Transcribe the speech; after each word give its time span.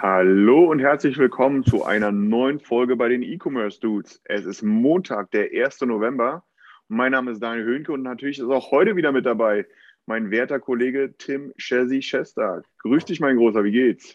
Hallo 0.00 0.70
und 0.70 0.78
herzlich 0.78 1.18
willkommen 1.18 1.64
zu 1.64 1.84
einer 1.84 2.12
neuen 2.12 2.60
Folge 2.60 2.94
bei 2.94 3.08
den 3.08 3.24
E-Commerce 3.24 3.80
Dudes. 3.80 4.20
Es 4.22 4.46
ist 4.46 4.62
Montag, 4.62 5.32
der 5.32 5.48
1. 5.52 5.80
November. 5.80 6.44
Mein 6.86 7.10
Name 7.10 7.32
ist 7.32 7.42
Daniel 7.42 7.64
Höhnke 7.64 7.90
und 7.90 8.02
natürlich 8.04 8.38
ist 8.38 8.44
auch 8.44 8.70
heute 8.70 8.94
wieder 8.94 9.10
mit 9.10 9.26
dabei 9.26 9.66
mein 10.06 10.30
werter 10.30 10.60
Kollege 10.60 11.14
Tim 11.18 11.52
Chessy 11.58 12.00
Schestag. 12.00 12.64
Grüß 12.84 13.06
dich, 13.06 13.18
mein 13.18 13.38
Großer, 13.38 13.64
wie 13.64 13.72
geht's? 13.72 14.14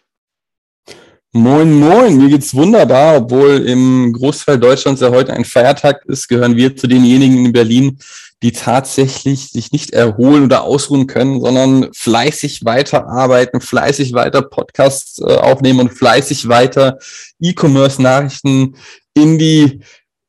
Moin, 1.32 1.78
moin, 1.78 2.16
mir 2.16 2.30
geht's 2.30 2.54
wunderbar, 2.54 3.18
obwohl 3.18 3.66
im 3.66 4.10
Großteil 4.14 4.58
Deutschlands 4.58 5.02
ja 5.02 5.10
heute 5.10 5.34
ein 5.34 5.44
Feiertag 5.44 6.02
ist, 6.06 6.28
gehören 6.28 6.56
wir 6.56 6.74
zu 6.74 6.86
denjenigen 6.86 7.44
in 7.44 7.52
Berlin, 7.52 7.98
die 8.42 8.52
tatsächlich 8.52 9.48
sich 9.48 9.72
nicht 9.72 9.92
erholen 9.92 10.44
oder 10.44 10.64
ausruhen 10.64 11.06
können, 11.06 11.40
sondern 11.40 11.92
fleißig 11.94 12.64
weiterarbeiten, 12.64 13.60
fleißig 13.60 14.12
weiter 14.12 14.42
Podcasts 14.42 15.18
äh, 15.20 15.24
aufnehmen 15.24 15.80
und 15.80 15.94
fleißig 15.94 16.48
weiter 16.48 16.98
E-Commerce-Nachrichten 17.40 18.76
in 19.14 19.38
die 19.38 19.80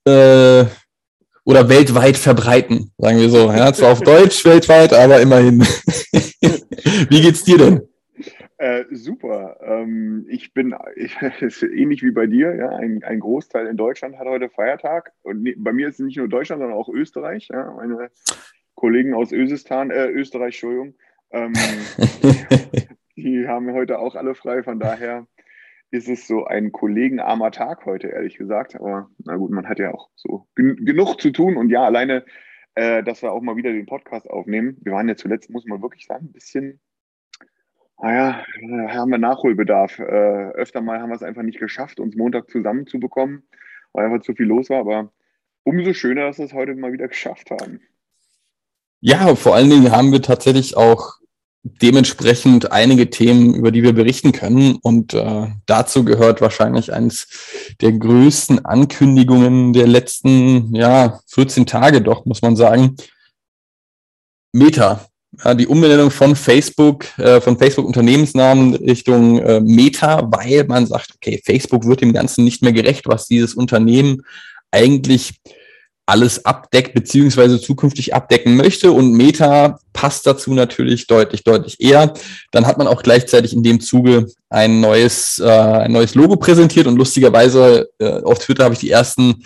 äh, 0.06 0.66
oder 1.44 1.70
weltweit 1.70 2.18
verbreiten, 2.18 2.92
sagen 2.98 3.20
wir 3.20 3.30
so. 3.30 3.52
Ja, 3.52 3.72
zwar 3.74 3.92
auf 3.92 4.02
Deutsch 4.04 4.44
weltweit, 4.46 4.94
aber 4.94 5.20
immerhin. 5.20 5.62
Wie 7.10 7.22
geht's 7.22 7.44
dir 7.44 7.58
denn? 7.58 7.82
Äh, 8.58 8.86
super. 8.92 9.58
Ähm, 9.62 10.26
ich 10.30 10.54
bin 10.54 10.76
ich, 10.96 11.22
ist 11.42 11.64
ähnlich 11.64 12.04
wie 12.04 12.12
bei 12.12 12.28
dir. 12.28 12.56
Ja, 12.56 12.70
ein, 12.70 13.04
ein 13.04 13.20
Großteil 13.20 13.68
in 13.68 13.78
Deutschland 13.78 14.18
hat 14.18 14.28
heute 14.28 14.50
Feiertag. 14.50 15.12
Und 15.24 15.44
ne, 15.44 15.56
bei 15.58 15.74
mir 15.74 15.88
ist 15.88 16.00
es 16.00 16.06
nicht 16.06 16.18
nur 16.18 16.28
Deutschland, 16.28 16.62
sondern 16.62 16.78
auch 16.78 16.90
Österreich. 16.90 17.50
Ja, 17.50 17.72
meine 17.72 18.10
Kollegen 18.76 19.14
aus 19.14 19.32
Ösistan, 19.32 19.92
äh, 19.92 20.08
Österreich, 20.08 20.56
Entschuldigung, 20.56 20.96
ähm, 21.32 21.54
die 23.16 23.48
haben 23.48 23.74
heute 23.74 24.00
auch 24.00 24.16
alle 24.16 24.36
frei. 24.36 24.64
Von 24.64 24.80
daher 24.80 25.28
ist 25.92 26.10
es 26.10 26.28
so 26.28 26.46
ein 26.46 26.72
kollegenarmer 26.72 27.52
Tag 27.52 27.86
heute, 27.86 28.08
ehrlich 28.08 28.38
gesagt. 28.38 28.76
Aber 28.76 29.10
na 29.24 29.36
gut, 29.36 29.52
man 29.52 29.68
hat 29.68 29.80
ja 29.80 29.94
auch 29.94 30.10
so 30.16 30.48
gen 30.56 30.86
genug 30.86 31.20
zu 31.20 31.32
tun. 31.32 31.58
Und 31.58 31.70
ja, 31.70 31.84
alleine, 31.84 32.26
äh, 32.76 33.04
dass 33.04 33.22
wir 33.22 33.32
auch 33.32 33.42
mal 33.42 33.58
wieder 33.58 33.72
den 33.72 33.86
Podcast 33.86 34.30
aufnehmen. 34.30 34.78
Wir 34.82 34.94
waren 34.94 35.10
ja 35.10 35.16
zuletzt, 35.16 35.50
muss 35.50 35.66
man 35.66 35.82
wirklich 35.82 36.06
sagen, 36.06 36.28
ein 36.28 36.34
bisschen 36.34 36.80
naja, 38.02 38.44
haben 38.90 39.12
wir 39.12 39.18
Nachholbedarf. 39.18 40.00
Äh, 40.00 40.04
öfter 40.04 40.82
mal 40.82 41.00
haben 41.00 41.10
wir 41.10 41.16
es 41.16 41.24
einfach 41.24 41.44
nicht 41.44 41.60
geschafft, 41.60 42.00
uns 42.00 42.16
Montag 42.16 42.50
zusammenzubekommen, 42.50 43.44
weil 43.94 44.06
einfach 44.06 44.22
zu 44.22 44.34
viel 44.34 44.46
los 44.46 44.70
war. 44.70 44.80
Aber 44.80 45.12
umso 45.64 45.94
schöner, 45.94 46.28
dass 46.28 46.38
wir 46.38 46.46
es 46.46 46.54
heute 46.54 46.76
mal 46.76 46.94
wieder 46.94 47.08
geschafft 47.10 47.52
haben. 47.52 47.82
Ja, 49.02 49.36
vor 49.36 49.56
allen 49.56 49.70
Dingen 49.70 49.92
haben 49.92 50.12
wir 50.12 50.22
tatsächlich 50.22 50.76
auch 50.78 51.20
dementsprechend 51.64 52.72
einige 52.72 53.10
Themen, 53.10 53.56
über 53.56 53.72
die 53.72 53.84
wir 53.84 53.94
berichten 53.94 54.32
können. 54.32 54.78
Und 54.82 55.14
äh, 55.14 55.48
dazu 55.66 56.06
gehört 56.06 56.42
wahrscheinlich 56.42 56.94
eines 56.94 57.76
der 57.82 57.92
größten 57.92 58.66
Ankündigungen 58.66 59.74
der 59.74 59.88
letzten 59.88 60.76
ja, 60.76 61.20
14 61.28 61.66
Tage, 61.66 62.02
doch, 62.02 62.26
muss 62.26 62.42
man 62.42 62.56
sagen. 62.56 62.96
Meta. 64.54 65.06
Die 65.58 65.68
Umbenennung 65.68 66.12
von 66.12 66.36
Facebook, 66.36 67.06
äh, 67.18 67.42
von 67.42 67.58
Facebook 67.58 67.86
Unternehmensnamen 67.86 68.76
Richtung 68.76 69.40
äh, 69.40 69.60
Meta, 69.60 70.28
weil 70.32 70.66
man 70.66 70.86
sagt, 70.86 71.12
okay, 71.16 71.42
Facebook 71.44 71.86
wird 71.86 72.02
dem 72.02 72.14
Ganzen 72.14 72.44
nicht 72.44 72.62
mehr 72.62 72.74
gerecht, 72.74 73.08
was 73.08 73.28
dieses 73.28 73.54
Unternehmen 73.54 74.22
eigentlich 74.72 75.34
alles 76.08 76.46
abdeckt 76.46 76.94
beziehungsweise 76.94 77.60
zukünftig 77.60 78.14
abdecken 78.14 78.56
möchte 78.56 78.92
und 78.92 79.14
Meta 79.14 79.80
passt 79.92 80.28
dazu 80.28 80.54
natürlich 80.54 81.08
deutlich, 81.08 81.44
deutlich 81.44 81.82
eher. 81.82 82.14
Dann 82.52 82.68
hat 82.68 82.78
man 82.78 82.88
auch 82.88 83.02
gleichzeitig 83.02 83.54
in 83.54 83.64
dem 83.64 83.82
Zuge 83.82 84.28
ein 84.50 84.82
neues, 84.82 85.40
äh, 85.40 85.50
ein 85.50 85.92
neues 85.92 86.14
Logo 86.14 86.36
präsentiert 86.36 86.86
und 86.86 86.98
lustigerweise 86.98 87.90
äh, 88.00 88.22
auf 88.22 88.40
Twitter 88.40 88.66
habe 88.66 88.76
ich 88.76 88.82
die 88.82 88.92
ersten 88.92 89.44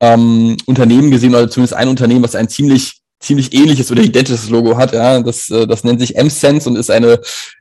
ähm, 0.00 0.56
Unternehmen 0.66 1.10
gesehen 1.10 1.34
oder 1.34 1.48
zumindest 1.48 1.74
ein 1.74 1.88
Unternehmen, 1.88 2.24
was 2.24 2.34
ein 2.34 2.48
ziemlich 2.48 2.99
ziemlich 3.20 3.52
ähnliches 3.52 3.90
oder 3.92 4.02
identisches 4.02 4.48
Logo 4.48 4.76
hat. 4.76 4.92
Ja, 4.92 5.20
das, 5.20 5.50
äh, 5.50 5.66
das 5.66 5.84
nennt 5.84 6.00
sich 6.00 6.16
M-Sense 6.16 6.68
und 6.68 6.76
ist 6.76 6.90
eine 6.90 7.20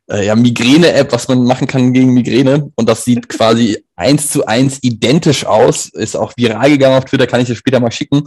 äh, 0.09 0.25
ja, 0.25 0.35
Migräne-App, 0.35 1.11
was 1.11 1.27
man 1.27 1.43
machen 1.43 1.67
kann 1.67 1.93
gegen 1.93 2.13
Migräne. 2.13 2.71
Und 2.75 2.87
das 2.87 3.03
sieht 3.03 3.27
quasi 3.29 3.83
eins 3.95 4.31
zu 4.31 4.45
eins 4.45 4.79
identisch 4.81 5.45
aus. 5.45 5.89
Ist 5.89 6.15
auch 6.15 6.33
viral 6.37 6.69
gegangen 6.69 6.97
auf 6.97 7.05
Twitter, 7.05 7.27
kann 7.27 7.41
ich 7.41 7.47
dir 7.47 7.55
später 7.55 7.79
mal 7.79 7.91
schicken. 7.91 8.23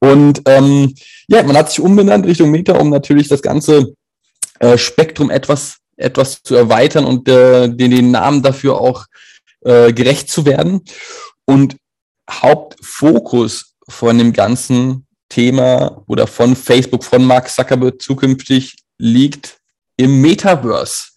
Und 0.00 0.42
ähm, 0.46 0.94
ja, 1.28 1.42
man 1.44 1.56
hat 1.56 1.70
sich 1.70 1.80
umbenannt 1.80 2.26
Richtung 2.26 2.50
Meta, 2.50 2.76
um 2.76 2.90
natürlich 2.90 3.28
das 3.28 3.42
ganze 3.42 3.94
äh, 4.58 4.76
Spektrum 4.76 5.30
etwas, 5.30 5.78
etwas 5.96 6.42
zu 6.42 6.56
erweitern 6.56 7.04
und 7.04 7.28
äh, 7.28 7.68
den, 7.68 7.92
den 7.92 8.10
Namen 8.10 8.42
dafür 8.42 8.80
auch 8.80 9.06
äh, 9.60 9.92
gerecht 9.92 10.28
zu 10.30 10.44
werden. 10.44 10.82
Und 11.44 11.76
Hauptfokus 12.28 13.74
von 13.88 14.18
dem 14.18 14.32
Ganzen 14.32 15.06
Thema 15.32 16.02
oder 16.08 16.26
von 16.26 16.54
Facebook, 16.54 17.04
von 17.04 17.24
Mark 17.24 17.48
Zuckerberg 17.48 18.02
zukünftig 18.02 18.76
liegt 18.98 19.58
im 19.96 20.20
Metaverse. 20.20 21.12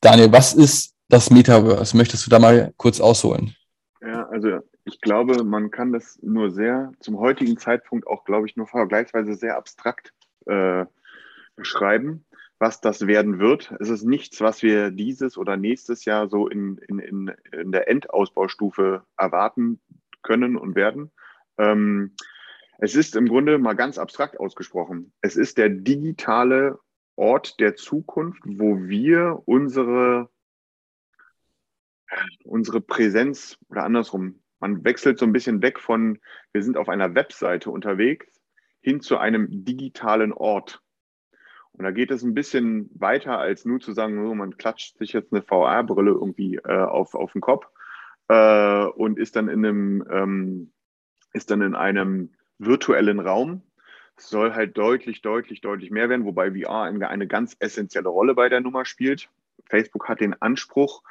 Daniel, 0.00 0.32
was 0.32 0.54
ist 0.54 0.94
das 1.10 1.30
Metaverse? 1.30 1.94
Möchtest 1.94 2.24
du 2.24 2.30
da 2.30 2.38
mal 2.38 2.72
kurz 2.78 3.00
ausholen? 3.00 3.54
Ja, 4.00 4.26
also 4.28 4.60
ich 4.84 4.98
glaube, 5.02 5.44
man 5.44 5.70
kann 5.70 5.92
das 5.92 6.18
nur 6.22 6.50
sehr, 6.50 6.92
zum 7.00 7.18
heutigen 7.18 7.58
Zeitpunkt 7.58 8.06
auch, 8.06 8.24
glaube 8.24 8.46
ich, 8.46 8.56
nur 8.56 8.66
vergleichsweise 8.66 9.34
sehr 9.34 9.58
abstrakt 9.58 10.14
äh, 10.46 10.86
beschreiben, 11.54 12.24
was 12.58 12.80
das 12.80 13.06
werden 13.06 13.40
wird. 13.40 13.74
Es 13.78 13.90
ist 13.90 14.04
nichts, 14.04 14.40
was 14.40 14.62
wir 14.62 14.90
dieses 14.90 15.36
oder 15.36 15.58
nächstes 15.58 16.06
Jahr 16.06 16.30
so 16.30 16.48
in, 16.48 16.78
in, 16.88 16.98
in, 16.98 17.32
in 17.52 17.72
der 17.72 17.90
Endausbaustufe 17.90 19.02
erwarten 19.18 19.80
können 20.22 20.56
und 20.56 20.76
werden. 20.76 21.10
Ähm, 21.58 22.14
es 22.82 22.94
ist 22.94 23.14
im 23.14 23.26
Grunde 23.26 23.58
mal 23.58 23.74
ganz 23.74 23.98
abstrakt 23.98 24.40
ausgesprochen. 24.40 25.12
Es 25.20 25.36
ist 25.36 25.58
der 25.58 25.68
digitale 25.68 26.78
Ort 27.14 27.60
der 27.60 27.76
Zukunft, 27.76 28.42
wo 28.46 28.88
wir 28.88 29.42
unsere, 29.44 30.30
unsere 32.42 32.80
Präsenz 32.80 33.58
oder 33.68 33.84
andersrum, 33.84 34.40
man 34.60 34.82
wechselt 34.82 35.18
so 35.18 35.26
ein 35.26 35.32
bisschen 35.32 35.60
weg 35.60 35.78
von, 35.78 36.18
wir 36.52 36.62
sind 36.62 36.78
auf 36.78 36.88
einer 36.88 37.14
Webseite 37.14 37.70
unterwegs, 37.70 38.26
hin 38.80 39.02
zu 39.02 39.18
einem 39.18 39.46
digitalen 39.64 40.32
Ort. 40.32 40.82
Und 41.72 41.84
da 41.84 41.90
geht 41.90 42.10
es 42.10 42.22
ein 42.22 42.34
bisschen 42.34 42.90
weiter 42.94 43.38
als 43.38 43.66
nur 43.66 43.80
zu 43.80 43.92
sagen, 43.92 44.24
so, 44.24 44.34
man 44.34 44.56
klatscht 44.56 44.96
sich 44.96 45.12
jetzt 45.12 45.34
eine 45.34 45.42
VR-Brille 45.42 46.12
irgendwie 46.12 46.56
äh, 46.56 46.78
auf, 46.78 47.14
auf 47.14 47.32
den 47.32 47.42
Kopf 47.42 47.66
äh, 48.28 48.84
und 48.84 49.18
ist 49.18 49.36
dann 49.36 49.48
in 49.48 49.66
einem, 49.66 50.04
ähm, 50.10 50.72
ist 51.32 51.50
dann 51.50 51.60
in 51.60 51.74
einem 51.74 52.30
virtuellen 52.60 53.18
Raum. 53.18 53.62
Soll 54.16 54.52
halt 54.52 54.76
deutlich, 54.76 55.22
deutlich, 55.22 55.62
deutlich 55.62 55.90
mehr 55.90 56.08
werden, 56.10 56.26
wobei 56.26 56.52
VR 56.52 56.82
eine 56.82 57.26
ganz 57.26 57.56
essentielle 57.58 58.10
Rolle 58.10 58.34
bei 58.34 58.48
der 58.48 58.60
Nummer 58.60 58.84
spielt. 58.84 59.30
Facebook 59.64 60.08
hat 60.08 60.20
den 60.20 60.40
Anspruch, 60.40 61.02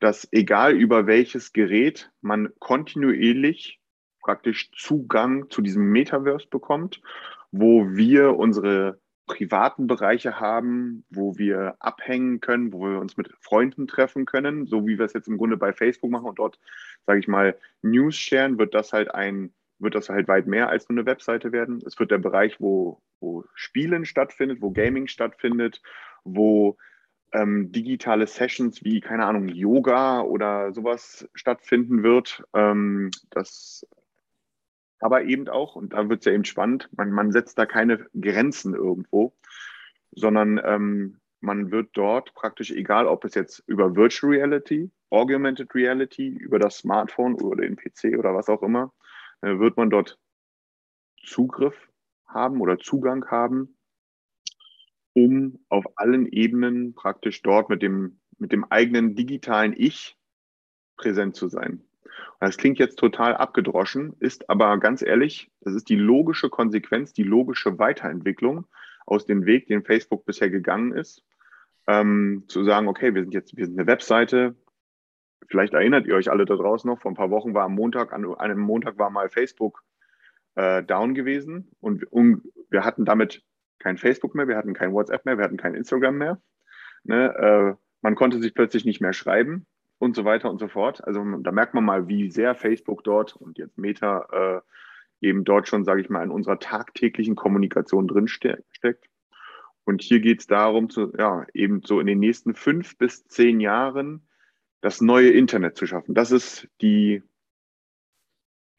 dass 0.00 0.26
egal 0.32 0.72
über 0.72 1.06
welches 1.06 1.52
Gerät 1.52 2.10
man 2.22 2.48
kontinuierlich 2.58 3.80
praktisch 4.20 4.70
Zugang 4.72 5.50
zu 5.50 5.60
diesem 5.60 5.84
Metaverse 5.92 6.48
bekommt, 6.48 7.02
wo 7.52 7.86
wir 7.90 8.36
unsere 8.36 8.98
privaten 9.26 9.86
Bereiche 9.86 10.40
haben, 10.40 11.04
wo 11.10 11.36
wir 11.38 11.76
abhängen 11.78 12.40
können, 12.40 12.72
wo 12.72 12.86
wir 12.88 12.98
uns 12.98 13.16
mit 13.16 13.30
Freunden 13.40 13.86
treffen 13.86 14.24
können, 14.24 14.66
so 14.66 14.86
wie 14.86 14.98
wir 14.98 15.04
es 15.04 15.12
jetzt 15.12 15.28
im 15.28 15.36
Grunde 15.36 15.56
bei 15.56 15.72
Facebook 15.72 16.10
machen 16.10 16.28
und 16.28 16.38
dort, 16.38 16.58
sage 17.06 17.20
ich 17.20 17.28
mal, 17.28 17.56
News 17.82 18.16
sharen, 18.16 18.58
wird 18.58 18.74
das 18.74 18.92
halt 18.92 19.14
ein 19.14 19.52
wird 19.84 19.94
das 19.94 20.08
halt 20.08 20.26
weit 20.26 20.46
mehr 20.46 20.68
als 20.68 20.88
nur 20.88 20.98
eine 20.98 21.06
Webseite 21.06 21.52
werden. 21.52 21.80
Es 21.86 21.98
wird 21.98 22.10
der 22.10 22.18
Bereich, 22.18 22.60
wo, 22.60 23.00
wo 23.20 23.44
Spielen 23.54 24.04
stattfindet, 24.04 24.60
wo 24.60 24.70
Gaming 24.70 25.06
stattfindet, 25.06 25.80
wo 26.24 26.76
ähm, 27.32 27.70
digitale 27.70 28.26
Sessions 28.26 28.82
wie, 28.84 29.00
keine 29.00 29.26
Ahnung, 29.26 29.48
Yoga 29.48 30.22
oder 30.22 30.72
sowas 30.72 31.28
stattfinden 31.34 32.02
wird. 32.02 32.42
Ähm, 32.54 33.10
das 33.30 33.86
aber 35.00 35.24
eben 35.24 35.48
auch, 35.48 35.76
und 35.76 35.92
da 35.92 36.08
wird 36.08 36.20
es 36.20 36.24
ja 36.24 36.32
eben 36.32 36.46
spannend, 36.46 36.88
man, 36.96 37.10
man 37.10 37.30
setzt 37.30 37.58
da 37.58 37.66
keine 37.66 38.06
Grenzen 38.18 38.74
irgendwo, 38.74 39.34
sondern 40.12 40.58
ähm, 40.64 41.20
man 41.40 41.70
wird 41.70 41.90
dort 41.92 42.32
praktisch, 42.34 42.70
egal 42.70 43.06
ob 43.06 43.24
es 43.24 43.34
jetzt 43.34 43.62
über 43.66 43.94
Virtual 43.96 44.32
Reality, 44.32 44.90
Augmented 45.10 45.74
Reality, 45.74 46.28
über 46.28 46.58
das 46.58 46.78
Smartphone 46.78 47.34
oder 47.34 47.62
den 47.62 47.76
PC 47.76 48.18
oder 48.18 48.34
was 48.34 48.48
auch 48.48 48.62
immer, 48.62 48.92
wird 49.44 49.76
man 49.76 49.90
dort 49.90 50.18
Zugriff 51.22 51.74
haben 52.26 52.60
oder 52.60 52.78
Zugang 52.78 53.26
haben, 53.30 53.76
um 55.14 55.64
auf 55.68 55.84
allen 55.96 56.26
Ebenen 56.26 56.94
praktisch 56.94 57.42
dort 57.42 57.68
mit 57.68 57.82
dem, 57.82 58.20
mit 58.38 58.52
dem 58.52 58.64
eigenen 58.64 59.14
digitalen 59.14 59.74
Ich 59.76 60.16
präsent 60.96 61.36
zu 61.36 61.48
sein. 61.48 61.84
Das 62.40 62.56
klingt 62.56 62.78
jetzt 62.78 62.98
total 62.98 63.36
abgedroschen, 63.36 64.14
ist 64.20 64.50
aber 64.50 64.78
ganz 64.78 65.02
ehrlich, 65.02 65.50
das 65.60 65.74
ist 65.74 65.88
die 65.88 65.96
logische 65.96 66.50
Konsequenz, 66.50 67.12
die 67.12 67.22
logische 67.22 67.78
Weiterentwicklung 67.78 68.66
aus 69.06 69.26
dem 69.26 69.46
Weg, 69.46 69.66
den 69.66 69.84
Facebook 69.84 70.24
bisher 70.24 70.50
gegangen 70.50 70.92
ist, 70.92 71.24
ähm, 71.86 72.44
zu 72.48 72.64
sagen, 72.64 72.88
okay, 72.88 73.14
wir 73.14 73.22
sind 73.22 73.34
jetzt, 73.34 73.56
wir 73.56 73.66
sind 73.66 73.78
eine 73.78 73.86
Webseite. 73.86 74.54
Vielleicht 75.48 75.74
erinnert 75.74 76.06
ihr 76.06 76.14
euch 76.14 76.30
alle 76.30 76.44
da 76.44 76.56
draußen 76.56 76.88
noch, 76.88 77.00
vor 77.00 77.10
ein 77.10 77.16
paar 77.16 77.30
Wochen 77.30 77.54
war 77.54 77.64
am 77.64 77.74
Montag, 77.74 78.12
an 78.12 78.34
einem 78.36 78.60
Montag 78.60 78.98
war 78.98 79.10
mal 79.10 79.28
Facebook 79.28 79.82
äh, 80.54 80.82
down 80.82 81.14
gewesen 81.14 81.70
und, 81.80 82.04
und 82.12 82.42
wir 82.70 82.84
hatten 82.84 83.04
damit 83.04 83.42
kein 83.78 83.98
Facebook 83.98 84.34
mehr, 84.34 84.48
wir 84.48 84.56
hatten 84.56 84.74
kein 84.74 84.92
WhatsApp 84.92 85.24
mehr, 85.26 85.36
wir 85.36 85.44
hatten 85.44 85.56
kein 85.56 85.74
Instagram 85.74 86.16
mehr. 86.16 86.40
Ne? 87.04 87.34
Äh, 87.36 87.74
man 88.02 88.14
konnte 88.14 88.40
sich 88.40 88.54
plötzlich 88.54 88.84
nicht 88.84 89.00
mehr 89.00 89.12
schreiben 89.12 89.66
und 89.98 90.16
so 90.16 90.24
weiter 90.24 90.50
und 90.50 90.58
so 90.58 90.68
fort. 90.68 91.04
Also 91.06 91.24
da 91.40 91.52
merkt 91.52 91.74
man 91.74 91.84
mal, 91.84 92.08
wie 92.08 92.30
sehr 92.30 92.54
Facebook 92.54 93.04
dort 93.04 93.36
und 93.36 93.58
jetzt 93.58 93.78
Meta 93.78 94.62
äh, 95.22 95.26
eben 95.26 95.44
dort 95.44 95.68
schon, 95.68 95.84
sage 95.84 96.00
ich 96.00 96.10
mal, 96.10 96.22
in 96.22 96.30
unserer 96.30 96.58
tagtäglichen 96.58 97.34
Kommunikation 97.34 98.08
drin 98.08 98.28
steckt. 98.28 99.08
Und 99.84 100.02
hier 100.02 100.20
geht 100.20 100.40
es 100.40 100.46
darum, 100.46 100.88
zu, 100.88 101.12
ja, 101.16 101.46
eben 101.52 101.82
so 101.82 102.00
in 102.00 102.06
den 102.06 102.18
nächsten 102.18 102.54
fünf 102.54 102.96
bis 102.96 103.26
zehn 103.26 103.60
Jahren 103.60 104.26
das 104.84 105.00
neue 105.00 105.30
Internet 105.30 105.78
zu 105.78 105.86
schaffen. 105.86 106.14
Das 106.14 106.30
ist 106.30 106.68
die, 106.82 107.22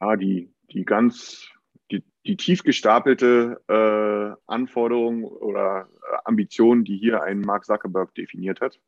ja, 0.00 0.14
die, 0.14 0.54
die 0.70 0.84
ganz, 0.84 1.48
die, 1.90 2.04
die 2.24 2.36
tief 2.36 2.62
gestapelte 2.62 3.60
äh, 3.66 4.40
Anforderung 4.46 5.24
oder 5.24 5.88
äh, 5.90 6.16
Ambition, 6.24 6.84
die 6.84 6.96
hier 6.96 7.24
ein 7.24 7.40
Mark 7.40 7.64
Zuckerberg 7.64 8.14
definiert 8.14 8.60
hat, 8.60 8.78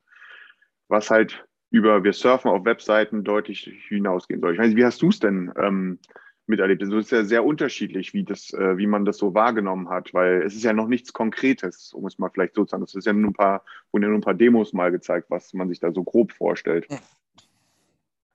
was 0.86 1.10
halt 1.10 1.44
über 1.70 2.04
wir 2.04 2.12
surfen 2.12 2.52
auf 2.52 2.64
Webseiten 2.64 3.24
deutlich 3.24 3.64
hinausgehen 3.88 4.40
soll. 4.40 4.52
Ich 4.52 4.60
weiß 4.60 4.76
wie 4.76 4.84
hast 4.84 5.02
du 5.02 5.08
es 5.08 5.18
denn 5.18 5.52
ähm, 5.56 5.98
miterlebt? 6.48 6.82
Also 6.82 6.98
es 6.98 7.06
ist 7.06 7.12
ja 7.12 7.24
sehr 7.24 7.44
unterschiedlich, 7.44 8.14
wie, 8.14 8.24
das, 8.24 8.52
äh, 8.52 8.76
wie 8.78 8.86
man 8.86 9.04
das 9.04 9.18
so 9.18 9.34
wahrgenommen 9.34 9.88
hat, 9.88 10.14
weil 10.14 10.42
es 10.42 10.54
ist 10.54 10.64
ja 10.64 10.72
noch 10.72 10.88
nichts 10.88 11.12
Konkretes, 11.12 11.92
um 11.92 12.06
es 12.06 12.18
mal 12.18 12.30
vielleicht 12.30 12.54
so 12.54 12.64
zu 12.64 12.70
sagen. 12.70 12.84
Es 12.84 12.94
ist 12.94 13.06
ja 13.06 13.12
nur 13.12 13.30
ein 13.30 13.34
paar, 13.34 13.64
wurden 13.92 14.04
ja 14.04 14.08
nur 14.08 14.18
ein 14.18 14.22
paar 14.22 14.34
Demos 14.34 14.72
mal 14.72 14.90
gezeigt, 14.90 15.30
was 15.30 15.52
man 15.54 15.68
sich 15.68 15.80
da 15.80 15.92
so 15.92 16.02
grob 16.02 16.32
vorstellt. 16.32 16.86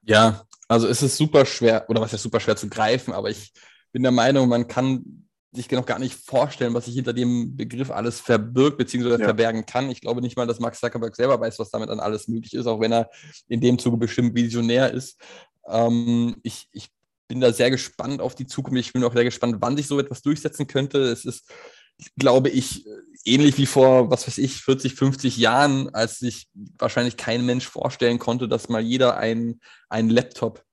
Ja, 0.04 0.44
also 0.68 0.88
es 0.88 1.02
ist 1.02 1.18
super 1.18 1.46
schwer, 1.46 1.86
oder 1.90 2.02
was 2.02 2.14
ist 2.14 2.24
super 2.24 2.40
schwer 2.40 2.56
zu 2.56 2.70
greifen, 2.70 3.14
aber 3.14 3.30
ich 3.30 3.54
bin 3.92 4.04
der 4.04 4.12
Meinung, 4.12 4.50
man 4.50 4.68
kann 4.68 5.24
sich 5.54 5.70
noch 5.70 5.86
gar 5.86 6.00
nicht 6.00 6.16
vorstellen, 6.16 6.74
was 6.74 6.86
sich 6.86 6.96
hinter 6.96 7.14
dem 7.14 7.56
Begriff 7.56 7.92
alles 7.92 8.20
verbirgt 8.20 8.78
bzw. 8.78 9.12
Ja. 9.12 9.18
verbergen 9.20 9.66
kann. 9.66 9.90
Ich 9.92 10.02
glaube 10.02 10.22
nicht 10.22 10.36
mal, 10.36 10.48
dass 10.48 10.60
Max 10.60 10.80
Zuckerberg 10.80 11.16
selber 11.16 11.40
weiß, 11.40 11.60
was 11.60 11.70
damit 11.70 11.90
dann 11.90 12.00
alles 12.00 12.28
möglich 12.28 12.56
ist, 12.56 12.66
auch 12.66 12.80
wenn 12.80 12.92
er 12.92 13.10
in 13.48 13.62
dem 13.62 13.78
Zuge 13.78 13.98
bestimmt 13.98 14.36
visionär 14.36 14.92
ist. 14.92 15.20
Ähm, 15.68 16.38
ich, 16.42 16.68
ich 16.72 16.90
bin 17.28 17.42
da 17.42 17.52
sehr 17.52 17.72
gespannt 17.72 18.22
auf 18.22 18.36
die 18.36 18.48
Zukunft. 18.48 18.80
Ich 18.80 18.94
bin 18.94 19.04
auch 19.04 19.14
sehr 19.14 19.24
gespannt, 19.24 19.58
wann 19.60 19.78
sich 19.78 19.88
so 19.88 20.00
etwas 20.00 20.22
durchsetzen 20.22 20.68
könnte. 20.68 21.00
Es 21.00 21.26
ist, 21.26 21.52
glaube 22.18 22.50
ich, 22.50 22.86
ähnlich 23.26 23.58
wie 23.58 23.66
vor, 23.66 24.12
was 24.12 24.28
weiß 24.28 24.38
ich, 24.38 24.62
40, 24.62 24.96
50 24.96 25.38
Jahren, 25.38 25.94
als 25.94 26.20
sich 26.20 26.48
wahrscheinlich 26.54 27.18
kein 27.18 27.46
Mensch 27.46 27.68
vorstellen 27.68 28.20
konnte, 28.20 28.48
dass 28.48 28.70
mal 28.70 28.82
jeder 28.82 29.18
einen 29.18 29.60
Laptop 29.90 30.64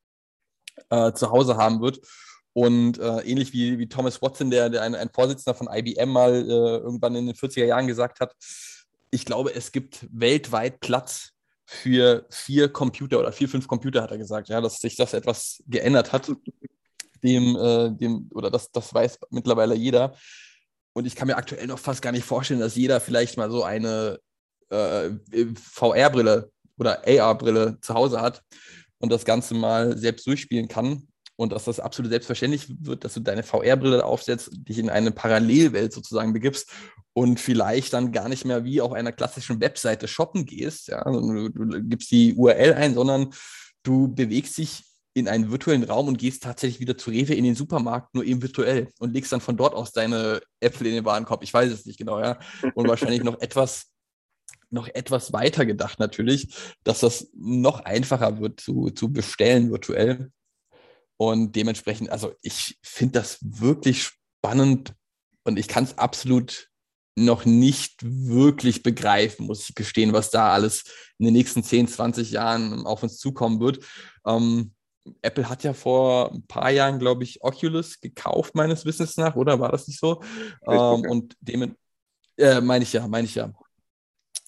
äh, 0.91 1.13
zu 1.13 1.31
Hause 1.31 1.57
haben 1.57 1.81
wird. 1.81 2.01
Und 2.53 2.99
äh, 2.99 3.21
ähnlich 3.21 3.53
wie, 3.53 3.79
wie 3.79 3.89
Thomas 3.89 4.21
Watson, 4.21 4.51
der, 4.51 4.71
der 4.71 4.83
ein, 4.83 4.97
ein 4.97 5.11
Vorsitzender 5.11 5.55
von 5.55 5.69
IBM 5.73 6.11
mal 6.11 6.35
äh, 6.35 6.79
irgendwann 6.79 7.15
in 7.15 7.27
den 7.27 7.37
40er 7.37 7.65
Jahren 7.65 7.87
gesagt 7.87 8.21
hat, 8.21 8.35
ich 9.13 9.25
glaube, 9.25 9.55
es 9.55 9.73
gibt 9.73 10.07
weltweit 10.11 10.81
Platz 10.81 11.33
für 11.73 12.27
vier 12.31 12.69
Computer 12.69 13.21
oder 13.21 13.31
vier, 13.31 13.49
fünf 13.49 13.69
Computer, 13.69 14.03
hat 14.03 14.11
er 14.11 14.19
gesagt, 14.19 14.49
ja, 14.49 14.61
dass 14.61 14.81
sich 14.81 14.97
das 14.97 15.15
etwas 15.15 15.63
geändert 15.69 16.13
hat. 16.13 16.31
Dem, 17.23 17.55
äh, 17.55 17.91
dem, 17.93 18.29
oder 18.35 18.51
das, 18.51 18.73
das 18.73 18.93
weiß 18.93 19.21
mittlerweile 19.31 19.77
jeder. 19.77 20.17
Und 20.95 21.07
ich 21.07 21.15
kann 21.15 21.29
mir 21.29 21.37
aktuell 21.37 21.69
noch 21.69 21.79
fast 21.79 22.03
gar 22.03 22.11
nicht 22.11 22.25
vorstellen, 22.25 22.59
dass 22.59 22.75
jeder 22.75 23.01
vielleicht 23.01 23.37
mal 23.37 23.53
so 23.53 23.63
eine 23.63 24.19
äh, 24.71 25.11
VR-Brille 25.55 26.51
oder 26.77 27.07
AR-Brille 27.07 27.79
zu 27.81 27.95
Hause 27.95 28.21
hat 28.21 28.43
und 28.99 29.13
das 29.13 29.25
Ganze 29.25 29.55
mal 29.55 29.97
selbst 29.97 30.27
durchspielen 30.27 30.67
kann 30.67 31.07
und 31.41 31.53
dass 31.53 31.65
das 31.65 31.81
absolut 31.81 32.11
selbstverständlich 32.11 32.67
wird, 32.69 33.03
dass 33.03 33.15
du 33.15 33.21
deine 33.21 33.43
VR-Brille 33.43 34.05
aufsetzt, 34.05 34.51
dich 34.53 34.77
in 34.77 34.91
eine 34.91 35.11
Parallelwelt 35.11 35.91
sozusagen 35.91 36.35
begibst 36.35 36.71
und 37.15 37.41
vielleicht 37.41 37.95
dann 37.95 38.13
gar 38.13 38.29
nicht 38.29 38.45
mehr 38.45 38.63
wie 38.65 38.83
auf 38.83 38.93
einer 38.93 39.11
klassischen 39.11 39.59
Webseite 39.59 40.07
shoppen 40.07 40.45
gehst. 40.45 40.89
Ja? 40.89 41.03
Du, 41.03 41.49
du 41.49 41.83
gibst 41.83 42.11
die 42.11 42.35
URL 42.35 42.75
ein, 42.75 42.93
sondern 42.93 43.31
du 43.85 44.15
bewegst 44.15 44.59
dich 44.59 44.85
in 45.15 45.29
einen 45.29 45.51
virtuellen 45.51 45.85
Raum 45.85 46.09
und 46.09 46.19
gehst 46.19 46.43
tatsächlich 46.43 46.79
wieder 46.79 46.99
zu 46.99 47.09
Rewe 47.09 47.33
in 47.33 47.45
den 47.45 47.55
Supermarkt, 47.55 48.15
nur 48.15 48.25
eben 48.25 48.43
virtuell 48.43 48.89
und 48.99 49.15
legst 49.15 49.33
dann 49.33 49.41
von 49.41 49.57
dort 49.57 49.73
aus 49.73 49.93
deine 49.93 50.43
Äpfel 50.61 50.89
in 50.89 50.95
den 50.95 51.07
Warenkorb. 51.07 51.43
Ich 51.43 51.55
weiß 51.55 51.73
es 51.73 51.87
nicht 51.87 51.99
genau, 51.99 52.21
ja. 52.21 52.39
Und 52.75 52.87
wahrscheinlich 52.87 53.23
noch 53.23 53.41
etwas, 53.41 53.87
noch 54.69 54.89
etwas 54.89 55.33
weiter 55.33 55.65
gedacht 55.65 56.01
natürlich, 56.01 56.55
dass 56.85 57.01
das 57.01 57.29
noch 57.35 57.81
einfacher 57.81 58.41
wird 58.41 58.61
zu, 58.61 58.91
zu 58.91 59.11
bestellen 59.11 59.71
virtuell. 59.71 60.31
Und 61.21 61.55
dementsprechend, 61.55 62.09
also 62.09 62.33
ich 62.41 62.79
finde 62.83 63.19
das 63.19 63.37
wirklich 63.43 64.05
spannend 64.05 64.95
und 65.45 65.59
ich 65.59 65.69
kann 65.69 65.85
es 65.85 65.99
absolut 65.99 66.71
noch 67.15 67.45
nicht 67.45 67.99
wirklich 68.03 68.83
begreifen, 68.83 69.45
muss 69.45 69.69
ich 69.69 69.75
gestehen, 69.75 70.15
was 70.15 70.31
da 70.31 70.51
alles 70.55 70.85
in 71.19 71.27
den 71.27 71.35
nächsten 71.35 71.63
10, 71.63 71.89
20 71.89 72.31
Jahren 72.31 72.87
auf 72.87 73.03
uns 73.03 73.19
zukommen 73.19 73.61
wird. 73.61 73.85
Ähm, 74.25 74.73
Apple 75.21 75.47
hat 75.47 75.63
ja 75.63 75.75
vor 75.75 76.33
ein 76.33 76.47
paar 76.47 76.71
Jahren, 76.71 76.99
glaube 76.99 77.25
ich, 77.25 77.45
Oculus 77.45 78.01
gekauft, 78.01 78.55
meines 78.55 78.87
Wissens 78.87 79.19
nach, 79.19 79.37
oder 79.37 79.61
war 79.61 79.73
das 79.73 79.89
nicht 79.89 80.01
so? 80.01 80.23
Ähm, 80.67 81.03
und 81.03 81.37
dem, 81.41 81.77
äh, 82.39 82.63
meine 82.63 82.85
ich 82.85 82.95
ja, 82.95 83.07
meine 83.07 83.27
ich 83.27 83.35
ja. 83.35 83.53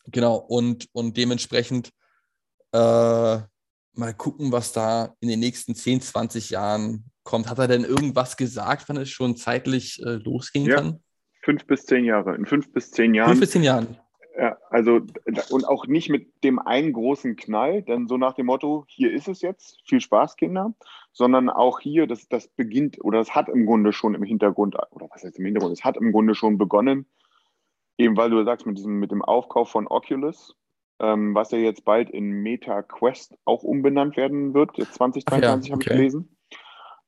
Genau, 0.06 0.36
und, 0.36 0.88
und 0.92 1.18
dementsprechend 1.18 1.90
äh, 2.73 3.40
mal 3.94 4.14
gucken, 4.14 4.52
was 4.52 4.72
da 4.72 5.14
in 5.20 5.28
den 5.28 5.40
nächsten 5.40 5.75
10, 5.75 6.00
20 6.00 6.50
Jahren 6.50 7.04
kommt. 7.25 7.49
Hat 7.49 7.58
er 7.58 7.68
denn 7.68 7.84
irgendwas 7.84 8.37
gesagt, 8.37 8.88
wann 8.88 8.96
es 8.96 9.11
schon 9.11 9.37
zeitlich 9.37 10.00
äh, 10.04 10.14
losgehen 10.14 10.66
ja, 10.66 10.76
kann? 10.76 11.02
Fünf 11.42 11.66
bis 11.66 11.87
zehn 11.87 12.04
Jahre. 12.04 12.34
In 12.34 12.46
fünf 12.46 12.72
bis 12.72 12.90
zehn 12.90 13.14
Jahren. 13.14 13.30
Fünf 13.30 13.40
bis 13.40 13.50
zehn 13.50 13.62
Jahren. 13.62 13.96
Ja, 14.37 14.56
also 14.70 15.00
und 15.50 15.68
auch 15.68 15.87
nicht 15.87 16.08
mit 16.08 16.42
dem 16.42 16.58
einen 16.58 16.94
großen 16.94 17.37
Knall, 17.37 17.82
denn 17.82 18.08
so 18.08 18.16
nach 18.16 18.32
dem 18.32 18.46
Motto, 18.46 18.87
hier 18.88 19.12
ist 19.12 19.28
es 19.28 19.42
jetzt, 19.42 19.82
viel 19.84 20.00
Spaß, 20.00 20.37
Kinder, 20.37 20.72
sondern 21.12 21.50
auch 21.50 21.80
hier, 21.80 22.06
das, 22.06 22.28
das 22.28 22.49
beginnt 22.49 22.96
oder 23.04 23.18
das 23.18 23.34
hat 23.34 23.50
im 23.50 23.66
Grunde 23.66 23.92
schon 23.92 24.14
im 24.14 24.22
Hintergrund, 24.22 24.75
oder 24.90 25.08
was 25.11 25.22
heißt 25.22 25.38
im 25.38 25.44
Hintergrund, 25.44 25.75
es 25.75 25.84
hat 25.84 25.99
im 25.99 26.12
Grunde 26.12 26.34
schon 26.34 26.56
begonnen, 26.56 27.06
eben 27.99 28.16
weil 28.16 28.30
du 28.30 28.42
sagst, 28.42 28.64
mit 28.64 28.78
diesem, 28.78 28.99
mit 28.99 29.11
dem 29.11 29.22
Aufkauf 29.22 29.68
von 29.68 29.87
Oculus, 29.87 30.56
ähm, 31.02 31.35
was 31.35 31.50
ja 31.50 31.59
jetzt 31.59 31.85
bald 31.85 32.09
in 32.09 32.30
Meta 32.30 32.82
Quest 32.82 33.37
auch 33.44 33.64
umbenannt 33.64 34.16
werden 34.16 34.54
wird. 34.54 34.78
Jetzt 34.78 34.94
2023 34.94 35.42
ja, 35.42 35.52
okay. 35.52 35.73
habe 35.73 35.82
ich 35.82 35.88
gelesen. 35.88 36.37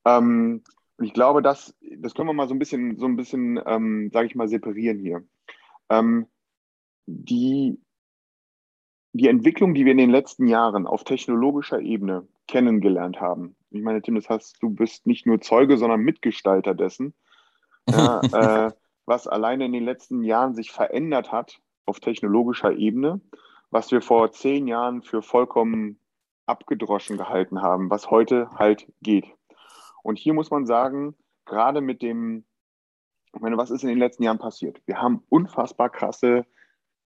Ähm, 0.04 0.62
und 0.96 1.06
ich 1.06 1.14
glaube, 1.14 1.42
das, 1.42 1.74
das 1.98 2.14
können 2.14 2.28
wir 2.28 2.34
mal 2.34 2.48
so 2.48 2.54
ein 2.54 2.58
bisschen, 2.58 2.98
so 2.98 3.06
ein 3.06 3.16
bisschen, 3.16 3.60
ähm, 3.64 4.10
sage 4.12 4.26
ich 4.26 4.34
mal, 4.34 4.48
separieren 4.48 4.98
hier. 4.98 5.24
Ähm, 5.88 6.26
die, 7.06 7.80
die 9.12 9.28
Entwicklung, 9.28 9.74
die 9.74 9.84
wir 9.84 9.92
in 9.92 9.98
den 9.98 10.10
letzten 10.10 10.48
Jahren 10.48 10.86
auf 10.86 11.04
technologischer 11.04 11.80
Ebene 11.80 12.26
kennengelernt 12.48 13.20
haben. 13.20 13.56
Ich 13.70 13.82
meine, 13.82 14.02
Tim, 14.02 14.16
das 14.16 14.28
heißt, 14.28 14.56
du 14.60 14.70
bist 14.70 15.06
nicht 15.06 15.26
nur 15.26 15.40
Zeuge, 15.40 15.78
sondern 15.78 16.00
Mitgestalter 16.00 16.74
dessen, 16.74 17.14
ja, 17.88 18.20
äh, 18.68 18.72
was 19.06 19.26
alleine 19.26 19.66
in 19.66 19.72
den 19.72 19.84
letzten 19.84 20.22
Jahren 20.22 20.54
sich 20.54 20.72
verändert 20.72 21.30
hat 21.30 21.60
auf 21.86 22.00
technologischer 22.00 22.72
Ebene 22.72 23.20
was 23.74 23.90
wir 23.90 24.02
vor 24.02 24.30
zehn 24.30 24.68
Jahren 24.68 25.02
für 25.02 25.20
vollkommen 25.20 25.98
abgedroschen 26.46 27.18
gehalten 27.18 27.60
haben, 27.60 27.90
was 27.90 28.08
heute 28.08 28.48
halt 28.56 28.86
geht. 29.02 29.26
Und 30.04 30.16
hier 30.16 30.32
muss 30.32 30.52
man 30.52 30.64
sagen, 30.64 31.16
gerade 31.44 31.80
mit 31.80 32.00
dem, 32.00 32.44
ich 33.34 33.40
meine, 33.40 33.56
was 33.56 33.72
ist 33.72 33.82
in 33.82 33.88
den 33.88 33.98
letzten 33.98 34.22
Jahren 34.22 34.38
passiert? 34.38 34.80
Wir 34.86 35.02
haben 35.02 35.24
unfassbar 35.28 35.90
krasse 35.90 36.46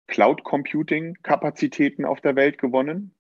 Cloud 0.08 0.44
Computing 0.44 1.14
Kapazitäten 1.22 2.04
auf 2.04 2.20
der 2.20 2.36
Welt 2.36 2.58
gewonnen. 2.58 3.14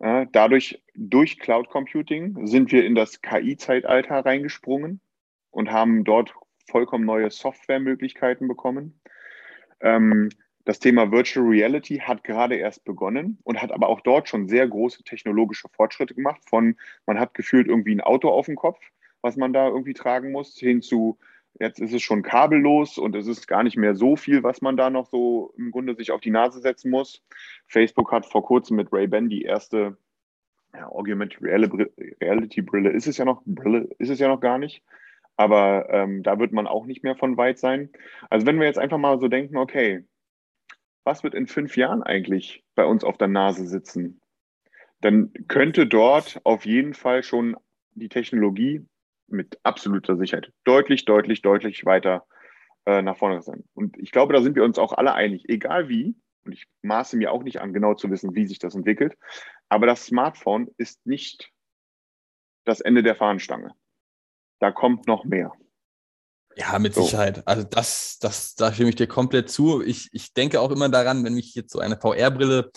Dadurch, 0.00 0.82
durch 0.96 1.38
Cloud 1.38 1.68
Computing 1.68 2.44
sind 2.44 2.72
wir 2.72 2.84
in 2.84 2.96
das 2.96 3.22
KI-Zeitalter 3.22 4.26
reingesprungen 4.26 5.00
und 5.50 5.70
haben 5.70 6.02
dort 6.02 6.34
vollkommen 6.68 7.04
neue 7.04 7.30
Softwaremöglichkeiten 7.30 8.48
bekommen. 8.48 9.00
Ähm, 9.80 10.30
Das 10.68 10.80
Thema 10.80 11.10
Virtual 11.10 11.46
Reality 11.46 11.96
hat 11.96 12.24
gerade 12.24 12.56
erst 12.56 12.84
begonnen 12.84 13.38
und 13.42 13.62
hat 13.62 13.72
aber 13.72 13.88
auch 13.88 14.02
dort 14.02 14.28
schon 14.28 14.48
sehr 14.48 14.68
große 14.68 15.02
technologische 15.02 15.66
Fortschritte 15.70 16.14
gemacht. 16.14 16.42
Von 16.46 16.76
man 17.06 17.18
hat 17.18 17.32
gefühlt 17.32 17.68
irgendwie 17.68 17.94
ein 17.94 18.02
Auto 18.02 18.28
auf 18.28 18.44
dem 18.44 18.56
Kopf, 18.56 18.78
was 19.22 19.38
man 19.38 19.54
da 19.54 19.68
irgendwie 19.68 19.94
tragen 19.94 20.30
muss, 20.30 20.58
hin 20.58 20.82
zu 20.82 21.16
jetzt 21.58 21.80
ist 21.80 21.94
es 21.94 22.02
schon 22.02 22.22
kabellos 22.22 22.98
und 22.98 23.16
es 23.16 23.26
ist 23.26 23.48
gar 23.48 23.62
nicht 23.62 23.78
mehr 23.78 23.94
so 23.94 24.14
viel, 24.14 24.42
was 24.42 24.60
man 24.60 24.76
da 24.76 24.90
noch 24.90 25.06
so 25.06 25.54
im 25.56 25.70
Grunde 25.70 25.94
sich 25.94 26.10
auf 26.10 26.20
die 26.20 26.30
Nase 26.30 26.60
setzen 26.60 26.90
muss. 26.90 27.24
Facebook 27.66 28.12
hat 28.12 28.26
vor 28.26 28.44
kurzem 28.44 28.76
mit 28.76 28.92
Ray-Ban 28.92 29.30
die 29.30 29.44
erste 29.44 29.96
ja, 30.74 30.86
Augmented 30.90 31.40
Reality 31.40 32.60
Brille 32.60 32.90
ist 32.90 33.06
es 33.06 33.16
ja 33.16 33.24
noch, 33.24 33.40
Brille 33.46 33.88
ist 33.98 34.10
es 34.10 34.18
ja 34.18 34.28
noch 34.28 34.40
gar 34.40 34.58
nicht. 34.58 34.82
Aber 35.38 35.88
ähm, 35.88 36.22
da 36.22 36.38
wird 36.38 36.52
man 36.52 36.66
auch 36.66 36.84
nicht 36.84 37.04
mehr 37.04 37.16
von 37.16 37.38
weit 37.38 37.58
sein. 37.58 37.88
Also 38.28 38.44
wenn 38.44 38.60
wir 38.60 38.66
jetzt 38.66 38.78
einfach 38.78 38.98
mal 38.98 39.18
so 39.18 39.28
denken, 39.28 39.56
okay, 39.56 40.04
was 41.04 41.22
wird 41.22 41.34
in 41.34 41.46
fünf 41.46 41.76
Jahren 41.76 42.02
eigentlich 42.02 42.64
bei 42.74 42.84
uns 42.84 43.04
auf 43.04 43.18
der 43.18 43.28
Nase 43.28 43.66
sitzen? 43.66 44.20
Dann 45.00 45.32
könnte 45.46 45.86
dort 45.86 46.40
auf 46.44 46.66
jeden 46.66 46.94
Fall 46.94 47.22
schon 47.22 47.56
die 47.92 48.08
Technologie 48.08 48.84
mit 49.28 49.58
absoluter 49.62 50.16
Sicherheit 50.16 50.52
deutlich, 50.64 51.04
deutlich, 51.04 51.42
deutlich 51.42 51.84
weiter 51.84 52.26
äh, 52.86 53.02
nach 53.02 53.16
vorne 53.16 53.42
sein. 53.42 53.64
Und 53.74 53.98
ich 53.98 54.10
glaube, 54.10 54.32
da 54.32 54.42
sind 54.42 54.56
wir 54.56 54.64
uns 54.64 54.78
auch 54.78 54.92
alle 54.92 55.14
einig, 55.14 55.48
egal 55.48 55.88
wie, 55.88 56.16
und 56.44 56.52
ich 56.52 56.66
maße 56.82 57.16
mir 57.16 57.32
auch 57.32 57.42
nicht 57.42 57.60
an, 57.60 57.72
genau 57.72 57.94
zu 57.94 58.10
wissen, 58.10 58.34
wie 58.34 58.46
sich 58.46 58.58
das 58.58 58.74
entwickelt, 58.74 59.16
aber 59.68 59.86
das 59.86 60.06
Smartphone 60.06 60.68
ist 60.78 61.04
nicht 61.06 61.52
das 62.64 62.80
Ende 62.80 63.02
der 63.02 63.16
Fahnenstange. 63.16 63.74
Da 64.58 64.72
kommt 64.72 65.06
noch 65.06 65.24
mehr. 65.24 65.52
Ja, 66.58 66.78
mit 66.78 66.94
so. 66.94 67.04
Sicherheit. 67.04 67.46
Also 67.46 67.62
das, 67.62 68.18
das, 68.20 68.54
da 68.54 68.72
stimme 68.72 68.90
ich 68.90 68.96
dir 68.96 69.06
komplett 69.06 69.48
zu. 69.48 69.82
Ich, 69.82 70.08
ich 70.12 70.32
denke 70.34 70.60
auch 70.60 70.70
immer 70.70 70.88
daran, 70.88 71.24
wenn 71.24 71.36
ich 71.36 71.54
jetzt 71.54 71.72
so 71.72 71.78
eine 71.78 71.96
VR-Brille 71.96 72.72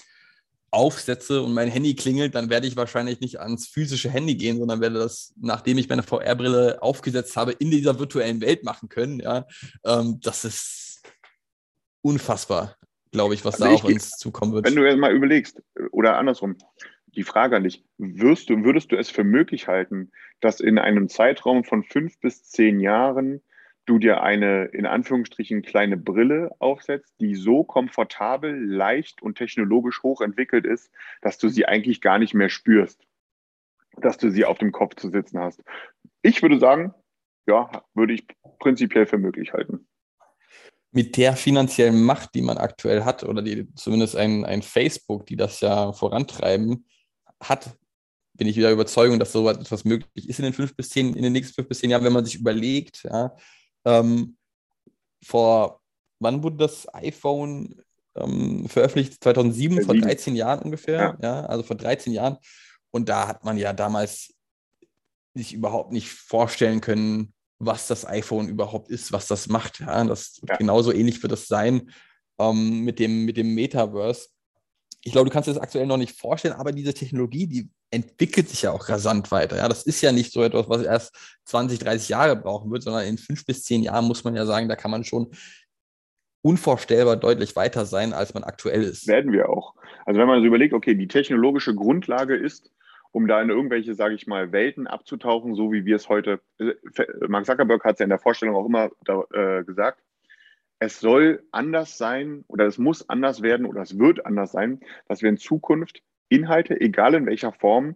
aufsetze 0.69 1.41
und 1.41 1.53
mein 1.53 1.69
Handy 1.69 1.95
klingelt, 1.95 2.35
dann 2.35 2.49
werde 2.49 2.67
ich 2.67 2.77
wahrscheinlich 2.77 3.19
nicht 3.19 3.39
ans 3.39 3.67
physische 3.67 4.09
Handy 4.09 4.35
gehen, 4.35 4.57
sondern 4.57 4.79
werde 4.81 4.99
das, 4.99 5.33
nachdem 5.39 5.77
ich 5.77 5.89
meine 5.89 6.03
VR-Brille 6.03 6.81
aufgesetzt 6.81 7.35
habe, 7.35 7.51
in 7.53 7.71
dieser 7.71 7.99
virtuellen 7.99 8.39
Welt 8.39 8.63
machen 8.63 8.87
können. 8.87 9.19
Ja, 9.19 9.45
ähm, 9.83 10.19
das 10.21 10.45
ist 10.45 11.01
unfassbar, 12.01 12.77
glaube 13.11 13.33
ich, 13.33 13.43
was 13.43 13.55
also 13.55 13.65
da 13.65 13.71
auf 13.71 13.83
uns 13.83 14.11
zukommen 14.11 14.53
wird. 14.53 14.65
Wenn 14.65 14.75
du 14.75 14.87
jetzt 14.87 14.97
mal 14.97 15.13
überlegst, 15.13 15.61
oder 15.91 16.17
andersrum, 16.17 16.55
die 17.07 17.23
Frage 17.23 17.57
an 17.57 17.63
dich, 17.63 17.83
wirst 17.97 18.49
du, 18.49 18.63
würdest 18.63 18.91
du 18.91 18.95
es 18.95 19.09
für 19.09 19.25
möglich 19.25 19.67
halten, 19.67 20.11
dass 20.39 20.59
in 20.61 20.77
einem 20.77 21.09
Zeitraum 21.09 21.65
von 21.65 21.83
fünf 21.83 22.19
bis 22.19 22.43
zehn 22.43 22.79
Jahren 22.79 23.41
du 23.85 23.97
dir 23.97 24.21
eine 24.21 24.65
in 24.65 24.85
Anführungsstrichen 24.85 25.61
kleine 25.61 25.97
Brille 25.97 26.51
aufsetzt, 26.59 27.13
die 27.19 27.35
so 27.35 27.63
komfortabel, 27.63 28.53
leicht 28.53 29.21
und 29.21 29.37
technologisch 29.37 30.03
hochentwickelt 30.03 30.65
ist, 30.65 30.91
dass 31.21 31.37
du 31.37 31.49
sie 31.49 31.65
eigentlich 31.65 32.01
gar 32.01 32.19
nicht 32.19 32.33
mehr 32.33 32.49
spürst, 32.49 33.05
dass 33.97 34.17
du 34.17 34.29
sie 34.29 34.45
auf 34.45 34.59
dem 34.59 34.71
Kopf 34.71 34.95
zu 34.95 35.09
sitzen 35.09 35.39
hast. 35.39 35.63
Ich 36.21 36.41
würde 36.41 36.59
sagen, 36.59 36.93
ja, 37.47 37.83
würde 37.93 38.13
ich 38.13 38.27
prinzipiell 38.59 39.07
für 39.07 39.17
möglich 39.17 39.53
halten. 39.53 39.87
Mit 40.91 41.17
der 41.17 41.33
finanziellen 41.33 42.03
Macht, 42.03 42.35
die 42.35 42.41
man 42.41 42.57
aktuell 42.57 43.03
hat, 43.05 43.23
oder 43.23 43.41
die 43.41 43.73
zumindest 43.75 44.15
ein, 44.15 44.45
ein 44.45 44.61
Facebook, 44.61 45.25
die 45.25 45.37
das 45.37 45.61
ja 45.61 45.93
vorantreiben, 45.93 46.85
hat, 47.41 47.77
bin 48.33 48.47
ich 48.47 48.57
wieder 48.57 48.71
Überzeugung, 48.71 49.17
dass 49.17 49.31
so 49.31 49.49
etwas 49.49 49.85
möglich 49.85 50.29
ist 50.29 50.39
in 50.39 50.45
den 50.45 50.53
fünf 50.53 50.75
bis 50.75 50.89
zehn, 50.89 51.15
in 51.15 51.23
den 51.23 51.33
nächsten 51.33 51.55
fünf 51.55 51.69
bis 51.69 51.79
zehn 51.79 51.89
Jahren, 51.89 52.03
wenn 52.03 52.13
man 52.13 52.25
sich 52.25 52.35
überlegt, 52.35 53.03
ja, 53.03 53.35
ähm, 53.85 54.37
vor, 55.23 55.81
wann 56.19 56.43
wurde 56.43 56.57
das 56.57 56.91
iPhone 56.93 57.81
ähm, 58.15 58.67
veröffentlicht? 58.67 59.23
2007, 59.23 59.83
vor 59.83 59.95
13 59.95 60.35
Jahren 60.35 60.61
ungefähr. 60.63 61.17
Ja. 61.21 61.41
ja. 61.41 61.45
also 61.45 61.63
vor 61.63 61.75
13 61.75 62.13
Jahren. 62.13 62.37
Und 62.91 63.09
da 63.09 63.27
hat 63.27 63.43
man 63.43 63.57
ja 63.57 63.73
damals 63.73 64.33
sich 65.33 65.53
überhaupt 65.53 65.91
nicht 65.91 66.09
vorstellen 66.09 66.81
können, 66.81 67.33
was 67.59 67.87
das 67.87 68.05
iPhone 68.05 68.49
überhaupt 68.49 68.89
ist, 68.89 69.11
was 69.11 69.27
das 69.27 69.47
macht. 69.47 69.79
Ja, 69.79 70.03
das 70.03 70.41
ja. 70.47 70.57
genauso 70.57 70.91
ähnlich 70.91 71.21
wird 71.21 71.31
es 71.33 71.47
sein 71.47 71.91
ähm, 72.39 72.81
mit, 72.81 72.99
dem, 72.99 73.25
mit 73.25 73.37
dem 73.37 73.53
Metaverse. 73.53 74.29
Ich 75.03 75.11
glaube, 75.11 75.29
du 75.29 75.33
kannst 75.33 75.47
dir 75.47 75.53
das 75.53 75.61
aktuell 75.61 75.87
noch 75.87 75.97
nicht 75.97 76.19
vorstellen, 76.19 76.53
aber 76.53 76.71
diese 76.71 76.93
Technologie, 76.93 77.47
die 77.47 77.69
entwickelt 77.89 78.49
sich 78.49 78.61
ja 78.61 78.71
auch 78.71 78.87
rasant 78.87 79.31
weiter. 79.31 79.57
Ja, 79.57 79.67
das 79.67 79.83
ist 79.83 80.01
ja 80.01 80.11
nicht 80.11 80.31
so 80.31 80.43
etwas, 80.43 80.69
was 80.69 80.83
erst 80.83 81.39
20, 81.45 81.79
30 81.79 82.09
Jahre 82.09 82.35
brauchen 82.35 82.71
wird, 82.71 82.83
sondern 82.83 83.05
in 83.05 83.17
fünf 83.17 83.45
bis 83.45 83.63
zehn 83.63 83.83
Jahren 83.83 84.05
muss 84.05 84.23
man 84.23 84.35
ja 84.35 84.45
sagen, 84.45 84.69
da 84.69 84.75
kann 84.75 84.91
man 84.91 85.03
schon 85.03 85.31
unvorstellbar 86.43 87.17
deutlich 87.17 87.55
weiter 87.55 87.85
sein, 87.85 88.13
als 88.13 88.33
man 88.33 88.43
aktuell 88.43 88.83
ist. 88.83 89.07
Werden 89.07 89.31
wir 89.31 89.49
auch. 89.49 89.75
Also 90.05 90.19
wenn 90.19 90.27
man 90.27 90.41
so 90.41 90.47
überlegt, 90.47 90.73
okay, 90.73 90.95
die 90.95 91.07
technologische 91.07 91.75
Grundlage 91.75 92.35
ist, 92.35 92.71
um 93.11 93.27
da 93.27 93.41
in 93.41 93.49
irgendwelche, 93.49 93.93
sage 93.93 94.15
ich 94.15 94.25
mal, 94.25 94.51
Welten 94.51 94.87
abzutauchen, 94.87 95.55
so 95.55 95.71
wie 95.71 95.85
wir 95.85 95.97
es 95.97 96.09
heute, 96.09 96.39
äh, 96.59 96.73
Mark 97.27 97.45
Zuckerberg 97.45 97.83
hat 97.83 97.95
es 97.95 97.99
ja 97.99 98.05
in 98.05 98.09
der 98.09 98.19
Vorstellung 98.19 98.55
auch 98.55 98.65
immer 98.65 98.89
da, 99.03 99.23
äh, 99.33 99.63
gesagt, 99.63 100.01
es 100.81 100.99
soll 100.99 101.43
anders 101.51 101.99
sein 101.99 102.43
oder 102.47 102.65
es 102.65 102.79
muss 102.79 103.07
anders 103.07 103.43
werden 103.43 103.67
oder 103.67 103.83
es 103.83 103.99
wird 103.99 104.25
anders 104.25 104.51
sein, 104.51 104.79
dass 105.07 105.21
wir 105.21 105.29
in 105.29 105.37
Zukunft 105.37 106.01
Inhalte, 106.27 106.81
egal 106.81 107.13
in 107.13 107.27
welcher 107.27 107.51
Form, 107.51 107.95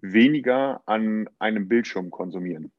weniger 0.00 0.80
an 0.86 1.28
einem 1.40 1.66
Bildschirm 1.66 2.12
konsumieren. 2.12 2.70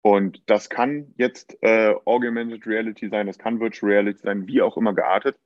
Und 0.00 0.42
das 0.46 0.70
kann 0.70 1.12
jetzt 1.18 1.58
äh, 1.60 1.94
Augmented 2.06 2.66
Reality 2.66 3.10
sein, 3.10 3.26
das 3.26 3.36
kann 3.36 3.60
Virtual 3.60 3.92
Reality 3.92 4.20
sein, 4.20 4.46
wie 4.46 4.62
auch 4.62 4.78
immer 4.78 4.94
geartet. 4.94 5.36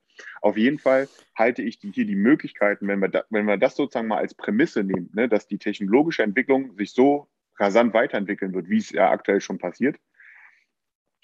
Auf 0.41 0.55
jeden 0.55 0.79
Fall 0.79 1.09
halte 1.35 1.61
ich 1.61 1.79
die, 1.79 1.91
hier 1.91 2.05
die 2.05 2.15
Möglichkeiten, 2.15 2.87
wenn 2.87 2.99
wir, 2.99 3.09
da, 3.09 3.23
wenn 3.29 3.45
wir 3.45 3.57
das 3.57 3.75
sozusagen 3.75 4.07
mal 4.07 4.19
als 4.19 4.35
Prämisse 4.35 4.85
nehmen, 4.85 5.09
ne, 5.13 5.27
dass 5.27 5.47
die 5.47 5.57
technologische 5.57 6.23
Entwicklung 6.23 6.77
sich 6.77 6.93
so 6.93 7.27
rasant 7.57 7.93
weiterentwickeln 7.93 8.53
wird, 8.53 8.69
wie 8.69 8.77
es 8.77 8.89
ja 8.91 9.11
aktuell 9.11 9.41
schon 9.41 9.57
passiert, 9.57 9.97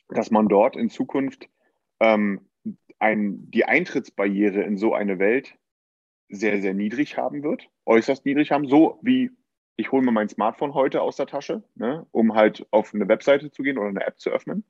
dass 0.10 0.32
man 0.32 0.48
dort 0.48 0.76
in 0.76 0.90
Zukunft 0.90 1.50
ähm, 2.00 2.42
ein, 3.00 3.50
die 3.52 3.66
Eintrittsbarriere 3.66 4.62
in 4.62 4.78
so 4.78 4.94
eine 4.94 5.20
Welt 5.20 5.58
sehr, 6.30 6.62
sehr 6.62 6.74
niedrig 6.74 7.18
haben 7.18 7.44
wird, 7.44 7.70
äußerst 7.86 8.26
niedrig 8.26 8.52
haben, 8.52 8.68
so 8.68 9.00
wie 9.02 9.32
ich 9.78 9.92
hole 9.92 10.04
mir 10.04 10.12
mein 10.12 10.30
Smartphone 10.30 10.74
heute 10.74 11.02
aus 11.02 11.18
der 11.18 11.28
Tasche, 11.28 11.64
ne, 11.76 12.06
um 12.12 12.34
halt 12.34 12.66
auf 12.72 12.94
eine 12.94 13.08
Webseite 13.08 13.52
zu 13.52 13.62
gehen 13.62 13.78
oder 13.78 13.90
eine 13.90 14.06
App 14.06 14.20
zu 14.20 14.30
öffnen. 14.30 14.64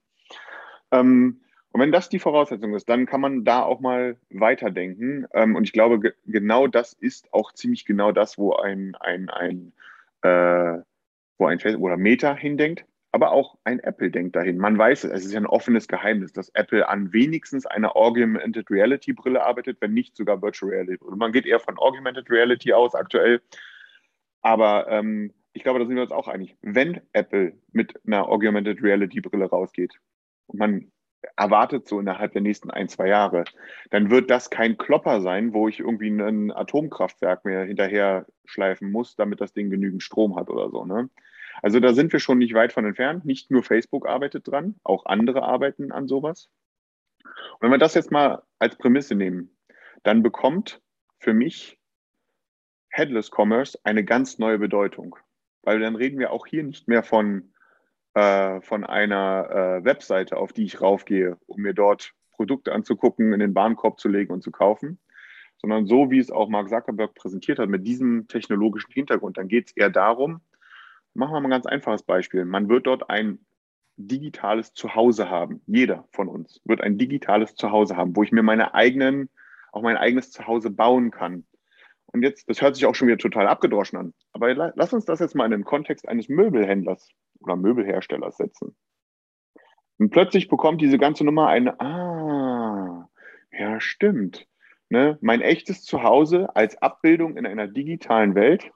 Ähm, 0.92 1.42
und 1.72 1.82
wenn 1.82 1.92
das 1.92 2.10
die 2.10 2.20
Voraussetzung 2.20 2.74
ist, 2.74 2.88
dann 2.88 3.06
kann 3.06 3.22
man 3.22 3.44
da 3.44 3.62
auch 3.62 3.82
mal 3.82 4.18
weiterdenken. 4.30 5.28
Ähm, 5.34 5.56
und 5.56 5.66
ich 5.66 5.74
glaube, 5.74 6.00
ge 6.00 6.14
genau 6.26 6.68
das 6.68 6.94
ist 6.94 7.34
auch 7.34 7.52
ziemlich 7.52 7.86
genau 7.86 8.12
das, 8.12 8.38
wo 8.38 8.56
ein, 8.56 8.96
ein, 8.96 9.30
ein, 9.30 9.74
äh, 10.22 10.82
wo 11.38 11.46
ein 11.48 11.60
Facebook 11.60 11.84
oder 11.84 11.98
Meta 11.98 12.34
hindenkt. 12.34 12.86
Aber 13.16 13.32
auch 13.32 13.58
ein 13.64 13.80
Apple 13.80 14.12
denkt 14.12 14.36
dahin. 14.36 14.58
Man 14.58 14.78
weiß 14.78 15.06
es, 15.06 15.12
es 15.14 15.26
ist 15.28 15.32
ja 15.32 15.40
ein 15.40 15.46
offenes 15.46 15.88
Geheimnis, 15.88 16.34
dass 16.34 16.50
Apple 16.50 16.90
an 16.90 17.14
wenigstens 17.14 17.66
einer 17.66 17.96
Augmented 17.96 18.70
Reality 18.70 19.14
Brille 19.14 19.42
arbeitet, 19.42 19.78
wenn 19.80 19.94
nicht 19.94 20.18
sogar 20.18 20.42
Virtual 20.42 20.74
Reality. 20.74 21.02
Und 21.02 21.18
man 21.18 21.32
geht 21.32 21.46
eher 21.46 21.62
von 21.62 21.78
Augmented 21.78 22.30
Reality 22.30 22.74
aus 22.74 22.94
aktuell. 22.94 23.42
Aber 24.42 24.90
ähm, 24.90 25.32
ich 25.54 25.64
glaube, 25.64 25.80
da 25.80 25.86
sind 25.86 25.96
wir 25.96 26.04
uns 26.04 26.12
auch 26.12 26.28
einig. 26.28 26.58
Wenn 26.62 27.00
Apple 27.14 27.54
mit 27.72 27.94
einer 28.06 28.28
Augmented 28.28 28.84
Reality 28.84 29.22
Brille 29.22 29.46
rausgeht 29.46 29.94
und 30.48 30.60
man 30.60 30.92
erwartet 31.38 31.88
so 31.88 32.02
innerhalb 32.02 32.34
der 32.34 32.42
nächsten 32.42 32.70
ein, 32.70 32.90
zwei 32.90 33.08
Jahre, 33.08 33.46
dann 33.92 34.10
wird 34.10 34.30
das 34.30 34.50
kein 34.50 34.78
Klopper 34.78 35.22
sein, 35.22 35.54
wo 35.54 35.70
ich 35.70 35.80
irgendwie 35.80 36.10
ein 36.10 36.52
Atomkraftwerk 36.52 37.46
mir 37.46 37.62
hinterher 37.62 38.26
schleifen 38.44 38.92
muss, 38.92 39.16
damit 39.16 39.40
das 39.40 39.54
Ding 39.54 39.70
genügend 39.70 40.04
Strom 40.04 40.36
hat 40.36 40.50
oder 40.50 40.70
so. 40.70 40.84
Ne? 40.84 41.10
Also 41.62 41.80
da 41.80 41.94
sind 41.94 42.12
wir 42.12 42.20
schon 42.20 42.38
nicht 42.38 42.54
weit 42.54 42.74
von 42.74 42.86
entfernt. 42.86 43.26
Nicht 43.26 43.52
nur 43.52 43.64
Facebook 43.64 44.08
arbeitet 44.08 44.48
dran, 44.48 44.76
auch 44.84 45.06
andere 45.06 45.44
arbeiten 45.44 45.92
an 45.92 46.08
sowas. 46.08 46.50
Und 47.24 47.62
wenn 47.62 47.72
wir 47.72 47.78
das 47.78 47.94
jetzt 47.94 48.12
mal 48.12 48.44
als 48.60 48.78
Prämisse 48.78 49.16
nehmen, 49.16 49.56
dann 50.04 50.22
bekommt 50.22 50.82
für 51.20 51.34
mich 51.34 51.80
Headless 52.90 53.32
Commerce 53.32 53.78
eine 53.84 54.04
ganz 54.04 54.38
neue 54.38 54.60
Bedeutung. 54.60 55.16
Weil 55.64 55.80
dann 55.80 55.96
reden 55.96 56.20
wir 56.20 56.32
auch 56.32 56.46
hier 56.46 56.64
nicht 56.64 56.88
mehr 56.88 57.04
von, 57.04 57.54
äh, 58.14 58.62
von 58.62 58.84
einer 58.84 59.50
äh, 59.50 59.86
Webseite, 59.86 60.38
auf 60.38 60.54
die 60.54 60.66
ich 60.66 60.82
raufgehe, 60.82 61.38
um 61.48 61.62
mir 61.62 61.74
dort 61.74 62.14
Produkte 62.32 62.74
anzugucken, 62.74 63.34
in 63.34 63.40
den 63.40 63.56
Warenkorb 63.56 64.00
zu 64.00 64.10
legen 64.10 64.32
und 64.32 64.44
zu 64.44 64.52
kaufen, 64.52 65.00
sondern 65.58 65.88
so, 65.88 66.12
wie 66.12 66.20
es 66.20 66.32
auch 66.32 66.50
Mark 66.50 66.70
Zuckerberg 66.70 67.16
präsentiert 67.16 67.60
hat, 67.60 67.70
mit 67.70 67.88
diesem 67.88 68.28
technologischen 68.28 68.92
Hintergrund. 68.92 69.38
Dann 69.38 69.48
geht 69.48 69.68
es 69.68 69.72
eher 69.76 69.90
darum, 69.90 70.42
Machen 71.16 71.34
wir 71.34 71.40
mal 71.40 71.48
ein 71.48 71.52
ganz 71.52 71.66
einfaches 71.66 72.04
Beispiel. 72.04 72.46
Man 72.46 72.70
wird 72.70 72.88
dort 72.88 73.10
ein 73.10 73.40
digitales 73.98 74.74
Zuhause 74.74 75.30
haben. 75.30 75.62
Jeder 75.66 76.08
von 76.12 76.28
uns 76.28 76.62
wird 76.66 76.82
ein 76.82 76.98
digitales 76.98 77.56
Zuhause 77.56 77.96
haben, 77.96 78.16
wo 78.16 78.24
ich 78.24 78.34
mir 78.34 78.44
meine 78.44 78.74
eigenen, 78.74 79.30
auch 79.72 79.82
mein 79.82 79.98
eigenes 79.98 80.32
Zuhause 80.32 80.70
bauen 80.70 81.12
kann. 81.12 81.46
Und 82.08 82.22
jetzt, 82.24 82.50
das 82.50 82.62
hört 82.62 82.76
sich 82.76 82.86
auch 82.86 82.96
schon 82.96 83.08
wieder 83.08 83.18
total 83.18 83.48
abgedroschen 83.48 83.98
an. 83.98 84.14
Aber 84.34 84.54
lass 84.54 84.94
uns 84.94 85.06
das 85.06 85.20
jetzt 85.20 85.36
mal 85.36 85.46
in 85.46 85.52
den 85.52 85.64
Kontext 85.64 86.08
eines 86.08 86.28
Möbelhändlers 86.28 87.10
oder 87.40 87.56
Möbelherstellers 87.56 88.38
setzen. 88.38 88.76
Und 89.98 90.10
plötzlich 90.10 90.50
bekommt 90.50 90.82
diese 90.82 90.98
ganze 90.98 91.24
Nummer 91.24 91.48
eine, 91.48 91.80
ah, 91.80 93.10
Ja, 93.52 93.80
stimmt. 93.80 94.48
Ne? 94.90 95.18
Mein 95.22 95.42
echtes 95.42 95.84
Zuhause 95.84 96.54
als 96.56 96.82
Abbildung 96.82 97.38
in 97.38 97.46
einer 97.46 97.68
digitalen 97.68 98.36
Welt, 98.36 98.72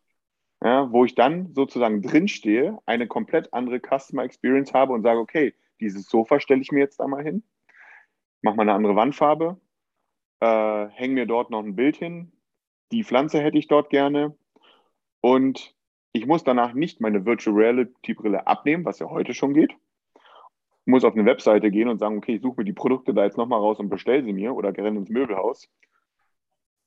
ja, 0.64 0.92
wo 0.92 1.06
ich 1.06 1.16
dann 1.16 1.54
sozusagen 1.54 2.02
drinstehe, 2.02 2.78
eine 2.86 3.08
komplett 3.08 3.54
andere 3.54 3.80
Customer 3.80 4.24
Experience 4.24 4.74
habe 4.74 4.94
und 4.94 5.04
sage, 5.04 5.20
okay, 5.20 5.54
dieses 5.80 6.10
Sofa 6.10 6.40
stelle 6.40 6.62
ich 6.62 6.72
mir 6.72 6.80
jetzt 6.80 7.00
da 7.00 7.08
mal 7.08 7.24
hin, 7.24 7.44
mache 8.42 8.58
mal 8.58 8.64
eine 8.64 8.74
andere 8.74 8.96
Wandfarbe, 8.96 9.60
äh, 10.42 10.88
hänge 10.90 11.14
mir 11.14 11.26
dort 11.26 11.50
noch 11.50 11.64
ein 11.64 11.76
Bild 11.76 11.96
hin, 11.96 12.32
die 12.92 13.04
Pflanze 13.04 13.40
hätte 13.40 13.58
ich 13.58 13.68
dort 13.68 13.90
gerne 13.90 14.36
und 15.22 15.76
ich 16.12 16.26
muss 16.26 16.44
danach 16.44 16.74
nicht 16.74 17.02
meine 17.02 17.26
Virtual 17.26 17.56
Reality 17.56 18.14
Brille 18.14 18.48
abnehmen, 18.48 18.84
was 18.84 19.00
ja 19.00 19.10
heute 19.10 19.34
schon 19.34 19.54
geht. 19.54 19.76
Muss 20.86 21.04
auf 21.04 21.14
eine 21.14 21.26
Webseite 21.26 21.70
gehen 21.70 21.88
und 21.88 22.00
sagen, 22.00 22.18
okay, 22.18 22.36
ich 22.36 22.42
suche 22.42 22.62
mir 22.62 22.66
die 22.66 22.74
Produkte 22.74 23.14
da 23.14 23.24
jetzt 23.24 23.38
nochmal 23.38 23.60
raus 23.60 23.80
und 23.80 23.90
bestelle 23.90 24.24
sie 24.24 24.34
mir 24.34 24.56
oder 24.56 24.76
renne 24.76 25.00
ins 25.00 25.10
Möbelhaus, 25.10 25.70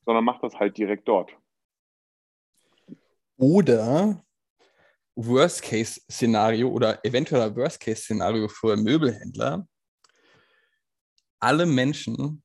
sondern 0.04 0.24
mach 0.24 0.40
das 0.40 0.58
halt 0.58 0.76
direkt 0.76 1.06
dort. 1.06 1.36
Oder 3.42 4.24
Worst-Case-Szenario 5.16 6.68
oder 6.68 7.04
eventueller 7.04 7.56
Worst-Case-Szenario 7.56 8.46
für 8.46 8.76
Möbelhändler. 8.76 9.66
Alle 11.40 11.66
Menschen, 11.66 12.44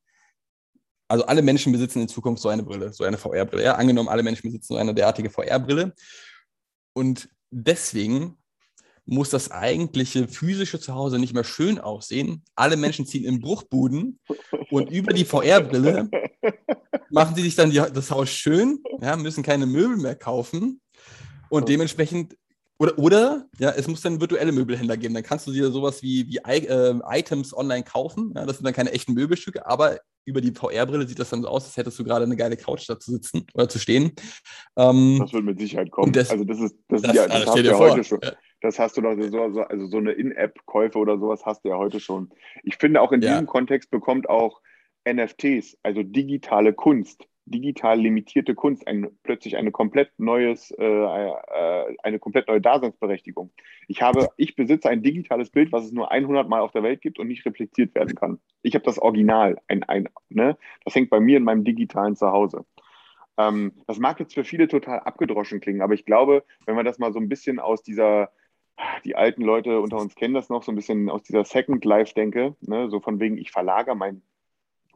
also 1.08 1.24
alle 1.27 1.44
Menschen 1.44 1.72
besitzen 1.72 2.01
in 2.01 2.08
Zukunft 2.08 2.42
so 2.42 2.50
eine 2.50 2.63
Brille, 2.63 2.92
so 2.94 3.04
eine 3.04 3.20
VR-Brille. 3.20 3.63
Ja, 3.63 3.75
angenommen, 3.75 4.10
alle 4.10 4.24
Menschen 4.24 4.48
besitzen 4.48 4.74
so 4.74 4.80
eine 4.80 4.96
derartige 4.96 5.30
VR-Brille. 5.30 5.94
Und 6.94 7.30
deswegen 7.51 8.36
muss 9.06 9.30
das 9.30 9.51
eigentliche 9.51 10.27
physische 10.27 10.80
Zuhause 10.80 11.20
nicht 11.20 11.36
mehr 11.36 11.44
schön 11.44 11.77
aussehen. 11.77 12.44
Alle 12.56 12.75
Menschen 12.75 13.06
ziehen 13.06 13.24
in 13.24 13.39
Bruchbuden 13.39 14.20
und 14.72 14.89
über 14.89 15.13
die 15.13 15.25
VR-Brille 15.25 16.10
machen 17.12 17.36
sie 17.36 17.44
sich 17.44 17.54
dann 17.54 17.70
die, 17.70 17.77
das 17.77 18.10
Haus 18.10 18.30
schön, 18.30 18.82
ja, 19.00 19.16
müssen 19.16 19.44
keine 19.44 19.68
Möbel 19.68 19.98
mehr 19.98 20.16
kaufen 20.16 20.82
und 21.50 21.70
dementsprechend 21.70 22.36
oder, 22.80 22.98
oder 23.00 23.46
ja, 23.58 23.72
es 23.72 23.88
muss 23.88 24.02
dann 24.02 24.22
virtuelle 24.22 24.52
Möbelhändler 24.52 24.98
geben. 24.98 25.16
Dann 25.16 25.24
kannst 25.24 25.48
du 25.48 25.52
dir 25.52 25.72
sowas 25.72 26.04
wie, 26.04 26.28
wie 26.28 26.38
äh, 26.46 27.00
Items 27.10 27.56
online 27.56 27.84
kaufen. 27.84 28.34
Ja, 28.36 28.46
das 28.46 28.58
sind 28.58 28.66
dann 28.66 28.74
keine 28.74 28.92
echten 28.92 29.14
Möbelstücke, 29.14 29.66
aber 29.66 30.00
über 30.26 30.42
die 30.42 30.52
VR-Brille 30.52 31.08
sieht 31.08 31.20
das 31.20 31.30
dann 31.30 31.42
so 31.42 31.48
aus, 31.48 31.66
als 31.66 31.78
hättest 31.78 31.98
du 31.98 32.04
gerade 32.04 32.26
eine 32.26 32.36
geile 32.36 32.58
Couch 32.58 32.88
da 32.88 33.00
zu 33.00 33.12
sitzen 33.12 33.48
oder 33.54 33.70
zu 33.70 33.80
stehen. 33.80 34.12
Ähm, 34.76 35.18
das 35.20 35.34
wird 35.34 35.46
mit 35.46 35.60
Sicherheit 35.60 35.90
kommen. 35.90 36.12
Das, 36.12 36.30
also 36.30 36.44
das 36.44 36.60
ist 36.60 36.76
das, 36.90 37.02
das, 37.02 37.16
ja, 37.16 37.24
das 37.28 37.32
also 37.32 37.52
hast 37.52 37.58
du 37.58 37.64
ja 37.64 37.78
heute 37.78 38.04
schon. 38.04 38.20
Das 38.62 38.78
hast 38.78 38.98
du 38.98 39.02
doch 39.02 39.16
so, 39.16 39.54
so 39.54 39.62
also 39.62 39.88
so 39.88 39.98
eine 39.98 40.12
In-App-Käufe 40.12 40.98
oder 40.98 41.18
sowas 41.18 41.46
hast 41.46 41.64
du 41.64 41.70
ja 41.70 41.78
heute 41.78 42.00
schon. 42.00 42.30
Ich 42.64 42.76
finde 42.78 43.02
auch 43.02 43.12
in 43.12 43.22
Ja. 43.22 43.32
diesem 43.32 43.48
Kontext 43.48 43.90
bekommt 43.90 44.30
auch 44.30 44.62
NFTs, 45.08 45.78
also 45.84 46.04
digitale 46.04 46.74
Kunst, 46.74 47.26
digital 47.50 48.00
limitierte 48.00 48.56
Kunst, 48.56 48.88
ein, 48.88 49.10
plötzlich 49.24 49.58
eine 49.58 49.72
komplett 49.72 50.12
neues, 50.18 50.72
äh, 50.72 50.84
äh, 50.84 51.96
eine 52.04 52.20
komplett 52.20 52.48
neue 52.48 52.62
Daseinsberechtigung. 52.62 53.51
Ich 53.88 54.01
habe, 54.01 54.30
ich 54.38 54.56
besitze 54.56 54.89
ein 54.89 55.01
digitales 55.01 55.50
Bild, 55.50 55.72
was 55.72 55.86
es 55.86 55.92
nur 55.92 56.12
100 56.12 56.48
Mal 56.50 56.62
auf 56.62 56.72
der 56.72 56.84
Welt 56.84 57.01
gibt 57.01 57.20
und 57.20 57.27
nicht 57.27 57.46
repliziert 57.46 57.96
werden 57.96 58.16
kann. 58.16 58.39
Ich 58.62 58.75
habe 58.75 58.86
das 58.86 59.00
Original, 59.00 59.58
ein, 59.68 59.84
ein, 59.84 60.10
ne? 60.30 60.58
Das 60.84 60.96
hängt 60.96 61.10
bei 61.10 61.20
mir 61.20 61.38
in 61.38 61.44
meinem 61.44 61.63
digitalen 61.63 62.16
Zuhause. 62.16 62.66
Ähm, 63.38 63.74
das 63.88 64.00
mag 64.00 64.20
jetzt 64.20 64.34
für 64.34 64.44
viele 64.44 64.68
total 64.68 65.00
abgedroschen 65.00 65.60
klingen, 65.60 65.82
aber 65.82 65.94
ich 65.94 66.06
glaube, 66.06 66.44
wenn 66.66 66.75
man 66.75 66.86
das 66.86 67.00
mal 67.00 67.13
so 67.13 67.20
ein 67.20 67.30
bisschen 67.30 67.60
aus 67.60 67.84
dieser, 67.84 68.32
die 69.06 69.16
alten 69.16 69.44
Leute 69.44 69.80
unter 69.80 69.98
uns 69.98 70.16
kennen 70.16 70.34
das 70.34 70.50
noch, 70.50 70.63
so 70.63 70.72
ein 70.72 70.75
bisschen 70.75 71.10
aus 71.10 71.24
dieser 71.24 71.46
Second 71.46 71.86
Life-Denke, 71.86 72.56
ne? 72.62 72.89
so 72.89 73.00
von 73.00 73.20
wegen, 73.20 73.38
ich 73.38 73.51
verlagere 73.51 73.96
mein 73.96 74.22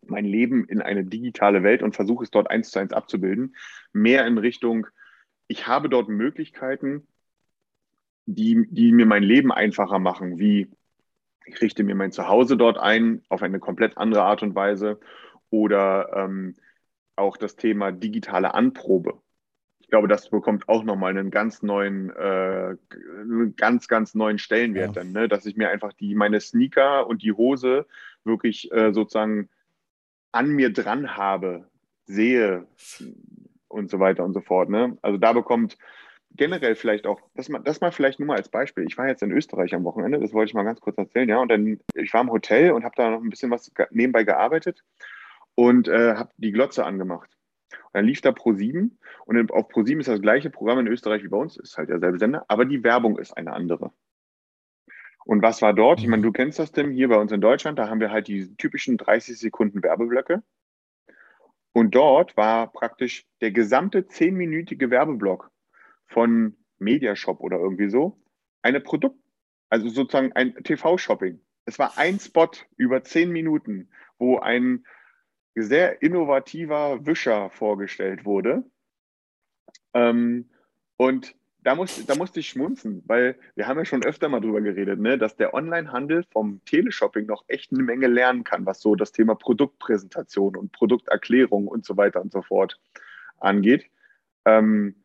mein 0.05 0.25
Leben 0.25 0.65
in 0.65 0.81
eine 0.81 1.03
digitale 1.05 1.63
Welt 1.63 1.83
und 1.83 1.95
versuche 1.95 2.23
es 2.23 2.31
dort 2.31 2.49
eins 2.49 2.71
zu 2.71 2.79
eins 2.79 2.93
abzubilden. 2.93 3.55
Mehr 3.93 4.25
in 4.25 4.37
Richtung, 4.37 4.87
ich 5.47 5.67
habe 5.67 5.89
dort 5.89 6.09
Möglichkeiten, 6.09 7.07
die, 8.25 8.67
die 8.69 8.91
mir 8.91 9.05
mein 9.05 9.23
Leben 9.23 9.51
einfacher 9.51 9.99
machen, 9.99 10.39
wie 10.39 10.69
ich 11.45 11.61
richte 11.61 11.83
mir 11.83 11.95
mein 11.95 12.11
Zuhause 12.11 12.55
dort 12.55 12.77
ein 12.77 13.23
auf 13.29 13.41
eine 13.41 13.59
komplett 13.59 13.97
andere 13.97 14.23
Art 14.23 14.43
und 14.43 14.55
Weise 14.55 14.99
oder 15.49 16.11
ähm, 16.15 16.55
auch 17.15 17.37
das 17.37 17.55
Thema 17.55 17.91
digitale 17.91 18.53
Anprobe. 18.53 19.19
Ich 19.79 19.87
glaube, 19.87 20.07
das 20.07 20.29
bekommt 20.29 20.69
auch 20.69 20.83
nochmal 20.83 21.11
einen 21.11 21.31
ganz 21.31 21.61
neuen, 21.63 22.09
äh, 22.11 22.77
ganz, 23.57 23.87
ganz 23.89 24.15
neuen 24.15 24.37
Stellenwert 24.37 24.95
Ja. 24.95 25.01
dann, 25.03 25.11
ne? 25.11 25.27
dass 25.27 25.45
ich 25.45 25.57
mir 25.57 25.69
einfach 25.69 25.91
die, 25.93 26.15
meine 26.15 26.39
Sneaker 26.39 27.07
und 27.07 27.23
die 27.23 27.33
Hose 27.33 27.85
wirklich 28.23 28.71
äh, 28.71 28.93
sozusagen 28.93 29.49
an 30.31 30.49
mir 30.49 30.71
dran 30.71 31.17
habe, 31.17 31.67
sehe 32.05 32.67
und 33.67 33.89
so 33.89 33.99
weiter 33.99 34.23
und 34.23 34.33
so 34.33 34.41
fort. 34.41 34.69
Ne? 34.69 34.97
Also 35.01 35.17
da 35.17 35.33
bekommt 35.33 35.77
generell 36.35 36.75
vielleicht 36.75 37.07
auch, 37.07 37.21
das 37.35 37.49
mal, 37.49 37.59
das 37.59 37.81
mal 37.81 37.91
vielleicht 37.91 38.19
nur 38.19 38.27
mal 38.27 38.37
als 38.37 38.49
Beispiel. 38.49 38.85
Ich 38.85 38.97
war 38.97 39.07
jetzt 39.07 39.23
in 39.23 39.31
Österreich 39.31 39.73
am 39.73 39.83
Wochenende, 39.83 40.19
das 40.19 40.33
wollte 40.33 40.49
ich 40.49 40.53
mal 40.53 40.63
ganz 40.63 40.79
kurz 40.79 40.97
erzählen, 40.97 41.29
ja. 41.29 41.39
Und 41.39 41.49
dann, 41.49 41.79
ich 41.95 42.13
war 42.13 42.21
im 42.21 42.31
Hotel 42.31 42.71
und 42.71 42.83
habe 42.83 42.95
da 42.95 43.09
noch 43.09 43.21
ein 43.21 43.29
bisschen 43.29 43.51
was 43.51 43.71
nebenbei 43.91 44.23
gearbeitet 44.23 44.83
und 45.55 45.87
äh, 45.87 46.15
habe 46.15 46.31
die 46.37 46.51
Glotze 46.51 46.85
angemacht. 46.85 47.29
Und 47.71 47.93
dann 47.93 48.05
lief 48.05 48.21
da 48.21 48.29
Pro7 48.29 48.91
und 49.25 49.51
auf 49.51 49.69
Pro7 49.69 49.99
ist 49.99 50.07
das 50.07 50.21
gleiche 50.21 50.49
Programm 50.49 50.79
in 50.79 50.87
Österreich 50.87 51.23
wie 51.23 51.29
bei 51.29 51.37
uns, 51.37 51.57
ist 51.57 51.77
halt 51.77 51.89
derselbe 51.89 52.19
Sender, 52.19 52.45
aber 52.47 52.65
die 52.65 52.83
Werbung 52.83 53.17
ist 53.17 53.33
eine 53.33 53.53
andere. 53.53 53.91
Und 55.25 55.41
was 55.41 55.61
war 55.61 55.73
dort? 55.73 55.99
Ich 55.99 56.07
meine, 56.07 56.23
du 56.23 56.31
kennst 56.31 56.59
das, 56.59 56.71
Tim, 56.71 56.91
hier 56.91 57.09
bei 57.09 57.17
uns 57.17 57.31
in 57.31 57.41
Deutschland, 57.41 57.77
da 57.77 57.89
haben 57.89 57.99
wir 57.99 58.11
halt 58.11 58.27
die 58.27 58.55
typischen 58.55 58.97
30 58.97 59.37
Sekunden 59.37 59.83
Werbeblöcke. 59.83 60.43
Und 61.73 61.95
dort 61.95 62.35
war 62.35 62.71
praktisch 62.71 63.25
der 63.39 63.51
gesamte 63.51 64.01
10-minütige 64.01 64.89
Werbeblock 64.89 65.51
von 66.07 66.57
Mediashop 66.79 67.39
oder 67.39 67.57
irgendwie 67.57 67.89
so 67.89 68.19
eine 68.61 68.81
Produkt, 68.81 69.17
also 69.69 69.87
sozusagen 69.89 70.33
ein 70.33 70.55
TV-Shopping. 70.55 71.39
Es 71.65 71.79
war 71.79 71.97
ein 71.97 72.19
Spot 72.19 72.49
über 72.75 73.03
10 73.03 73.31
Minuten, 73.31 73.89
wo 74.17 74.39
ein 74.39 74.83
sehr 75.55 76.01
innovativer 76.01 77.05
Wischer 77.05 77.49
vorgestellt 77.51 78.25
wurde. 78.25 78.63
Ähm, 79.93 80.49
und 80.97 81.35
da, 81.63 81.75
muss, 81.75 82.05
da 82.05 82.15
musste 82.15 82.39
ich 82.39 82.49
schmunzen, 82.49 83.03
weil 83.05 83.37
wir 83.55 83.67
haben 83.67 83.77
ja 83.77 83.85
schon 83.85 84.03
öfter 84.03 84.29
mal 84.29 84.39
drüber 84.39 84.61
geredet, 84.61 84.99
ne, 84.99 85.17
dass 85.17 85.35
der 85.35 85.53
Onlinehandel 85.53 86.25
vom 86.31 86.61
Teleshopping 86.65 87.25
noch 87.27 87.43
echt 87.47 87.71
eine 87.71 87.83
Menge 87.83 88.07
lernen 88.07 88.43
kann, 88.43 88.65
was 88.65 88.81
so 88.81 88.95
das 88.95 89.11
Thema 89.11 89.35
Produktpräsentation 89.35 90.55
und 90.55 90.71
Produkterklärung 90.71 91.67
und 91.67 91.85
so 91.85 91.97
weiter 91.97 92.21
und 92.21 92.31
so 92.31 92.41
fort 92.41 92.79
angeht. 93.37 93.89
Ähm, 94.45 94.95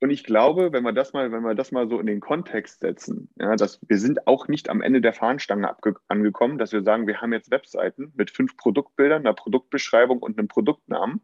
und 0.00 0.10
ich 0.10 0.24
glaube, 0.24 0.72
wenn 0.72 0.82
wir 0.82 0.92
das 0.92 1.12
mal, 1.12 1.32
wenn 1.32 1.42
wir 1.42 1.54
das 1.54 1.72
mal 1.72 1.88
so 1.88 1.98
in 1.98 2.06
den 2.06 2.20
Kontext 2.20 2.80
setzen, 2.80 3.30
ja, 3.36 3.56
dass 3.56 3.80
wir 3.88 3.98
sind 3.98 4.26
auch 4.26 4.46
nicht 4.46 4.68
am 4.68 4.82
Ende 4.82 5.00
der 5.00 5.14
Fahnenstange 5.14 5.74
angekommen, 6.08 6.58
dass 6.58 6.72
wir 6.72 6.82
sagen, 6.82 7.06
wir 7.06 7.20
haben 7.20 7.32
jetzt 7.32 7.50
Webseiten 7.50 8.12
mit 8.14 8.30
fünf 8.30 8.56
Produktbildern, 8.56 9.22
einer 9.22 9.34
Produktbeschreibung 9.34 10.18
und 10.18 10.38
einem 10.38 10.48
Produktnamen. 10.48 11.22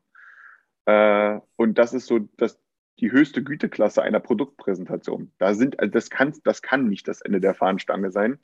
Äh, 0.87 1.41
und 1.57 1.79
das 1.79 1.93
ist 1.93 2.07
so 2.07 2.21
das, 2.39 2.59
die 3.03 3.13
höchste 3.13 3.43
Güteklasse 3.43 4.03
einer 4.03 4.21
Produktpräsentation. 4.21 5.33
Da 5.39 5.55
sind, 5.55 5.79
also 5.81 5.91
das 5.91 6.09
kann, 6.09 6.33
das 6.45 6.63
kann 6.63 6.89
nicht 6.89 7.09
das 7.09 7.21
Ende 7.21 7.41
der 7.41 7.55
Fahnenstange 7.55 8.13
sein. 8.13 8.39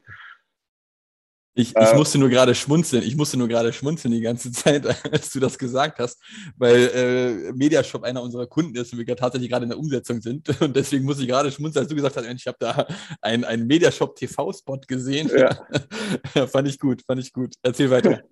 Ich, 1.54 1.70
ich 1.70 1.76
Äh, 1.76 1.96
musste 1.96 2.18
nur 2.18 2.28
gerade 2.28 2.54
schmunzeln. 2.54 3.02
Ich 3.02 3.16
musste 3.16 3.36
nur 3.36 3.48
gerade 3.48 3.72
schmunzeln 3.72 4.12
die 4.12 4.20
ganze 4.20 4.50
Zeit, 4.52 4.84
als 5.10 5.30
du 5.30 5.40
das 5.40 5.58
gesagt 5.58 5.98
hast, 6.00 6.22
weil 6.56 6.90
äh, 6.94 7.52
Mediashop 7.52 8.02
einer 8.02 8.22
unserer 8.22 8.46
Kunden 8.46 8.76
ist 8.76 8.92
und 8.92 8.98
wir 8.98 9.16
tatsächlich 9.16 9.50
gerade 9.50 9.64
in 9.64 9.70
der 9.70 9.78
Umsetzung 9.78 10.20
sind. 10.20 10.48
Und 10.60 10.76
deswegen 10.76 11.04
musste 11.04 11.22
ich 11.22 11.28
gerade 11.28 11.50
schmunzeln, 11.50 11.84
als 11.84 11.88
du 11.88 11.96
gesagt 11.96 12.16
hast, 12.16 12.26
ich 12.26 12.46
habe 12.46 12.58
da 12.60 12.86
einen, 13.22 13.44
einen 13.44 13.66
Mediashop 13.66 14.16
TV-Spot 14.16 14.80
gesehen. 14.86 15.30
Ja. 15.36 15.66
fand 16.46 16.68
ich 16.68 16.78
gut, 16.78 17.02
fand 17.02 17.20
ich 17.20 17.32
gut. 17.32 17.54
Erzähl 17.62 17.90
weiter. 17.90 18.22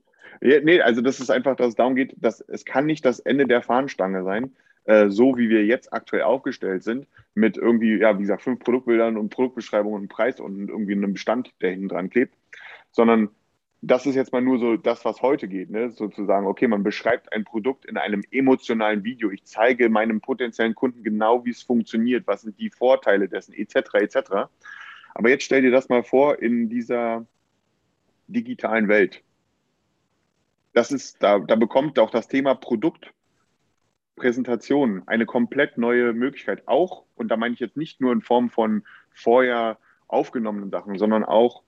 Ja, 0.40 0.60
nee, 0.60 0.80
also 0.80 1.00
das 1.00 1.18
ist 1.18 1.30
einfach, 1.30 1.56
dass 1.56 1.68
es 1.68 1.74
darum 1.76 1.94
geht, 1.94 2.14
dass 2.16 2.40
es 2.40 2.64
kann 2.64 2.86
nicht 2.86 3.04
das 3.04 3.20
Ende 3.20 3.46
der 3.46 3.62
Fahnenstange 3.62 4.22
sein, 4.22 4.54
äh, 4.86 5.08
so 5.08 5.36
wie 5.36 5.48
wir 5.48 5.64
jetzt 5.64 5.92
aktuell 5.92 6.22
aufgestellt 6.22 6.82
sind, 6.82 7.06
mit 7.34 7.56
irgendwie, 7.56 7.98
ja, 7.98 8.16
wie 8.16 8.22
gesagt, 8.22 8.42
fünf 8.42 8.60
Produktbildern 8.60 9.16
und 9.16 9.30
Produktbeschreibung 9.30 9.92
und 9.92 10.08
Preis 10.08 10.40
und 10.40 10.68
irgendwie 10.68 10.92
einem 10.92 11.12
Bestand, 11.12 11.52
der 11.60 11.70
hinten 11.70 11.88
dran 11.88 12.10
klebt, 12.10 12.34
sondern 12.90 13.28
das 13.82 14.06
ist 14.06 14.14
jetzt 14.14 14.32
mal 14.32 14.40
nur 14.40 14.58
so 14.58 14.76
das, 14.76 15.04
was 15.04 15.22
heute 15.22 15.48
geht, 15.48 15.70
ne? 15.70 15.90
sozusagen, 15.90 16.46
okay, 16.46 16.66
man 16.66 16.82
beschreibt 16.82 17.32
ein 17.32 17.44
Produkt 17.44 17.84
in 17.84 17.98
einem 17.98 18.22
emotionalen 18.30 19.04
Video. 19.04 19.30
Ich 19.30 19.44
zeige 19.44 19.90
meinem 19.90 20.20
potenziellen 20.20 20.74
Kunden 20.74 21.04
genau, 21.04 21.44
wie 21.44 21.50
es 21.50 21.62
funktioniert, 21.62 22.26
was 22.26 22.42
sind 22.42 22.58
die 22.58 22.70
Vorteile 22.70 23.28
dessen, 23.28 23.52
etc., 23.52 23.94
etc. 23.94 24.16
Aber 25.14 25.28
jetzt 25.28 25.44
stell 25.44 25.62
dir 25.62 25.70
das 25.70 25.88
mal 25.88 26.02
vor 26.02 26.40
in 26.40 26.68
dieser 26.68 27.26
digitalen 28.28 28.88
Welt 28.88 29.22
das 30.76 30.92
ist, 30.92 31.22
da, 31.22 31.38
da 31.38 31.56
bekommt 31.56 31.98
auch 31.98 32.10
das 32.10 32.28
Thema 32.28 32.54
Produktpräsentation 34.16 35.02
eine 35.06 35.26
komplett 35.26 35.78
neue 35.78 36.12
Möglichkeit. 36.12 36.66
Auch, 36.66 37.04
und 37.14 37.28
da 37.28 37.36
meine 37.36 37.54
ich 37.54 37.60
jetzt 37.60 37.76
nicht 37.76 38.00
nur 38.00 38.12
in 38.12 38.22
Form 38.22 38.50
von 38.50 38.82
vorher 39.12 39.78
aufgenommenen 40.08 40.70
Sachen, 40.70 40.98
sondern 40.98 41.24
auch 41.24 41.62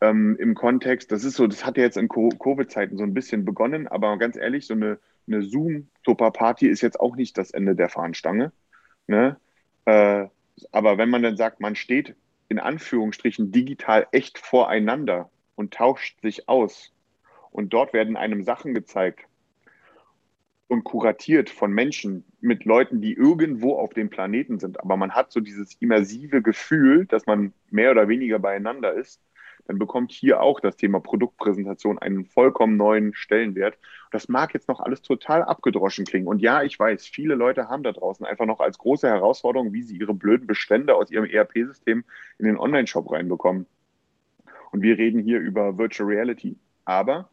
ähm, 0.00 0.36
im 0.38 0.54
Kontext, 0.54 1.12
das 1.12 1.24
ist 1.24 1.34
so, 1.34 1.46
das 1.46 1.64
hat 1.64 1.76
ja 1.76 1.84
jetzt 1.84 1.98
in 1.98 2.08
Covid-Zeiten 2.08 2.96
so 2.96 3.04
ein 3.04 3.14
bisschen 3.14 3.44
begonnen, 3.44 3.86
aber 3.86 4.16
ganz 4.16 4.36
ehrlich, 4.36 4.66
so 4.66 4.74
eine, 4.74 4.98
eine 5.26 5.42
Zoom-Super-Party 5.42 6.68
ist 6.68 6.80
jetzt 6.80 6.98
auch 6.98 7.16
nicht 7.16 7.36
das 7.36 7.50
Ende 7.50 7.74
der 7.74 7.90
Fahnenstange. 7.90 8.52
Ne? 9.06 9.36
Äh, 9.84 10.26
aber 10.72 10.98
wenn 10.98 11.10
man 11.10 11.22
dann 11.22 11.36
sagt, 11.36 11.60
man 11.60 11.76
steht 11.76 12.16
in 12.48 12.58
Anführungsstrichen 12.58 13.52
digital 13.52 14.06
echt 14.12 14.38
voreinander 14.38 15.30
und 15.54 15.74
tauscht 15.74 16.20
sich 16.22 16.48
aus 16.48 16.92
und 17.50 17.72
dort 17.72 17.92
werden 17.92 18.16
einem 18.16 18.42
Sachen 18.42 18.72
gezeigt 18.72 19.26
und 20.70 20.84
kuratiert 20.84 21.50
von 21.50 21.72
Menschen 21.72 22.24
mit 22.40 22.64
Leuten, 22.64 23.00
die 23.00 23.12
irgendwo 23.12 23.74
auf 23.76 23.92
dem 23.92 24.08
Planeten 24.08 24.60
sind, 24.60 24.78
aber 24.78 24.96
man 24.96 25.10
hat 25.10 25.32
so 25.32 25.40
dieses 25.40 25.74
immersive 25.80 26.42
Gefühl, 26.42 27.06
dass 27.06 27.26
man 27.26 27.52
mehr 27.70 27.90
oder 27.90 28.06
weniger 28.06 28.38
beieinander 28.38 28.94
ist, 28.94 29.20
dann 29.66 29.80
bekommt 29.80 30.12
hier 30.12 30.40
auch 30.40 30.60
das 30.60 30.76
Thema 30.76 31.00
Produktpräsentation 31.00 31.98
einen 31.98 32.24
vollkommen 32.24 32.76
neuen 32.76 33.14
Stellenwert. 33.14 33.78
Das 34.12 34.28
mag 34.28 34.54
jetzt 34.54 34.68
noch 34.68 34.78
alles 34.78 35.02
total 35.02 35.42
abgedroschen 35.42 36.04
klingen. 36.04 36.28
Und 36.28 36.40
ja, 36.40 36.62
ich 36.62 36.78
weiß, 36.78 37.04
viele 37.04 37.34
Leute 37.34 37.68
haben 37.68 37.82
da 37.82 37.90
draußen 37.90 38.24
einfach 38.24 38.46
noch 38.46 38.60
als 38.60 38.78
große 38.78 39.08
Herausforderung, 39.08 39.72
wie 39.72 39.82
sie 39.82 39.96
ihre 39.96 40.14
blöden 40.14 40.46
Bestände 40.46 40.94
aus 40.94 41.10
ihrem 41.10 41.24
ERP-System 41.24 42.04
in 42.38 42.44
den 42.44 42.56
Online-Shop 42.56 43.10
reinbekommen. 43.10 43.66
Und 44.70 44.82
wir 44.82 44.98
reden 44.98 45.20
hier 45.20 45.40
über 45.40 45.78
Virtual 45.78 46.08
Reality. 46.08 46.56
Aber 46.84 47.28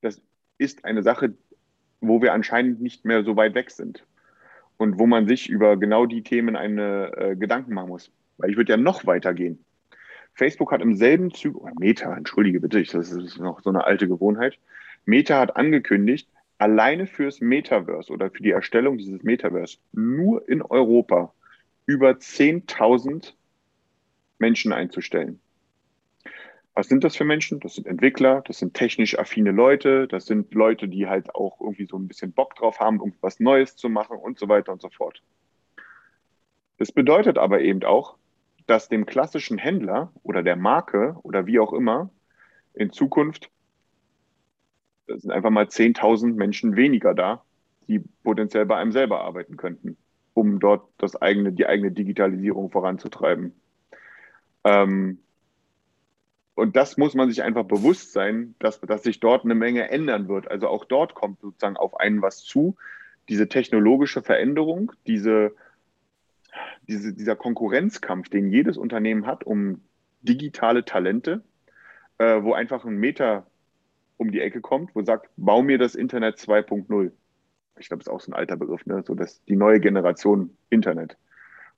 das 0.00 0.20
ist 0.58 0.84
eine 0.84 1.02
Sache, 1.04 1.34
wo 2.00 2.22
wir 2.22 2.32
anscheinend 2.32 2.80
nicht 2.80 3.04
mehr 3.04 3.24
so 3.24 3.36
weit 3.36 3.54
weg 3.54 3.70
sind. 3.70 4.04
Und 4.76 4.98
wo 4.98 5.06
man 5.06 5.26
sich 5.26 5.48
über 5.48 5.76
genau 5.76 6.06
die 6.06 6.22
Themen 6.22 6.56
eine 6.56 7.12
äh, 7.16 7.36
Gedanken 7.36 7.74
machen 7.74 7.88
muss. 7.88 8.10
Weil 8.38 8.50
ich 8.50 8.56
würde 8.56 8.72
ja 8.72 8.76
noch 8.78 9.06
weiter 9.06 9.34
gehen. 9.34 9.62
Facebook 10.34 10.72
hat 10.72 10.80
im 10.80 10.96
selben 10.96 11.32
Zug, 11.32 11.62
oder 11.62 11.72
Meta, 11.78 12.16
entschuldige 12.16 12.60
bitte, 12.60 12.82
das 12.82 13.12
ist 13.12 13.38
noch 13.38 13.60
so 13.60 13.70
eine 13.70 13.84
alte 13.84 14.08
Gewohnheit. 14.08 14.58
Meta 15.04 15.38
hat 15.38 15.56
angekündigt, 15.56 16.28
alleine 16.56 17.06
fürs 17.06 17.40
Metaverse 17.40 18.12
oder 18.12 18.30
für 18.30 18.42
die 18.42 18.50
Erstellung 18.50 18.98
dieses 18.98 19.22
Metaverse 19.22 19.78
nur 19.92 20.48
in 20.48 20.62
Europa 20.62 21.32
über 21.86 22.10
10.000 22.12 23.32
Menschen 24.38 24.72
einzustellen. 24.72 25.40
Was 26.74 26.88
sind 26.88 27.04
das 27.04 27.16
für 27.16 27.24
Menschen? 27.24 27.60
Das 27.60 27.74
sind 27.74 27.86
Entwickler, 27.86 28.42
das 28.46 28.58
sind 28.58 28.74
technisch 28.74 29.18
affine 29.18 29.50
Leute, 29.50 30.06
das 30.06 30.26
sind 30.26 30.54
Leute, 30.54 30.88
die 30.88 31.08
halt 31.08 31.34
auch 31.34 31.60
irgendwie 31.60 31.86
so 31.86 31.96
ein 31.96 32.08
bisschen 32.08 32.32
Bock 32.32 32.54
drauf 32.54 32.78
haben, 32.78 33.00
irgendwas 33.00 33.40
Neues 33.40 33.76
zu 33.76 33.88
machen 33.88 34.16
und 34.16 34.38
so 34.38 34.48
weiter 34.48 34.72
und 34.72 34.80
so 34.80 34.88
fort. 34.88 35.22
Das 36.78 36.92
bedeutet 36.92 37.38
aber 37.38 37.60
eben 37.60 37.82
auch, 37.82 38.16
dass 38.66 38.88
dem 38.88 39.04
klassischen 39.04 39.58
Händler 39.58 40.12
oder 40.22 40.42
der 40.42 40.56
Marke 40.56 41.16
oder 41.22 41.46
wie 41.46 41.58
auch 41.58 41.72
immer 41.72 42.10
in 42.72 42.92
Zukunft, 42.92 43.50
das 45.06 45.22
sind 45.22 45.32
einfach 45.32 45.50
mal 45.50 45.66
10.000 45.66 46.34
Menschen 46.34 46.76
weniger 46.76 47.14
da, 47.14 47.44
die 47.88 47.98
potenziell 48.22 48.64
bei 48.64 48.76
einem 48.76 48.92
selber 48.92 49.22
arbeiten 49.22 49.56
könnten, 49.56 49.96
um 50.34 50.60
dort 50.60 50.88
das 50.98 51.20
eigene, 51.20 51.52
die 51.52 51.66
eigene 51.66 51.90
Digitalisierung 51.90 52.70
voranzutreiben. 52.70 53.60
Ähm, 54.62 55.18
und 56.60 56.76
das 56.76 56.96
muss 56.96 57.14
man 57.14 57.28
sich 57.28 57.42
einfach 57.42 57.64
bewusst 57.64 58.12
sein, 58.12 58.54
dass, 58.58 58.80
dass 58.80 59.02
sich 59.02 59.20
dort 59.20 59.44
eine 59.44 59.54
Menge 59.54 59.90
ändern 59.90 60.28
wird. 60.28 60.50
Also 60.50 60.68
auch 60.68 60.84
dort 60.84 61.14
kommt 61.14 61.40
sozusagen 61.40 61.76
auf 61.76 61.98
einen 61.98 62.22
was 62.22 62.44
zu. 62.44 62.76
Diese 63.28 63.48
technologische 63.48 64.22
Veränderung, 64.22 64.92
diese 65.06 65.52
diese, 66.88 67.12
dieser 67.12 67.36
Konkurrenzkampf, 67.36 68.28
den 68.28 68.50
jedes 68.50 68.76
Unternehmen 68.76 69.26
hat 69.26 69.44
um 69.44 69.82
digitale 70.22 70.84
Talente, 70.84 71.42
äh, 72.18 72.42
wo 72.42 72.52
einfach 72.52 72.84
ein 72.84 72.96
Meter 72.96 73.46
um 74.16 74.30
die 74.30 74.40
Ecke 74.40 74.60
kommt, 74.60 74.94
wo 74.94 75.02
sagt, 75.02 75.30
bau 75.36 75.62
mir 75.62 75.78
das 75.78 75.94
Internet 75.94 76.36
2.0. 76.36 77.12
Ich 77.78 77.88
glaube, 77.88 78.04
das 78.04 78.08
ist 78.08 78.12
auch 78.12 78.20
so 78.20 78.32
ein 78.32 78.34
alter 78.34 78.56
Begriff, 78.56 78.84
ne? 78.84 79.02
so 79.06 79.14
dass 79.14 79.42
die 79.44 79.56
neue 79.56 79.80
Generation 79.80 80.56
Internet. 80.68 81.16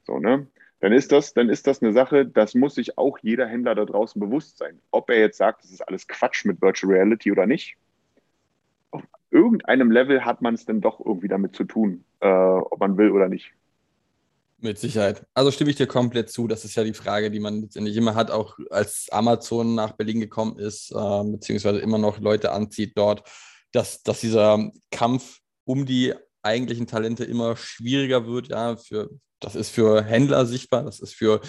So, 0.05 0.19
ne? 0.19 0.47
Dann 0.83 0.93
ist 0.93 1.13
das, 1.13 1.33
dann 1.33 1.49
ist 1.49 1.69
das 1.69 1.81
eine 1.81 1.93
Sache, 1.93 2.27
das 2.27 2.57
muss 2.57 2.75
sich 2.75 2.99
auch 2.99 3.17
jeder 3.23 3.47
Händler 3.47 3.77
da 3.77 3.85
draußen 3.85 4.21
bewusst 4.21 4.59
sein. 4.59 4.81
Ob 4.91 5.11
er 5.11 5.21
jetzt 5.21 5.39
sagt, 5.39 5.63
das 5.63 5.71
ist 5.71 5.81
alles 5.81 6.09
Quatsch 6.09 6.45
mit 6.45 6.61
Virtual 6.61 6.93
Reality 6.93 7.31
oder 7.31 7.47
nicht. 7.47 7.77
Auf 8.91 9.05
irgendeinem 9.31 9.93
Level 9.93 10.25
hat 10.25 10.43
man 10.43 10.55
es 10.55 10.67
dann 10.67 10.81
doch 10.81 10.99
irgendwie 10.99 11.29
damit 11.29 11.55
zu 11.55 11.63
tun, 11.63 12.05
äh, 12.19 12.27
ob 12.27 12.81
man 12.81 12.99
will 12.99 13.13
oder 13.13 13.29
nicht. 13.29 13.53
Mit 14.59 14.77
Sicherheit. 14.77 15.25
Also 15.35 15.53
stimme 15.53 15.71
ich 15.71 15.77
dir 15.77 15.87
komplett 15.87 16.31
zu. 16.31 16.49
Das 16.49 16.65
ist 16.65 16.75
ja 16.75 16.83
die 16.83 16.95
Frage, 16.95 17.31
die 17.31 17.41
man 17.41 17.61
letztendlich 17.61 17.97
immer 17.97 18.17
hat, 18.17 18.33
auch 18.33 18.59
als 18.71 19.09
Amazon 19.13 19.77
nach 19.77 19.93
Berlin 19.93 20.19
gekommen 20.19 20.59
ist, 20.59 20.91
äh, 20.91 21.25
beziehungsweise 21.31 21.79
immer 21.79 21.99
noch 21.99 22.19
Leute 22.19 22.51
anzieht 22.51 22.99
dort, 22.99 23.23
dass, 23.71 24.03
dass 24.03 24.19
dieser 24.19 24.73
Kampf 24.91 25.39
um 25.65 25.87
die 25.87 26.13
eigentlichen 26.43 26.87
Talente 26.87 27.25
immer 27.25 27.57
schwieriger 27.57 28.27
wird. 28.27 28.49
Ja, 28.49 28.77
für, 28.77 29.11
das 29.41 29.55
ist 29.55 29.71
für 29.71 30.03
Händler 30.03 30.47
sichtbar, 30.47 30.85
das 30.85 31.01
ist 31.01 31.15
für 31.15 31.41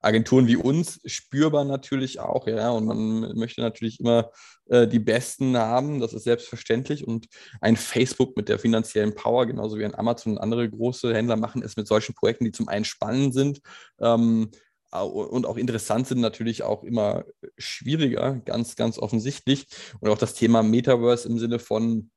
Agenturen 0.00 0.46
wie 0.46 0.56
uns 0.56 1.00
spürbar 1.06 1.64
natürlich 1.64 2.20
auch, 2.20 2.46
ja, 2.46 2.70
und 2.70 2.86
man 2.86 3.36
möchte 3.36 3.60
natürlich 3.60 3.98
immer 3.98 4.30
äh, 4.66 4.86
die 4.86 5.00
Besten 5.00 5.56
haben, 5.56 6.00
das 6.00 6.12
ist 6.12 6.24
selbstverständlich. 6.24 7.06
Und 7.06 7.26
ein 7.60 7.76
Facebook 7.76 8.36
mit 8.36 8.48
der 8.48 8.58
finanziellen 8.58 9.14
Power, 9.14 9.46
genauso 9.46 9.78
wie 9.78 9.84
ein 9.84 9.94
Amazon 9.96 10.32
und 10.34 10.38
andere 10.38 10.68
große 10.70 11.12
Händler 11.12 11.36
machen 11.36 11.62
es 11.62 11.76
mit 11.76 11.88
solchen 11.88 12.14
Projekten, 12.14 12.44
die 12.44 12.52
zum 12.52 12.68
einen 12.68 12.84
spannend 12.84 13.34
sind 13.34 13.60
ähm, 14.00 14.50
und 14.92 15.46
auch 15.46 15.56
interessant 15.56 16.06
sind, 16.06 16.20
natürlich 16.20 16.62
auch 16.62 16.82
immer 16.82 17.24
schwieriger, 17.58 18.40
ganz, 18.44 18.76
ganz 18.76 18.98
offensichtlich. 18.98 19.66
Und 20.00 20.10
auch 20.10 20.18
das 20.18 20.34
Thema 20.34 20.62
Metaverse 20.62 21.28
im 21.28 21.38
Sinne 21.38 21.58
von 21.58 22.10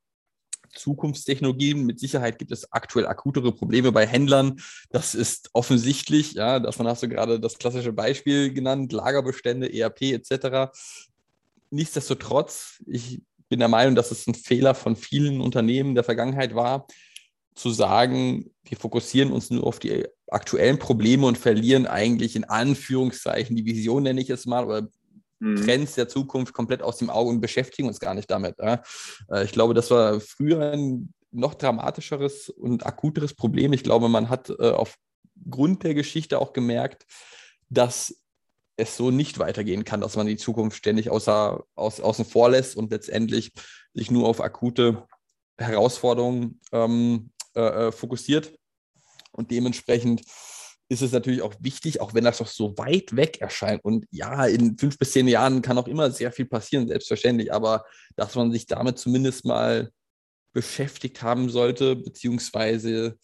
Zukunftstechnologien. 0.71 1.85
Mit 1.85 1.99
Sicherheit 1.99 2.39
gibt 2.39 2.51
es 2.51 2.71
aktuell 2.71 3.07
akutere 3.07 3.51
Probleme 3.51 3.91
bei 3.91 4.05
Händlern. 4.05 4.61
Das 4.89 5.15
ist 5.15 5.49
offensichtlich. 5.53 6.33
Ja, 6.33 6.59
davon 6.59 6.87
hast 6.87 7.03
du 7.03 7.09
gerade 7.09 7.39
das 7.39 7.57
klassische 7.57 7.93
Beispiel 7.93 8.53
genannt, 8.53 8.91
Lagerbestände, 8.91 9.71
ERP 9.71 10.01
etc. 10.13 10.71
Nichtsdestotrotz, 11.69 12.81
ich 12.87 13.21
bin 13.49 13.59
der 13.59 13.67
Meinung, 13.67 13.95
dass 13.95 14.11
es 14.11 14.27
ein 14.27 14.35
Fehler 14.35 14.75
von 14.75 14.95
vielen 14.95 15.41
Unternehmen 15.41 15.95
der 15.95 16.03
Vergangenheit 16.03 16.55
war, 16.55 16.87
zu 17.53 17.69
sagen, 17.69 18.49
wir 18.63 18.77
fokussieren 18.77 19.31
uns 19.31 19.49
nur 19.49 19.65
auf 19.65 19.79
die 19.79 20.05
aktuellen 20.27 20.79
Probleme 20.79 21.25
und 21.25 21.37
verlieren 21.37 21.85
eigentlich 21.85 22.35
in 22.35 22.45
Anführungszeichen 22.45 23.55
die 23.55 23.65
Vision, 23.65 24.03
nenne 24.03 24.21
ich 24.21 24.29
es 24.29 24.45
mal, 24.45 24.65
oder. 24.65 24.87
Trends 25.41 25.95
der 25.95 26.07
Zukunft 26.07 26.53
komplett 26.53 26.81
aus 26.81 26.97
dem 26.97 27.09
Auge 27.09 27.31
und 27.31 27.41
beschäftigen 27.41 27.87
uns 27.87 27.99
gar 27.99 28.13
nicht 28.13 28.29
damit. 28.29 28.55
Ja. 28.59 28.81
Äh, 29.29 29.43
ich 29.43 29.51
glaube, 29.51 29.73
das 29.73 29.89
war 29.91 30.19
früher 30.19 30.71
ein 30.71 31.13
noch 31.31 31.53
dramatischeres 31.55 32.49
und 32.49 32.85
akuteres 32.85 33.33
Problem. 33.33 33.73
Ich 33.73 33.83
glaube, 33.83 34.09
man 34.09 34.29
hat 34.29 34.49
äh, 34.49 34.69
aufgrund 34.69 35.83
der 35.83 35.93
Geschichte 35.93 36.39
auch 36.39 36.53
gemerkt, 36.53 37.05
dass 37.69 38.15
es 38.75 38.97
so 38.97 39.11
nicht 39.11 39.39
weitergehen 39.39 39.85
kann, 39.85 40.01
dass 40.01 40.15
man 40.15 40.27
die 40.27 40.37
Zukunft 40.37 40.77
ständig 40.77 41.09
außer, 41.09 41.63
aus, 41.75 42.01
außen 42.01 42.25
vor 42.25 42.49
lässt 42.49 42.75
und 42.75 42.91
letztendlich 42.91 43.51
sich 43.93 44.11
nur 44.11 44.27
auf 44.27 44.41
akute 44.41 45.07
Herausforderungen 45.57 46.59
ähm, 46.71 47.31
äh, 47.55 47.87
äh 47.87 47.91
fokussiert. 47.91 48.53
Und 49.31 49.51
dementsprechend 49.51 50.23
ist 50.91 51.01
es 51.01 51.13
natürlich 51.13 51.41
auch 51.41 51.53
wichtig, 51.61 52.01
auch 52.01 52.13
wenn 52.13 52.25
das 52.25 52.39
doch 52.39 52.47
so 52.47 52.77
weit 52.77 53.15
weg 53.15 53.39
erscheint. 53.39 53.81
Und 53.85 54.05
ja, 54.11 54.45
in 54.45 54.77
fünf 54.77 54.97
bis 54.97 55.13
zehn 55.13 55.25
Jahren 55.25 55.61
kann 55.61 55.77
auch 55.77 55.87
immer 55.87 56.11
sehr 56.11 56.33
viel 56.33 56.45
passieren, 56.45 56.89
selbstverständlich, 56.89 57.53
aber 57.53 57.85
dass 58.17 58.35
man 58.35 58.51
sich 58.51 58.65
damit 58.65 58.99
zumindest 58.99 59.45
mal 59.45 59.89
beschäftigt 60.51 61.23
haben 61.23 61.49
sollte, 61.49 61.95
beziehungsweise 61.95 63.17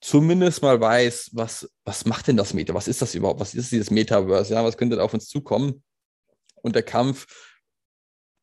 zumindest 0.00 0.62
mal 0.62 0.80
weiß, 0.80 1.30
was, 1.32 1.70
was 1.84 2.06
macht 2.06 2.26
denn 2.26 2.36
das 2.36 2.54
Meta? 2.54 2.74
Was 2.74 2.88
ist 2.88 3.00
das 3.00 3.14
überhaupt? 3.14 3.38
Was 3.38 3.54
ist 3.54 3.70
dieses 3.70 3.92
Metaverse? 3.92 4.52
Ja, 4.52 4.64
was 4.64 4.76
könnte 4.76 4.96
da 4.96 5.04
auf 5.04 5.14
uns 5.14 5.28
zukommen? 5.28 5.84
Und 6.56 6.74
der 6.74 6.82
Kampf 6.82 7.28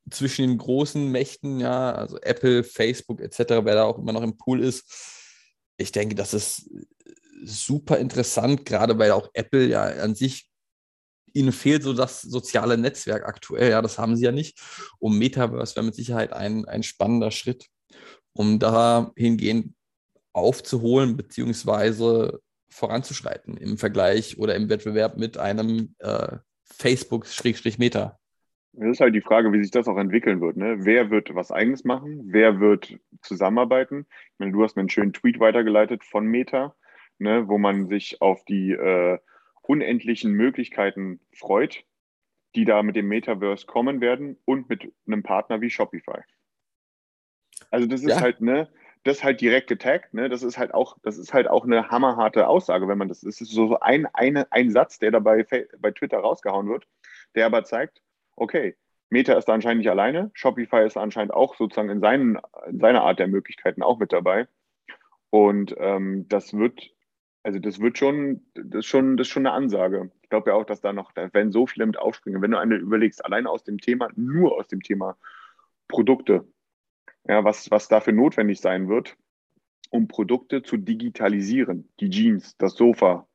zwischen 0.10 0.48
den 0.48 0.58
großen 0.58 1.12
Mächten, 1.12 1.60
ja, 1.60 1.92
also 1.92 2.18
Apple, 2.22 2.64
Facebook 2.64 3.20
etc., 3.20 3.40
wer 3.40 3.76
da 3.76 3.84
auch 3.84 3.98
immer 3.98 4.14
noch 4.14 4.24
im 4.24 4.38
Pool 4.38 4.64
ist, 4.64 4.86
ich 5.76 5.92
denke, 5.92 6.16
das 6.16 6.34
ist 6.34 6.70
super 7.44 7.98
interessant, 7.98 8.66
gerade 8.66 8.98
weil 8.98 9.12
auch 9.12 9.30
Apple 9.34 9.68
ja 9.68 9.84
an 9.84 10.16
sich 10.16 10.50
ihnen 11.34 11.52
fehlt 11.52 11.84
so 11.84 11.94
das 11.94 12.22
soziale 12.22 12.78
Netzwerk 12.78 13.26
aktuell. 13.26 13.72
Ja, 13.72 13.82
das 13.82 14.00
haben 14.00 14.16
sie 14.16 14.26
ja 14.26 14.32
nicht. 14.32 14.60
Um 15.00 15.18
Metaverse 15.18 15.76
wäre 15.76 15.86
mit 15.86 15.96
Sicherheit 15.96 16.34
ein, 16.34 16.66
ein 16.66 16.84
spannender 16.84 17.32
Schritt, 17.32 17.68
um 18.34 18.60
dahingehend 18.60 19.76
aufzuholen 20.34 21.18
beziehungsweise 21.18 22.40
voranzuschreiten 22.70 23.58
im 23.58 23.78
Vergleich 23.78 24.38
oder 24.38 24.56
im 24.56 24.70
Wettbewerb 24.70 25.18
mit 25.18 25.38
einem 25.38 25.96
äh, 26.00 26.38
Facebook-Meta. 26.64 28.20
Das 28.74 28.92
ist 28.92 29.00
halt 29.00 29.16
die 29.16 29.22
Frage, 29.22 29.52
wie 29.52 29.62
sich 29.62 29.72
das 29.72 29.88
auch 29.88 29.98
entwickeln 29.98 30.40
wird. 30.40 30.58
Ne? 30.58 30.78
Wer 30.80 31.10
wird 31.10 31.34
was 31.34 31.52
Eigenes 31.52 31.84
machen? 31.84 32.22
Wer 32.26 32.60
wird 32.60 32.96
zusammenarbeiten? 33.22 34.06
Ich 34.34 34.40
meine, 34.40 34.52
du 34.52 34.64
hast 34.64 34.76
mir 34.76 34.82
einen 34.82 34.90
schönen 34.90 35.14
Tweet 35.14 35.40
weitergeleitet 35.40 36.04
von 36.04 36.28
Meta 36.28 36.76
ne, 37.20 37.48
wo 37.48 37.58
man 37.58 37.88
sich 37.88 38.22
auf 38.22 38.44
die 38.46 38.72
äh, 38.74 39.20
unendlichen 39.64 40.32
Möglichkeiten 40.34 41.20
freut. 41.34 41.84
die 42.56 42.66
da 42.66 42.84
mit 42.84 42.96
dem 42.96 43.08
Metaverse 43.08 43.66
kommen 43.68 44.02
werden 44.02 44.38
und 44.46 44.70
mit 44.70 44.92
einem 45.08 45.24
Partner 45.24 45.62
wie 45.62 45.70
Shopify. 45.70 46.22
Also 47.72 47.88
das 47.88 48.04
ist 48.04 48.08
Ja. 48.10 48.22
halt, 48.22 48.42
ne, 48.42 48.70
das 49.04 49.18
ist 49.18 49.24
halt 49.24 49.42
direkt 49.42 49.68
getaggt, 49.68 50.14
ne? 50.14 50.30
Das 50.30 50.44
ist 50.44 50.58
halt 50.58 50.74
auch, 50.74 50.98
das 51.04 51.18
ist 51.18 51.34
halt 51.34 51.48
auch 51.48 51.66
eine 51.66 51.90
hammerharte 51.90 52.48
Aussage, 52.48 52.88
wenn 52.88 52.98
man 52.98 53.08
das, 53.10 53.22
das 53.22 53.42
ist 53.42 53.52
so 53.52 53.80
ein, 53.80 54.06
eine, 54.14 54.52
ein 54.52 54.72
Satz, 54.72 55.00
der 55.00 55.12
dabei 55.12 55.46
bei 55.80 55.92
Twitter 55.92 56.20
rausgehauen 56.20 56.68
wird, 56.70 56.88
der 57.36 57.46
aber 57.46 57.64
zeigt, 57.64 58.02
okay, 58.36 58.76
Meta 59.10 59.34
ist 59.34 59.46
da 59.46 59.54
anscheinend 59.54 59.80
nicht 59.80 59.90
alleine, 59.90 60.32
Shopify 60.34 60.86
ist 60.86 60.98
anscheinend 60.98 61.34
auch 61.34 61.56
sozusagen 61.56 61.90
in, 61.90 62.02
seinen, 62.02 62.40
in 62.68 62.80
seiner 62.80 63.04
Art 63.04 63.20
der 63.20 63.28
Möglichkeiten 63.28 63.82
auch 63.84 64.00
mit 64.00 64.12
dabei. 64.12 64.48
Und 65.30 65.76
ähm, 65.78 66.28
das 66.30 66.54
wird, 66.54 66.92
also 67.48 67.60
das 67.60 67.80
wird 67.80 67.98
schon, 67.98 68.46
das 68.56 68.80
ist 68.80 68.88
schon, 68.88 69.16
das 69.16 69.28
ist 69.28 69.32
schon 69.32 69.48
eine 69.48 69.56
Ansage. 69.56 70.12
Ich 70.22 70.30
glaube 70.30 70.50
ja 70.50 70.58
auch, 70.58 70.66
dass 70.66 70.82
da 70.82 70.92
noch, 70.92 71.14
da 71.14 71.34
werden 71.34 71.54
so 71.54 71.66
viele 71.66 71.86
mit 71.86 71.98
aufspringen. 71.98 72.42
Wenn 72.42 72.52
du 72.52 72.60
eine 72.60 72.76
überlegst, 72.76 73.24
alleine 73.24 73.50
aus 73.50 73.64
dem 73.64 73.78
Thema, 73.78 74.10
nur 74.18 74.58
aus 74.58 74.68
dem 74.68 74.84
Thema 74.84 75.16
Produkte, 75.88 76.46
ja, 77.26 77.46
was, 77.46 77.72
was 77.72 77.88
dafür 77.88 78.12
notwendig 78.12 78.60
sein 78.60 78.90
wird, 78.90 79.16
um 79.92 80.10
Produkte 80.10 80.62
zu 80.62 80.76
digitalisieren. 80.76 81.90
Die 82.02 82.10
Jeans, 82.10 82.58
das 82.58 82.74
Sofa, 82.74 83.26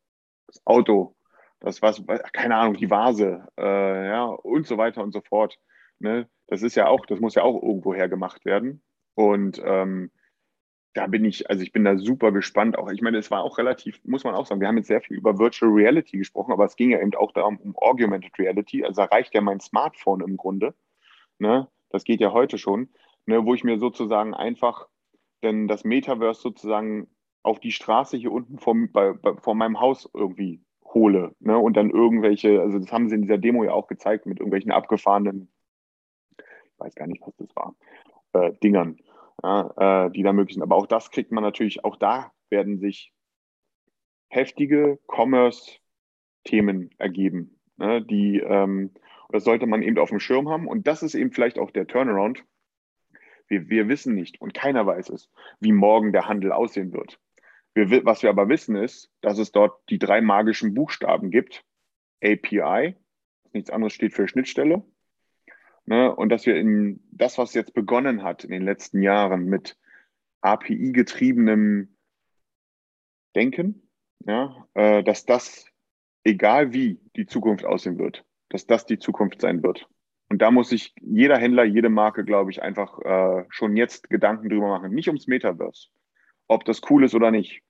das 0.47 0.61
Auto, 0.67 1.17
das 1.61 1.81
was, 1.81 2.03
keine 2.35 2.57
Ahnung, 2.57 2.75
die 2.75 2.91
Vase, 2.91 3.49
äh, 3.59 4.09
ja, 4.09 4.25
und 4.25 4.67
so 4.67 4.77
weiter 4.77 5.03
und 5.03 5.13
so 5.13 5.23
fort. 5.23 5.59
Ne? 6.01 6.29
Das 6.49 6.61
ist 6.61 6.75
ja 6.75 6.87
auch, 6.87 7.07
das 7.07 7.19
muss 7.19 7.35
ja 7.35 7.45
auch 7.45 7.63
irgendwoher 7.63 8.11
gemacht 8.11 8.45
werden. 8.45 8.83
Und 9.15 9.59
ähm, 9.65 10.11
da 10.95 11.07
bin 11.07 11.25
ich, 11.25 11.49
also 11.49 11.63
ich 11.63 11.73
bin 11.73 11.85
da 11.85 11.97
super 11.97 12.33
gespannt. 12.33 12.79
Auch 12.79 12.91
ich 12.91 13.01
meine, 13.01 13.19
es 13.19 13.31
war 13.31 13.43
auch 13.43 13.59
relativ, 13.59 14.01
muss 14.05 14.25
man 14.25 14.35
auch 14.35 14.47
sagen, 14.47 14.61
wir 14.61 14.69
haben 14.69 14.77
jetzt 14.77 14.89
sehr 14.89 15.01
viel 15.01 15.17
über 15.17 15.39
Virtual 15.39 15.73
Reality 15.73 16.19
gesprochen, 16.19 16.53
aber 16.53 16.67
es 16.67 16.77
ging 16.77 16.91
ja 16.91 17.01
eben 17.01 17.15
auch 17.15 17.33
darum, 17.33 17.57
um 17.59 17.77
Augmented 17.77 18.39
Reality. 18.39 18.85
Also 18.85 19.03
da 19.03 19.09
reicht 19.09 19.35
ja 19.35 19.41
mein 19.41 19.61
Smartphone 19.61 20.21
im 20.21 20.37
Grunde. 20.37 20.75
Ne? 21.39 21.69
Das 21.91 22.05
geht 22.05 22.21
ja 22.21 22.33
heute 22.33 22.59
schon, 22.59 22.91
ne? 23.27 23.45
wo 23.45 23.55
ich 23.55 23.65
mir 23.65 23.79
sozusagen 23.79 24.35
einfach 24.35 24.89
denn 25.43 25.67
das 25.67 25.85
Metaverse 25.85 26.41
sozusagen 26.41 27.09
auf 27.43 27.59
die 27.59 27.73
Straße 27.73 28.17
hier 28.17 28.33
unten 28.33 28.59
vor, 28.59 28.77
bei, 28.93 29.13
bei, 29.13 29.35
vor 29.37 29.55
meinem 29.55 29.81
Haus 29.81 30.09
irgendwie 30.15 30.63
hole. 30.85 31.35
Ne? 31.41 31.59
Und 31.59 31.77
dann 31.77 31.91
irgendwelche, 31.91 32.61
also 32.61 32.79
das 32.79 32.93
haben 32.93 33.09
sie 33.09 33.17
in 33.17 33.23
dieser 33.23 33.39
Demo 33.39 33.65
ja 33.65 33.73
auch 33.73 33.89
gezeigt 33.89 34.27
mit 34.27 34.39
irgendwelchen 34.39 34.71
abgefahrenen, 34.71 35.51
ich 36.39 36.79
weiß 36.79 36.95
gar 36.95 37.07
nicht, 37.07 37.23
was 37.23 37.35
das 37.37 37.49
war, 37.57 37.75
äh, 38.35 38.53
Dingern 38.63 38.99
ja, 39.43 40.07
äh, 40.07 40.11
die 40.11 40.23
da 40.23 40.33
möglich 40.33 40.55
sind. 40.55 40.63
Aber 40.63 40.77
auch 40.77 40.87
das 40.87 41.11
kriegt 41.11 41.33
man 41.33 41.43
natürlich, 41.43 41.85
auch 41.85 41.97
da 41.97 42.33
werden 42.51 42.79
sich 42.79 43.13
heftige 44.29 44.99
Commerce-Themen 45.09 46.91
ergeben, 46.99 47.59
ne, 47.77 48.03
die, 48.03 48.39
ähm, 48.39 48.93
das 49.31 49.45
sollte 49.45 49.67
man 49.67 49.83
eben 49.83 49.99
auf 49.99 50.11
dem 50.11 50.21
Schirm 50.21 50.49
haben. 50.49 50.69
Und 50.69 50.87
das 50.87 51.03
ist 51.03 51.15
eben 51.15 51.33
vielleicht 51.33 51.59
auch 51.59 51.71
der 51.71 51.87
Turnaround. 51.87 52.45
Wir, 53.49 53.69
wir 53.69 53.89
wissen 53.89 54.15
nicht 54.15 54.41
und 54.41 54.55
keiner 54.55 54.87
weiß 54.87 55.11
es, 55.11 55.31
wie 55.61 55.73
morgen 55.73 56.13
der 56.13 56.29
Handel 56.29 56.53
aussehen 56.53 56.93
wird. 56.93 57.19
Wir, 57.75 58.05
was 58.05 58.23
wir 58.23 58.31
aber 58.31 58.49
wissen 58.49 58.77
ist, 58.77 59.11
dass 59.21 59.39
es 59.39 59.53
dort 59.53 59.81
die 59.89 59.99
drei 59.99 60.21
magischen 60.21 60.75
Buchstaben 60.75 61.31
gibt. 61.31 61.65
API, 62.23 62.97
nichts 63.53 63.71
anderes 63.71 63.95
steht 63.95 64.13
für 64.13 64.29
Schnittstelle, 64.29 64.85
Ne? 65.87 66.15
Und 66.15 66.29
dass 66.29 66.47
wir 66.47 66.57
in 66.57 67.01
das, 67.11 67.39
was 67.39 67.55
jetzt 67.55 67.75
begonnen 67.75 68.23
hat 68.23 68.45
in 68.45 68.51
den 68.51 68.65
letzten 68.65 69.03
Jahren 69.03 69.47
mit 69.47 69.77
API-getriebenem 70.41 71.97
Denken, 73.35 73.89
ja, 74.27 74.67
äh, 74.75 75.03
dass 75.03 75.25
das, 75.25 75.67
egal 76.25 76.73
wie 76.73 77.01
die 77.17 77.27
Zukunft 77.27 77.65
aussehen 77.65 77.99
wird, 77.99 78.25
dass 78.51 78.67
das 78.67 78.87
die 78.87 78.99
Zukunft 78.99 79.41
sein 79.41 79.63
wird. 79.63 79.89
Und 80.29 80.41
da 80.41 80.51
muss 80.51 80.71
sich 80.71 80.95
jeder 81.01 81.37
Händler, 81.39 81.65
jede 81.65 81.89
Marke, 81.89 82.25
glaube 82.25 82.51
ich, 82.51 82.63
einfach 82.63 82.99
äh, 83.01 83.45
schon 83.51 83.77
jetzt 83.77 84.09
Gedanken 84.09 84.49
drüber 84.49 84.69
machen. 84.69 84.95
Nicht 84.95 85.09
ums 85.09 85.27
Metaverse, 85.27 85.89
ob 86.49 86.65
das 86.65 86.81
cool 86.89 87.05
ist 87.05 87.15
oder 87.15 87.31
nicht. 87.31 87.63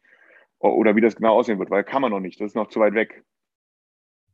Oder 0.58 0.94
wie 0.94 1.00
das 1.00 1.16
genau 1.16 1.34
aussehen 1.34 1.58
wird, 1.58 1.70
weil 1.70 1.82
kann 1.82 2.02
man 2.02 2.12
noch 2.12 2.20
nicht, 2.20 2.40
das 2.40 2.52
ist 2.52 2.54
noch 2.54 2.68
zu 2.68 2.78
weit 2.78 2.94
weg. 2.94 3.24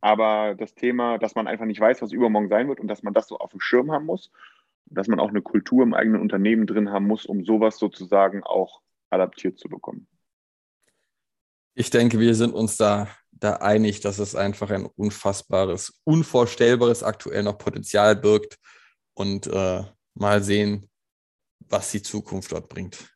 Aber 0.01 0.55
das 0.55 0.75
Thema, 0.75 1.19
dass 1.19 1.35
man 1.35 1.49
einfach 1.49 1.65
nicht 1.65 1.81
weiß, 1.81 2.03
was 2.03 2.13
übermorgen 2.13 2.49
sein 2.49 2.69
wird 2.69 2.81
und 2.81 2.89
dass 2.89 3.03
man 3.03 3.15
das 3.15 3.29
so 3.29 3.39
auf 3.39 3.51
dem 3.51 3.61
Schirm 3.61 3.91
haben 3.91 4.07
muss, 4.07 4.31
dass 4.87 5.09
man 5.09 5.21
auch 5.21 5.29
eine 5.29 5.43
Kultur 5.43 5.83
im 5.83 5.95
eigenen 5.95 6.21
Unternehmen 6.21 6.67
drin 6.67 6.91
haben 6.91 7.07
muss, 7.07 7.27
um 7.27 7.45
sowas 7.45 7.79
sozusagen 7.79 8.43
auch 8.43 8.81
adaptiert 9.11 9.59
zu 9.59 9.69
bekommen. 9.69 10.07
Ich 11.75 11.91
denke, 11.91 12.19
wir 12.19 12.35
sind 12.35 12.55
uns 12.55 12.77
da, 12.77 13.09
da 13.31 13.57
einig, 13.57 14.01
dass 14.01 14.19
es 14.19 14.35
einfach 14.35 14.71
ein 14.71 14.87
unfassbares, 14.87 16.01
unvorstellbares 16.05 17.03
aktuell 17.03 17.43
noch 17.43 17.59
Potenzial 17.59 18.17
birgt 18.17 18.59
und 19.15 19.47
äh, 19.47 19.83
mal 20.15 20.43
sehen, 20.43 20.89
was 21.69 21.93
die 21.93 22.03
Zukunft 22.03 22.53
dort 22.53 22.69
bringt. 22.69 23.09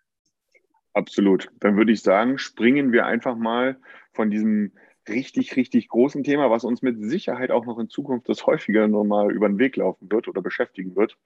Absolut. 0.95 1.49
Dann 1.61 1.77
würde 1.77 1.93
ich 1.93 2.03
sagen, 2.03 2.39
springen 2.39 2.93
wir 2.93 3.07
einfach 3.07 3.37
mal 3.37 3.81
von 4.13 4.31
diesem 4.31 4.73
richtig, 5.09 5.57
richtig 5.57 5.89
großen 5.89 6.25
Thema, 6.25 6.51
was 6.51 6.65
uns 6.65 6.83
mit 6.83 7.03
Sicherheit 7.03 7.51
auch 7.51 7.67
noch 7.67 7.79
in 7.79 7.89
Zukunft 7.89 8.29
das 8.29 8.47
häufiger 8.47 8.89
nochmal 8.89 9.33
über 9.33 9.49
den 9.49 9.59
Weg 9.59 9.77
laufen 9.77 10.11
wird 10.11 10.29
oder 10.29 10.43
beschäftigen 10.43 10.97
wird, 10.97 11.17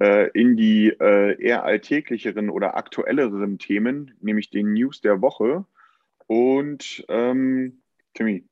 äh, 0.00 0.30
in 0.30 0.56
die 0.56 0.88
äh, 0.88 1.40
eher 1.42 1.64
alltäglicheren 1.64 2.50
oder 2.50 2.76
aktuelleren 2.76 3.58
Themen, 3.58 4.14
nämlich 4.20 4.50
den 4.50 4.72
News 4.74 5.00
der 5.00 5.20
Woche. 5.22 5.64
Und 6.26 7.04
ähm, 7.08 7.82
Timmy, 8.14 8.44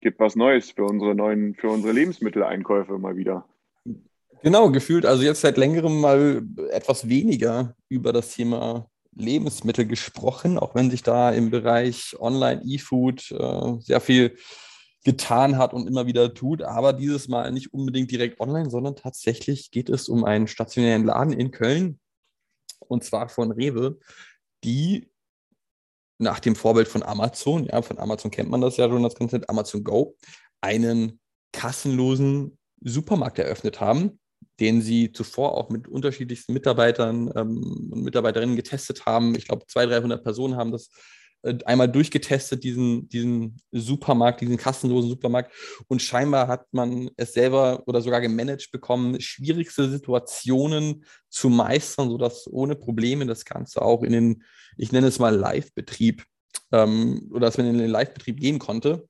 gibt 0.00 0.18
was 0.20 0.36
Neues 0.36 0.70
für 0.70 0.84
unsere 0.84 1.14
neuen, 1.14 1.54
für 1.54 1.68
unsere 1.68 1.92
Lebensmitteleinkäufe 1.92 2.98
mal 2.98 3.16
wieder. 3.16 3.46
Genau, 4.42 4.70
gefühlt, 4.70 5.04
also 5.04 5.22
jetzt 5.22 5.42
seit 5.42 5.58
längerem 5.58 6.00
mal 6.00 6.42
etwas 6.70 7.08
weniger 7.08 7.76
über 7.90 8.12
das 8.12 8.34
Thema 8.34 8.88
Lebensmittel 9.20 9.86
gesprochen, 9.86 10.58
auch 10.58 10.74
wenn 10.74 10.90
sich 10.90 11.02
da 11.02 11.30
im 11.30 11.50
Bereich 11.50 12.16
Online-E-Food 12.18 13.30
äh, 13.30 13.80
sehr 13.80 14.00
viel 14.00 14.36
getan 15.04 15.56
hat 15.56 15.72
und 15.72 15.86
immer 15.86 16.06
wieder 16.06 16.34
tut, 16.34 16.62
aber 16.62 16.92
dieses 16.92 17.28
Mal 17.28 17.52
nicht 17.52 17.72
unbedingt 17.72 18.10
direkt 18.10 18.40
online, 18.40 18.70
sondern 18.70 18.96
tatsächlich 18.96 19.70
geht 19.70 19.88
es 19.88 20.08
um 20.08 20.24
einen 20.24 20.46
stationären 20.46 21.04
Laden 21.04 21.32
in 21.32 21.50
Köln 21.50 22.00
und 22.80 23.04
zwar 23.04 23.28
von 23.28 23.50
Rewe, 23.50 23.98
die 24.64 25.10
nach 26.18 26.40
dem 26.40 26.54
Vorbild 26.54 26.86
von 26.86 27.02
Amazon, 27.02 27.64
ja, 27.64 27.80
von 27.80 27.98
Amazon 27.98 28.30
kennt 28.30 28.50
man 28.50 28.60
das 28.60 28.76
ja 28.76 28.88
schon, 28.88 29.02
das 29.02 29.14
Konzept 29.14 29.48
Amazon 29.48 29.84
Go, 29.84 30.16
einen 30.60 31.18
kassenlosen 31.52 32.58
Supermarkt 32.82 33.38
eröffnet 33.38 33.80
haben, 33.80 34.20
den 34.58 34.82
sie 34.82 35.12
zuvor 35.12 35.56
auch 35.56 35.70
mit 35.70 35.88
unterschiedlichsten 35.88 36.52
Mitarbeitern 36.52 37.30
ähm, 37.34 37.90
und 37.90 38.02
Mitarbeiterinnen 38.02 38.56
getestet 38.56 39.06
haben. 39.06 39.34
Ich 39.34 39.46
glaube, 39.46 39.66
200, 39.66 40.02
300 40.02 40.22
Personen 40.22 40.56
haben 40.56 40.72
das 40.72 40.90
äh, 41.42 41.56
einmal 41.64 41.90
durchgetestet, 41.90 42.62
diesen, 42.62 43.08
diesen 43.08 43.60
Supermarkt, 43.72 44.42
diesen 44.42 44.58
kassenlosen 44.58 45.08
Supermarkt. 45.08 45.52
Und 45.88 46.02
scheinbar 46.02 46.48
hat 46.48 46.66
man 46.72 47.10
es 47.16 47.32
selber 47.32 47.82
oder 47.86 48.02
sogar 48.02 48.20
gemanagt 48.20 48.70
bekommen, 48.70 49.20
schwierigste 49.20 49.88
Situationen 49.88 51.04
zu 51.30 51.48
meistern, 51.48 52.10
sodass 52.10 52.46
ohne 52.46 52.76
Probleme 52.76 53.26
das 53.26 53.44
Ganze 53.44 53.80
auch 53.80 54.02
in 54.02 54.12
den, 54.12 54.44
ich 54.76 54.92
nenne 54.92 55.06
es 55.06 55.18
mal 55.18 55.34
Live-Betrieb, 55.34 56.24
ähm, 56.72 57.30
oder 57.30 57.46
dass 57.46 57.56
man 57.56 57.66
in 57.66 57.78
den 57.78 57.90
Live-Betrieb 57.90 58.38
gehen 58.38 58.58
konnte. 58.58 59.08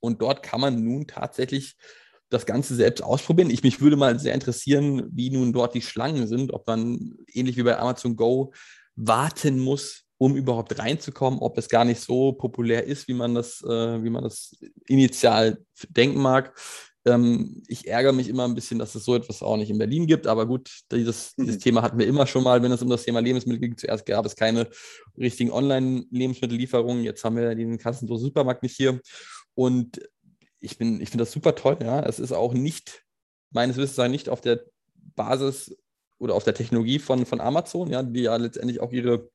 Und 0.00 0.22
dort 0.22 0.42
kann 0.42 0.60
man 0.60 0.84
nun 0.84 1.06
tatsächlich 1.06 1.76
das 2.34 2.46
Ganze 2.46 2.74
selbst 2.74 3.02
ausprobieren. 3.02 3.50
Ich 3.50 3.62
mich 3.62 3.80
würde 3.80 3.96
mal 3.96 4.18
sehr 4.18 4.34
interessieren, 4.34 5.08
wie 5.12 5.30
nun 5.30 5.52
dort 5.52 5.74
die 5.74 5.82
Schlangen 5.82 6.26
sind, 6.26 6.52
ob 6.52 6.66
man 6.66 7.14
ähnlich 7.32 7.56
wie 7.56 7.62
bei 7.62 7.78
Amazon 7.78 8.16
Go 8.16 8.52
warten 8.96 9.58
muss, 9.58 10.04
um 10.18 10.36
überhaupt 10.36 10.78
reinzukommen, 10.78 11.40
ob 11.40 11.58
es 11.58 11.68
gar 11.68 11.84
nicht 11.84 12.00
so 12.00 12.32
populär 12.32 12.84
ist, 12.84 13.08
wie 13.08 13.14
man 13.14 13.34
das, 13.34 13.62
äh, 13.62 14.02
wie 14.02 14.10
man 14.10 14.24
das 14.24 14.56
initial 14.86 15.58
denken 15.88 16.20
mag. 16.20 16.54
Ähm, 17.06 17.62
ich 17.68 17.86
ärgere 17.86 18.12
mich 18.12 18.28
immer 18.28 18.44
ein 18.44 18.54
bisschen, 18.54 18.78
dass 18.78 18.94
es 18.94 19.04
so 19.04 19.14
etwas 19.14 19.42
auch 19.42 19.56
nicht 19.56 19.70
in 19.70 19.78
Berlin 19.78 20.06
gibt, 20.06 20.26
aber 20.26 20.46
gut, 20.46 20.70
dieses, 20.90 21.34
mhm. 21.36 21.44
dieses 21.44 21.60
Thema 21.60 21.82
hatten 21.82 21.98
wir 21.98 22.06
immer 22.06 22.26
schon 22.26 22.44
mal, 22.44 22.62
wenn 22.62 22.72
es 22.72 22.82
um 22.82 22.88
das 22.88 23.04
Thema 23.04 23.20
Lebensmittel 23.20 23.60
ging. 23.60 23.76
Zuerst 23.76 24.06
gab 24.06 24.24
es 24.24 24.36
keine 24.36 24.68
richtigen 25.18 25.50
Online-Lebensmittellieferungen, 25.50 27.04
jetzt 27.04 27.22
haben 27.24 27.36
wir 27.36 27.54
den 27.54 27.78
kassenlosen 27.78 28.26
Supermarkt 28.26 28.62
nicht 28.62 28.76
hier. 28.76 29.00
Und 29.54 30.00
ich, 30.64 30.78
bin, 30.78 31.00
ich 31.00 31.10
finde 31.10 31.24
das 31.24 31.32
super 31.32 31.54
toll. 31.54 31.78
Ja. 31.82 32.00
Es 32.00 32.18
ist 32.18 32.32
auch 32.32 32.54
nicht, 32.54 33.04
meines 33.50 33.76
Wissens 33.76 34.10
nicht 34.10 34.28
auf 34.28 34.40
der 34.40 34.64
Basis 35.14 35.76
oder 36.18 36.34
auf 36.34 36.44
der 36.44 36.54
Technologie 36.54 36.98
von, 36.98 37.26
von 37.26 37.40
Amazon, 37.40 37.90
ja, 37.90 38.02
die 38.02 38.22
ja 38.22 38.36
letztendlich 38.36 38.80
auch 38.80 38.92
ihre 38.92 39.30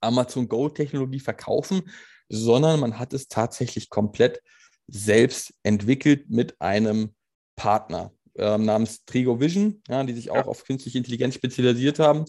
Amazon 0.00 0.48
Go-Technologie 0.48 1.20
verkaufen, 1.20 1.82
sondern 2.28 2.80
man 2.80 2.98
hat 2.98 3.12
es 3.12 3.28
tatsächlich 3.28 3.90
komplett 3.90 4.42
selbst 4.86 5.54
entwickelt 5.62 6.30
mit 6.30 6.60
einem 6.60 7.14
Partner 7.56 8.12
äh, 8.34 8.58
namens 8.58 9.04
Trigo 9.04 9.40
Vision, 9.40 9.82
ja, 9.88 10.02
die 10.04 10.14
sich 10.14 10.30
auch 10.30 10.36
ja. 10.36 10.46
auf 10.46 10.64
künstliche 10.64 10.98
Intelligenz 10.98 11.34
spezialisiert 11.34 11.98
haben. 11.98 12.24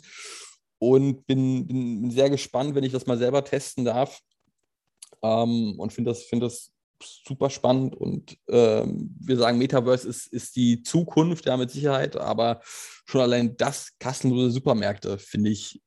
Und 0.79 1.27
bin, 1.27 1.67
bin 1.67 2.09
sehr 2.11 2.29
gespannt, 2.29 2.73
wenn 2.73 2.83
ich 2.83 2.91
das 2.91 3.05
mal 3.05 3.17
selber 3.17 3.43
testen 3.43 3.85
darf. 3.85 4.19
Ähm, 5.21 5.75
und 5.77 5.93
finde 5.93 6.11
das, 6.11 6.23
find 6.23 6.41
das 6.41 6.71
super 7.01 7.49
spannend 7.49 7.95
und 7.95 8.37
ähm, 8.49 9.15
wir 9.19 9.37
sagen, 9.37 9.57
Metaverse 9.57 10.07
ist, 10.07 10.27
ist 10.27 10.55
die 10.55 10.83
Zukunft, 10.83 11.45
ja, 11.45 11.57
mit 11.57 11.71
Sicherheit, 11.71 12.15
aber 12.17 12.61
schon 12.63 13.21
allein 13.21 13.57
das 13.57 13.97
kassenlose 13.99 14.51
Supermärkte 14.51 15.17
finde 15.17 15.49
ich 15.49 15.81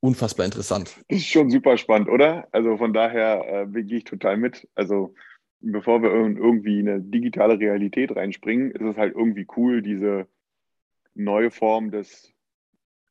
unfassbar 0.00 0.46
interessant. 0.46 0.96
Ist 1.08 1.26
schon 1.26 1.50
super 1.50 1.76
spannend, 1.76 2.08
oder? 2.08 2.48
Also 2.52 2.76
von 2.76 2.92
daher 2.92 3.66
äh, 3.74 3.82
gehe 3.82 3.98
ich 3.98 4.04
total 4.04 4.36
mit. 4.36 4.68
Also 4.74 5.14
bevor 5.60 6.02
wir 6.02 6.10
irgendwie 6.10 6.80
in 6.80 6.88
eine 6.88 7.02
digitale 7.02 7.58
Realität 7.58 8.16
reinspringen, 8.16 8.70
ist 8.70 8.82
es 8.82 8.96
halt 8.96 9.14
irgendwie 9.14 9.46
cool, 9.56 9.82
diese 9.82 10.26
neue 11.14 11.50
Form 11.50 11.90
des 11.90 12.32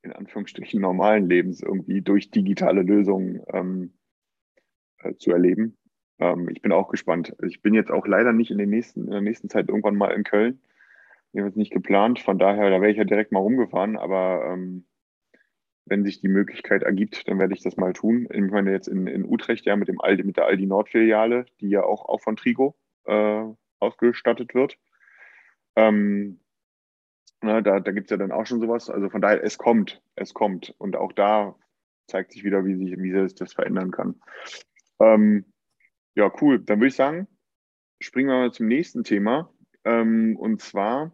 in 0.01 0.13
Anführungsstrichen 0.13 0.81
normalen 0.81 1.27
Lebens 1.27 1.61
irgendwie 1.61 2.01
durch 2.01 2.31
digitale 2.31 2.81
Lösungen 2.81 3.41
ähm, 3.51 3.93
äh, 4.99 5.13
zu 5.15 5.31
erleben. 5.31 5.77
Ähm, 6.19 6.49
ich 6.49 6.62
bin 6.62 6.71
auch 6.71 6.89
gespannt. 6.89 7.36
Ich 7.45 7.62
bin 7.62 7.73
jetzt 7.73 7.91
auch 7.91 8.05
leider 8.08 8.34
nicht 8.34 8.51
in, 8.51 8.58
den 8.58 8.69
nächsten, 8.69 9.05
in 9.05 9.12
der 9.12 9.21
nächsten 9.21 9.49
Zeit 9.49 9.69
irgendwann 9.69 9.95
mal 9.95 10.12
in 10.12 10.23
Köln. 10.23 10.62
Wir 11.32 11.43
haben 11.43 11.49
es 11.49 11.55
nicht 11.55 11.71
geplant, 11.71 12.19
von 12.19 12.39
daher, 12.39 12.69
da 12.69 12.82
wäre 12.82 12.91
ich 12.91 12.97
ja 12.97 13.03
direkt 13.03 13.32
mal 13.32 13.39
rumgefahren, 13.39 13.97
aber 13.97 14.51
ähm, 14.51 14.86
wenn 15.86 16.03
sich 16.03 16.21
die 16.21 16.27
Möglichkeit 16.27 16.84
ergibt, 16.84 17.27
dann 17.27 17.39
werde 17.39 17.53
ich 17.53 17.62
das 17.62 17.77
mal 17.77 17.93
tun. 17.93 18.27
Ich 18.32 18.41
meine, 18.41 18.71
jetzt 18.71 18.88
in, 18.88 19.08
in 19.08 19.25
Utrecht 19.25 19.65
ja 19.65 19.75
mit, 19.75 19.88
dem 19.88 20.01
Aldi, 20.01 20.23
mit 20.23 20.38
der 20.38 20.45
Aldi 20.45 20.65
Nord-Filiale, 20.65 21.45
die 21.62 21.69
ja 21.69 21.84
auch, 21.84 22.05
auch 22.05 22.21
von 22.21 22.36
Trigo 22.36 22.75
äh, 23.05 23.43
ausgestattet 23.79 24.53
wird. 24.53 24.77
Ähm, 25.75 26.39
na, 27.41 27.62
da 27.62 27.79
da 27.79 27.91
gibt 27.91 28.08
es 28.08 28.12
ja 28.12 28.17
dann 28.17 28.32
auch 28.32 28.45
schon 28.45 28.60
sowas. 28.60 28.89
Also 28.89 29.10
von 29.10 29.21
daher, 29.21 29.43
es 29.43 29.58
kommt, 29.58 30.01
es 30.15 30.34
kommt. 30.34 30.75
Und 30.77 30.95
auch 30.95 31.13
da 31.13 31.55
zeigt 32.08 32.34
sich 32.34 32.43
wieder, 32.43 32.65
wie 32.65 32.75
sich, 32.75 32.97
wie 32.99 33.12
sich 33.12 33.36
das 33.36 33.53
verändern 33.53 33.91
kann. 33.91 34.15
Ähm, 34.99 35.45
ja, 36.19 36.29
cool. 36.41 36.60
Dann 36.60 36.79
würde 36.79 36.89
ich 36.89 36.95
sagen, 36.95 37.27
springen 38.01 38.27
wir 38.27 38.36
mal 38.36 38.51
zum 38.51 38.67
nächsten 38.67 39.05
Thema. 39.05 39.53
Ähm, 39.86 40.36
und 40.38 40.62
zwar 40.62 41.13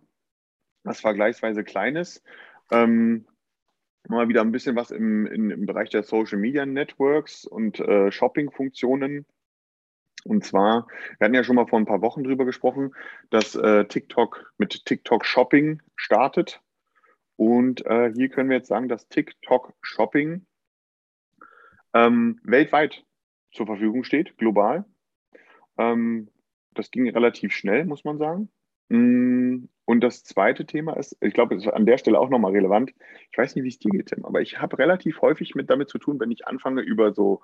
was 0.83 0.99
vergleichsweise 0.99 1.63
Kleines. 1.63 2.23
Ähm, 2.71 3.27
mal 4.07 4.27
wieder 4.29 4.41
ein 4.41 4.51
bisschen 4.51 4.75
was 4.75 4.89
im, 4.89 5.27
in, 5.27 5.51
im 5.51 5.65
Bereich 5.67 5.91
der 5.91 6.01
Social 6.01 6.39
Media 6.39 6.65
Networks 6.65 7.45
und 7.45 7.79
äh, 7.79 8.11
Shopping-Funktionen. 8.11 9.27
Und 10.23 10.43
zwar, 10.43 10.87
wir 11.19 11.25
hatten 11.25 11.35
ja 11.35 11.43
schon 11.43 11.55
mal 11.55 11.67
vor 11.67 11.77
ein 11.77 11.85
paar 11.85 12.01
Wochen 12.01 12.23
drüber 12.23 12.45
gesprochen, 12.45 12.95
dass 13.29 13.53
äh, 13.53 13.85
TikTok 13.85 14.51
mit 14.57 14.85
TikTok 14.85 15.23
Shopping 15.23 15.83
startet. 15.95 16.61
Und 17.35 17.85
äh, 17.85 18.11
hier 18.11 18.29
können 18.29 18.49
wir 18.49 18.57
jetzt 18.57 18.69
sagen, 18.69 18.89
dass 18.89 19.07
TikTok 19.07 19.73
Shopping 19.81 20.47
ähm, 21.93 22.39
weltweit 22.43 23.05
zur 23.51 23.67
Verfügung 23.67 24.03
steht, 24.03 24.35
global. 24.37 24.85
Ähm, 25.77 26.29
das 26.73 26.91
ging 26.91 27.09
relativ 27.09 27.53
schnell, 27.53 27.85
muss 27.85 28.03
man 28.03 28.17
sagen. 28.17 28.49
Mm, 28.89 29.65
und 29.85 30.01
das 30.01 30.23
zweite 30.23 30.65
Thema 30.65 30.97
ist, 30.97 31.17
ich 31.21 31.33
glaube, 31.33 31.55
es 31.55 31.65
ist 31.65 31.71
an 31.71 31.85
der 31.85 31.97
Stelle 31.97 32.19
auch 32.19 32.29
nochmal 32.29 32.51
relevant. 32.51 32.93
Ich 33.31 33.37
weiß 33.37 33.55
nicht, 33.55 33.63
wie 33.63 33.69
es 33.69 33.79
dir 33.79 33.91
geht, 33.91 34.07
Tim, 34.07 34.25
aber 34.25 34.41
ich 34.41 34.59
habe 34.59 34.77
relativ 34.77 35.21
häufig 35.21 35.55
mit 35.55 35.69
damit 35.69 35.89
zu 35.89 35.97
tun, 35.99 36.19
wenn 36.19 36.31
ich 36.31 36.47
anfange 36.47 36.81
über 36.81 37.13
so 37.13 37.41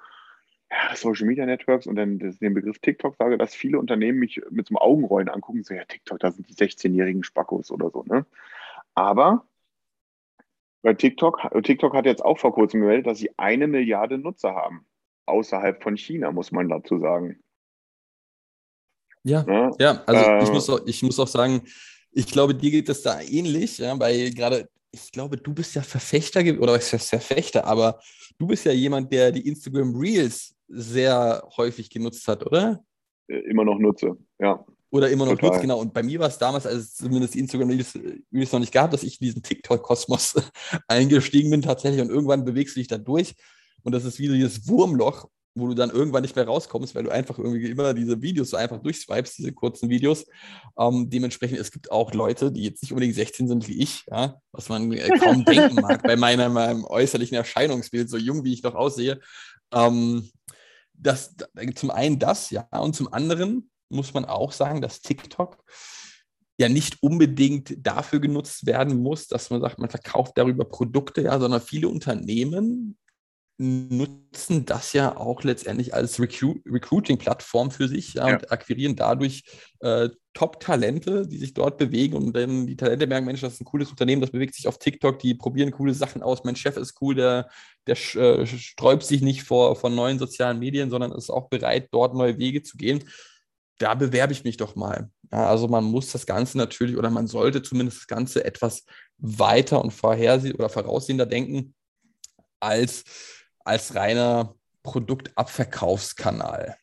ja, 0.71 0.95
Social 0.95 1.27
Media 1.27 1.45
Networks 1.45 1.87
und 1.87 1.95
dann 1.95 2.19
den 2.19 2.53
Begriff 2.53 2.79
TikTok 2.79 3.15
sage, 3.17 3.37
dass 3.37 3.53
viele 3.53 3.77
Unternehmen 3.79 4.19
mich 4.19 4.41
mit 4.49 4.67
so 4.67 4.75
einem 4.75 4.77
Augenrollen 4.77 5.29
angucken, 5.29 5.63
so 5.63 5.73
ja, 5.73 5.83
TikTok, 5.85 6.19
da 6.19 6.31
sind 6.31 6.49
die 6.49 6.53
16-jährigen 6.53 7.23
Spackos 7.23 7.71
oder 7.71 7.89
so, 7.91 8.03
ne? 8.03 8.25
Aber 8.95 9.45
bei 10.81 10.93
TikTok, 10.93 11.41
TikTok 11.63 11.93
hat 11.93 12.05
jetzt 12.05 12.25
auch 12.25 12.39
vor 12.39 12.53
kurzem 12.53 12.81
gemeldet, 12.81 13.07
dass 13.07 13.19
sie 13.19 13.37
eine 13.37 13.67
Milliarde 13.67 14.17
Nutzer 14.17 14.55
haben. 14.55 14.85
Außerhalb 15.25 15.81
von 15.83 15.95
China, 15.95 16.31
muss 16.31 16.51
man 16.51 16.69
dazu 16.69 16.99
sagen. 16.99 17.39
Ja, 19.23 19.45
ja, 19.47 19.71
ja 19.79 20.03
also 20.05 20.21
äh, 20.21 20.43
ich, 20.43 20.51
muss 20.51 20.69
auch, 20.69 20.79
ich 20.85 21.03
muss 21.03 21.19
auch 21.19 21.27
sagen, 21.27 21.61
ich 22.11 22.27
glaube, 22.27 22.55
dir 22.55 22.71
geht 22.71 22.89
es 22.89 23.01
da 23.01 23.21
ähnlich, 23.21 23.77
ja, 23.77 23.97
weil 23.99 24.31
gerade, 24.31 24.69
ich 24.91 25.11
glaube, 25.11 25.37
du 25.37 25.53
bist 25.53 25.75
ja 25.75 25.81
Verfechter, 25.81 26.41
oder 26.59 26.73
was 26.73 26.91
heißt 26.91 27.09
Verfechter, 27.09 27.65
aber 27.65 27.99
du 28.37 28.47
bist 28.47 28.65
ja 28.65 28.71
jemand, 28.71 29.11
der 29.11 29.31
die 29.31 29.47
Instagram 29.47 29.95
Reels 29.95 30.55
sehr 30.67 31.43
häufig 31.57 31.89
genutzt 31.89 32.27
hat, 32.27 32.45
oder? 32.45 32.83
Äh, 33.27 33.39
immer 33.49 33.63
noch 33.63 33.79
nutze, 33.79 34.17
ja. 34.39 34.65
Oder 34.93 35.09
immer 35.09 35.25
noch 35.25 35.41
nutzt, 35.41 35.61
genau. 35.61 35.79
Und 35.79 35.93
bei 35.93 36.03
mir 36.03 36.19
war 36.19 36.27
es 36.27 36.37
damals, 36.37 36.65
als 36.65 36.77
es 36.77 36.95
zumindest 36.95 37.33
die 37.33 37.39
Instagram 37.39 37.69
Reels, 37.69 37.97
Reels 38.33 38.51
noch 38.51 38.59
nicht 38.59 38.73
gab, 38.73 38.91
dass 38.91 39.03
ich 39.03 39.21
in 39.21 39.25
diesen 39.25 39.41
TikTok-Kosmos 39.41 40.35
eingestiegen 40.87 41.49
bin 41.49 41.61
tatsächlich 41.61 42.01
und 42.01 42.09
irgendwann 42.09 42.43
bewegst 42.43 42.75
du 42.75 42.81
dich 42.81 42.89
da 42.89 42.97
durch 42.97 43.33
und 43.83 43.93
das 43.93 44.05
ist 44.05 44.19
wie 44.19 44.27
dieses 44.27 44.67
Wurmloch 44.67 45.29
wo 45.53 45.67
du 45.67 45.73
dann 45.73 45.89
irgendwann 45.89 46.21
nicht 46.21 46.35
mehr 46.35 46.45
rauskommst, 46.45 46.95
weil 46.95 47.03
du 47.03 47.09
einfach 47.09 47.37
irgendwie 47.37 47.69
immer 47.69 47.93
diese 47.93 48.21
Videos 48.21 48.51
so 48.51 48.57
einfach 48.57 48.81
durchswipest, 48.81 49.37
diese 49.37 49.51
kurzen 49.51 49.89
Videos. 49.89 50.25
Ähm, 50.79 51.09
dementsprechend, 51.09 51.59
es 51.59 51.71
gibt 51.71 51.91
auch 51.91 52.13
Leute, 52.13 52.51
die 52.51 52.63
jetzt 52.63 52.81
nicht 52.81 52.91
unbedingt 52.91 53.15
16 53.15 53.47
sind 53.47 53.67
wie 53.67 53.81
ich, 53.81 54.05
ja, 54.09 54.39
was 54.51 54.69
man 54.69 54.91
äh, 54.93 55.09
kaum 55.19 55.43
denken 55.45 55.75
mag 55.75 56.03
bei 56.03 56.15
meiner, 56.15 56.49
meinem 56.49 56.85
äußerlichen 56.85 57.35
Erscheinungsbild, 57.35 58.09
so 58.09 58.17
jung 58.17 58.43
wie 58.43 58.53
ich 58.53 58.61
doch 58.61 58.75
aussehe. 58.75 59.19
Ähm, 59.73 60.29
das, 60.93 61.35
zum 61.75 61.91
einen 61.91 62.19
das, 62.19 62.49
ja, 62.51 62.67
und 62.71 62.95
zum 62.95 63.11
anderen 63.11 63.69
muss 63.89 64.13
man 64.13 64.25
auch 64.25 64.51
sagen, 64.53 64.81
dass 64.81 65.01
TikTok 65.01 65.57
ja 66.57 66.69
nicht 66.69 67.01
unbedingt 67.01 67.75
dafür 67.85 68.19
genutzt 68.19 68.65
werden 68.65 69.01
muss, 69.01 69.27
dass 69.27 69.49
man 69.49 69.61
sagt, 69.61 69.79
man 69.79 69.89
verkauft 69.89 70.33
darüber 70.37 70.63
Produkte, 70.63 71.23
ja, 71.23 71.39
sondern 71.39 71.59
viele 71.59 71.89
Unternehmen 71.89 72.97
nutzen 73.61 74.65
das 74.65 74.93
ja 74.93 75.15
auch 75.15 75.43
letztendlich 75.43 75.93
als 75.93 76.19
Recru 76.19 76.55
Recruiting-Plattform 76.65 77.69
für 77.69 77.87
sich 77.87 78.15
ja, 78.15 78.27
ja. 78.27 78.35
und 78.35 78.51
akquirieren 78.51 78.95
dadurch 78.95 79.43
äh, 79.81 80.09
Top-Talente, 80.33 81.27
die 81.27 81.37
sich 81.37 81.53
dort 81.53 81.77
bewegen 81.77 82.15
und 82.15 82.33
dann 82.35 82.65
die 82.65 82.75
Talente 82.75 83.05
merken, 83.05 83.27
Mensch, 83.27 83.41
das 83.41 83.53
ist 83.53 83.61
ein 83.61 83.65
cooles 83.65 83.89
Unternehmen, 83.89 84.21
das 84.21 84.31
bewegt 84.31 84.55
sich 84.55 84.67
auf 84.67 84.79
TikTok, 84.79 85.19
die 85.19 85.35
probieren 85.35 85.71
coole 85.71 85.93
Sachen 85.93 86.23
aus, 86.23 86.43
mein 86.43 86.55
Chef 86.55 86.75
ist 86.77 86.99
cool, 87.01 87.13
der, 87.13 87.49
der 87.85 87.97
äh, 88.15 88.47
sträubt 88.47 89.03
sich 89.03 89.21
nicht 89.21 89.43
vor, 89.43 89.75
vor 89.75 89.89
neuen 89.89 90.17
sozialen 90.17 90.57
Medien, 90.57 90.89
sondern 90.89 91.11
ist 91.11 91.29
auch 91.29 91.49
bereit, 91.49 91.89
dort 91.91 92.15
neue 92.15 92.39
Wege 92.39 92.63
zu 92.63 92.77
gehen. 92.77 93.03
Da 93.77 93.93
bewerbe 93.93 94.33
ich 94.33 94.43
mich 94.43 94.57
doch 94.57 94.75
mal. 94.75 95.09
Ja, 95.31 95.47
also 95.47 95.67
man 95.67 95.83
muss 95.83 96.11
das 96.11 96.25
Ganze 96.25 96.57
natürlich 96.57 96.97
oder 96.97 97.09
man 97.09 97.27
sollte 97.27 97.61
zumindest 97.61 97.99
das 97.99 98.07
Ganze 98.07 98.43
etwas 98.43 98.85
weiter 99.17 99.83
und 99.83 99.91
vorhersehen 99.91 100.55
oder 100.55 100.69
voraussehender 100.69 101.25
denken 101.25 101.73
als 102.59 103.03
als 103.65 103.95
reiner 103.95 104.55
Produktabverkaufskanal. 104.83 106.75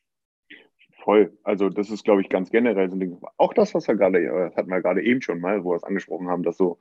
Voll. 1.02 1.32
Also 1.42 1.68
das 1.68 1.90
ist, 1.90 2.04
glaube 2.04 2.20
ich, 2.20 2.28
ganz 2.28 2.50
generell 2.50 2.88
so 2.88 2.96
ein 2.96 3.00
Ding. 3.00 3.18
Auch 3.36 3.54
das, 3.54 3.74
was 3.74 3.88
wir 3.88 3.94
gerade, 3.94 4.22
das 4.22 4.56
hatten 4.56 4.70
wir 4.70 4.82
gerade 4.82 5.02
eben 5.02 5.22
schon 5.22 5.40
mal, 5.40 5.64
wo 5.64 5.70
wir 5.70 5.76
es 5.76 5.84
angesprochen 5.84 6.28
haben, 6.28 6.42
dass 6.42 6.56
so 6.56 6.78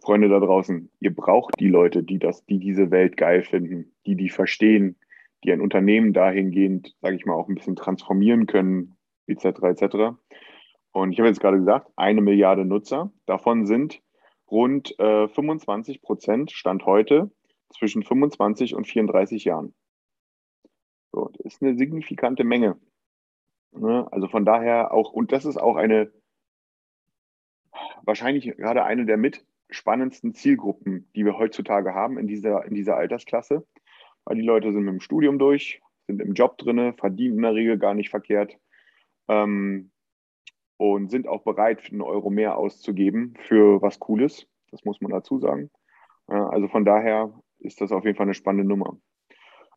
Freunde 0.00 0.28
da 0.28 0.38
draußen, 0.38 0.90
ihr 1.00 1.14
braucht 1.14 1.58
die 1.58 1.68
Leute, 1.68 2.02
die 2.02 2.18
das, 2.18 2.44
die 2.46 2.58
diese 2.58 2.90
Welt 2.90 3.16
geil 3.16 3.42
finden, 3.42 3.92
die 4.06 4.16
die 4.16 4.28
verstehen, 4.28 4.96
die 5.42 5.52
ein 5.52 5.60
Unternehmen 5.60 6.12
dahingehend, 6.12 6.94
sage 7.00 7.16
ich 7.16 7.26
mal, 7.26 7.34
auch 7.34 7.48
ein 7.48 7.54
bisschen 7.54 7.76
transformieren 7.76 8.46
können, 8.46 8.96
etc. 9.26 9.44
etc. 9.62 9.96
Und 10.92 11.12
ich 11.12 11.18
habe 11.18 11.28
jetzt 11.28 11.40
gerade 11.40 11.58
gesagt, 11.58 11.90
eine 11.96 12.20
Milliarde 12.20 12.64
Nutzer, 12.64 13.10
davon 13.26 13.66
sind 13.66 14.00
rund 14.50 14.98
äh, 14.98 15.28
25 15.28 16.02
Prozent 16.02 16.52
Stand 16.52 16.86
heute 16.86 17.30
zwischen 17.76 18.02
25 18.02 18.74
und 18.74 18.86
34 18.86 19.44
Jahren. 19.44 19.74
So, 21.12 21.30
das 21.34 21.54
ist 21.54 21.62
eine 21.62 21.76
signifikante 21.76 22.44
Menge. 22.44 22.78
Ne? 23.72 24.06
Also 24.10 24.28
von 24.28 24.44
daher 24.44 24.92
auch, 24.92 25.12
und 25.12 25.32
das 25.32 25.44
ist 25.44 25.56
auch 25.56 25.76
eine, 25.76 26.12
wahrscheinlich 28.02 28.56
gerade 28.56 28.84
eine 28.84 29.06
der 29.06 29.16
mit 29.16 29.44
spannendsten 29.70 30.34
Zielgruppen, 30.34 31.10
die 31.14 31.24
wir 31.24 31.38
heutzutage 31.38 31.94
haben 31.94 32.18
in 32.18 32.26
dieser, 32.26 32.64
in 32.64 32.74
dieser 32.74 32.96
Altersklasse. 32.96 33.66
Weil 34.24 34.36
die 34.36 34.42
Leute 34.42 34.72
sind 34.72 34.84
mit 34.84 34.92
dem 34.92 35.00
Studium 35.00 35.38
durch, 35.38 35.80
sind 36.06 36.20
im 36.20 36.34
Job 36.34 36.56
drin, 36.58 36.94
verdienen 36.94 37.36
in 37.36 37.42
der 37.42 37.54
Regel 37.54 37.78
gar 37.78 37.94
nicht 37.94 38.10
verkehrt 38.10 38.58
ähm, 39.28 39.90
und 40.76 41.10
sind 41.10 41.28
auch 41.28 41.42
bereit, 41.42 41.90
einen 41.90 42.00
Euro 42.00 42.30
mehr 42.30 42.56
auszugeben 42.56 43.34
für 43.38 43.82
was 43.82 43.98
Cooles. 43.98 44.46
Das 44.70 44.84
muss 44.84 45.00
man 45.00 45.12
dazu 45.12 45.38
sagen. 45.38 45.70
Also 46.26 46.68
von 46.68 46.84
daher 46.84 47.34
ist 47.64 47.80
das 47.80 47.92
auf 47.92 48.04
jeden 48.04 48.16
Fall 48.16 48.26
eine 48.26 48.34
spannende 48.34 48.66
Nummer. 48.66 48.98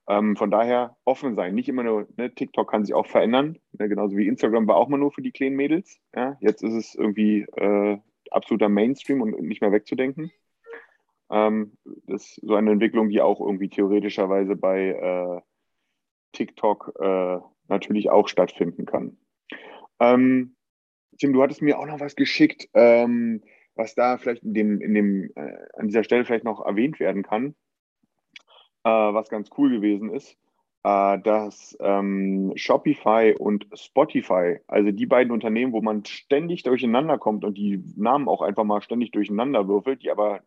Ähm, 0.09 0.37
von 0.37 0.49
daher 0.49 0.95
offen 1.03 1.35
sein, 1.35 1.53
nicht 1.53 1.67
immer 1.67 1.83
nur, 1.83 2.07
ne, 2.15 2.33
TikTok 2.33 2.71
kann 2.71 2.85
sich 2.85 2.95
auch 2.95 3.07
verändern, 3.07 3.57
ne, 3.73 3.89
genauso 3.89 4.15
wie 4.15 4.27
Instagram 4.27 4.65
war 4.67 4.77
auch 4.77 4.87
mal 4.87 4.97
nur 4.97 5.11
für 5.11 5.21
die 5.21 5.33
kleinen 5.33 5.57
Mädels. 5.57 5.99
Ja? 6.15 6.37
Jetzt 6.39 6.63
ist 6.63 6.73
es 6.73 6.95
irgendwie 6.95 7.41
äh, 7.41 7.97
absoluter 8.31 8.69
Mainstream 8.69 9.21
und 9.21 9.37
nicht 9.41 9.61
mehr 9.61 9.73
wegzudenken. 9.73 10.31
Ähm, 11.29 11.77
das 12.05 12.23
ist 12.23 12.35
so 12.41 12.55
eine 12.55 12.71
Entwicklung, 12.71 13.09
die 13.09 13.21
auch 13.21 13.41
irgendwie 13.41 13.67
theoretischerweise 13.67 14.55
bei 14.55 14.91
äh, 14.91 15.41
TikTok 16.31 16.93
äh, 17.01 17.39
natürlich 17.67 18.09
auch 18.09 18.29
stattfinden 18.29 18.85
kann. 18.85 19.17
Ähm, 19.99 20.55
Tim, 21.19 21.33
du 21.33 21.41
hattest 21.41 21.61
mir 21.61 21.79
auch 21.79 21.85
noch 21.85 21.99
was 21.99 22.15
geschickt, 22.15 22.69
ähm, 22.73 23.43
was 23.75 23.93
da 23.93 24.17
vielleicht 24.17 24.43
in 24.43 24.53
dem, 24.53 24.79
in 24.79 24.93
dem, 24.93 25.31
äh, 25.35 25.57
an 25.73 25.87
dieser 25.87 26.05
Stelle 26.05 26.23
vielleicht 26.23 26.45
noch 26.45 26.65
erwähnt 26.65 27.01
werden 27.01 27.23
kann 27.23 27.55
äh, 28.83 28.89
was 28.89 29.29
ganz 29.29 29.49
cool 29.57 29.69
gewesen 29.69 30.13
ist. 30.13 30.37
äh, 30.87 31.19
dass 31.19 31.77
ähm, 31.81 32.53
Shopify 32.55 33.35
und 33.37 33.67
Spotify, 33.73 34.59
also 34.67 34.91
die 34.91 35.05
beiden 35.05 35.33
Unternehmen, 35.33 35.73
wo 35.73 35.81
man 35.81 36.05
ständig 36.05 36.63
durcheinander 36.63 37.17
kommt 37.17 37.43
und 37.43 37.57
die 37.57 37.83
Namen 37.97 38.29
auch 38.29 38.41
einfach 38.41 38.63
mal 38.63 38.81
ständig 38.81 39.11
durcheinander 39.11 39.67
würfelt, 39.67 40.01
die 40.03 40.11
aber 40.11 40.41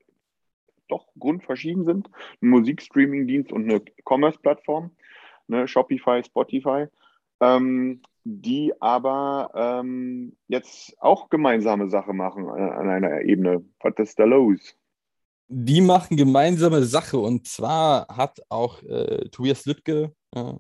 doch 0.89 1.07
grundverschieden 1.19 1.85
sind, 1.85 2.11
ein 2.43 2.49
Musikstreaming-Dienst 2.49 3.53
und 3.53 3.65
eine 3.65 3.83
Commerce-Plattform, 4.05 4.91
ne, 5.47 5.69
Shopify, 5.69 6.23
Spotify, 6.25 6.87
ähm, 7.41 8.01
die 8.25 8.73
aber 8.81 9.51
ähm, 9.55 10.37
jetzt 10.49 10.97
auch 11.01 11.29
gemeinsame 11.29 11.89
Sache 11.91 12.15
machen 12.15 12.47
äh, 12.47 12.49
an 12.51 12.89
einer 12.89 13.23
Ebene. 13.23 13.65
Was 13.81 13.95
ist 13.99 14.19
da 14.19 14.25
los? 14.25 14.75
Die 15.53 15.81
machen 15.81 16.17
gemeinsame 16.17 16.85
Sache. 16.85 17.19
Und 17.19 17.49
zwar 17.49 18.07
hat 18.09 18.41
auch 18.49 18.83
äh, 18.85 19.29
Tobias 19.31 19.65
Lüttke, 19.65 20.15
äh, 20.33 20.53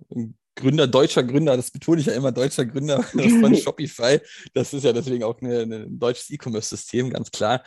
Gründer, 0.57 0.88
deutscher 0.88 1.22
Gründer, 1.22 1.57
das 1.57 1.70
betone 1.70 2.01
ich 2.01 2.07
ja 2.07 2.12
immer, 2.12 2.32
deutscher 2.32 2.66
Gründer 2.66 3.03
von 3.41 3.57
Shopify, 3.57 4.20
das 4.53 4.74
ist 4.74 4.84
ja 4.84 4.93
deswegen 4.93 5.24
auch 5.24 5.41
ein 5.41 5.99
deutsches 5.99 6.28
E-Commerce-System, 6.30 7.11
ganz 7.11 7.30
klar, 7.30 7.62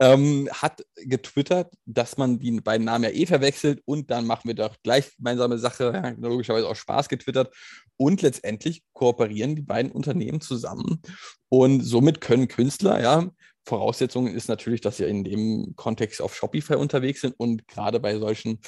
ähm, 0.00 0.48
hat 0.52 0.84
getwittert, 0.96 1.72
dass 1.86 2.16
man 2.16 2.40
die 2.40 2.60
beiden 2.60 2.84
Namen 2.84 3.04
ja 3.04 3.10
eh 3.10 3.26
verwechselt 3.26 3.80
und 3.84 4.10
dann 4.10 4.26
machen 4.26 4.48
wir 4.48 4.54
doch 4.54 4.76
gleich 4.82 5.16
gemeinsame 5.16 5.58
Sache, 5.58 5.92
ja, 5.94 6.10
logischerweise 6.18 6.68
auch 6.68 6.76
Spaß 6.76 7.08
getwittert. 7.08 7.54
Und 7.96 8.22
letztendlich 8.22 8.82
kooperieren 8.92 9.54
die 9.54 9.62
beiden 9.62 9.92
Unternehmen 9.92 10.40
zusammen. 10.40 11.00
Und 11.48 11.82
somit 11.82 12.20
können 12.20 12.48
Künstler, 12.48 13.00
ja, 13.00 13.30
Voraussetzung 13.64 14.26
ist 14.26 14.48
natürlich, 14.48 14.80
dass 14.80 14.98
sie 14.98 15.04
in 15.04 15.24
dem 15.24 15.74
Kontext 15.76 16.20
auf 16.20 16.34
Shopify 16.34 16.74
unterwegs 16.74 17.22
sind 17.22 17.34
und 17.38 17.66
gerade 17.66 18.00
bei 18.00 18.18
solchen 18.18 18.60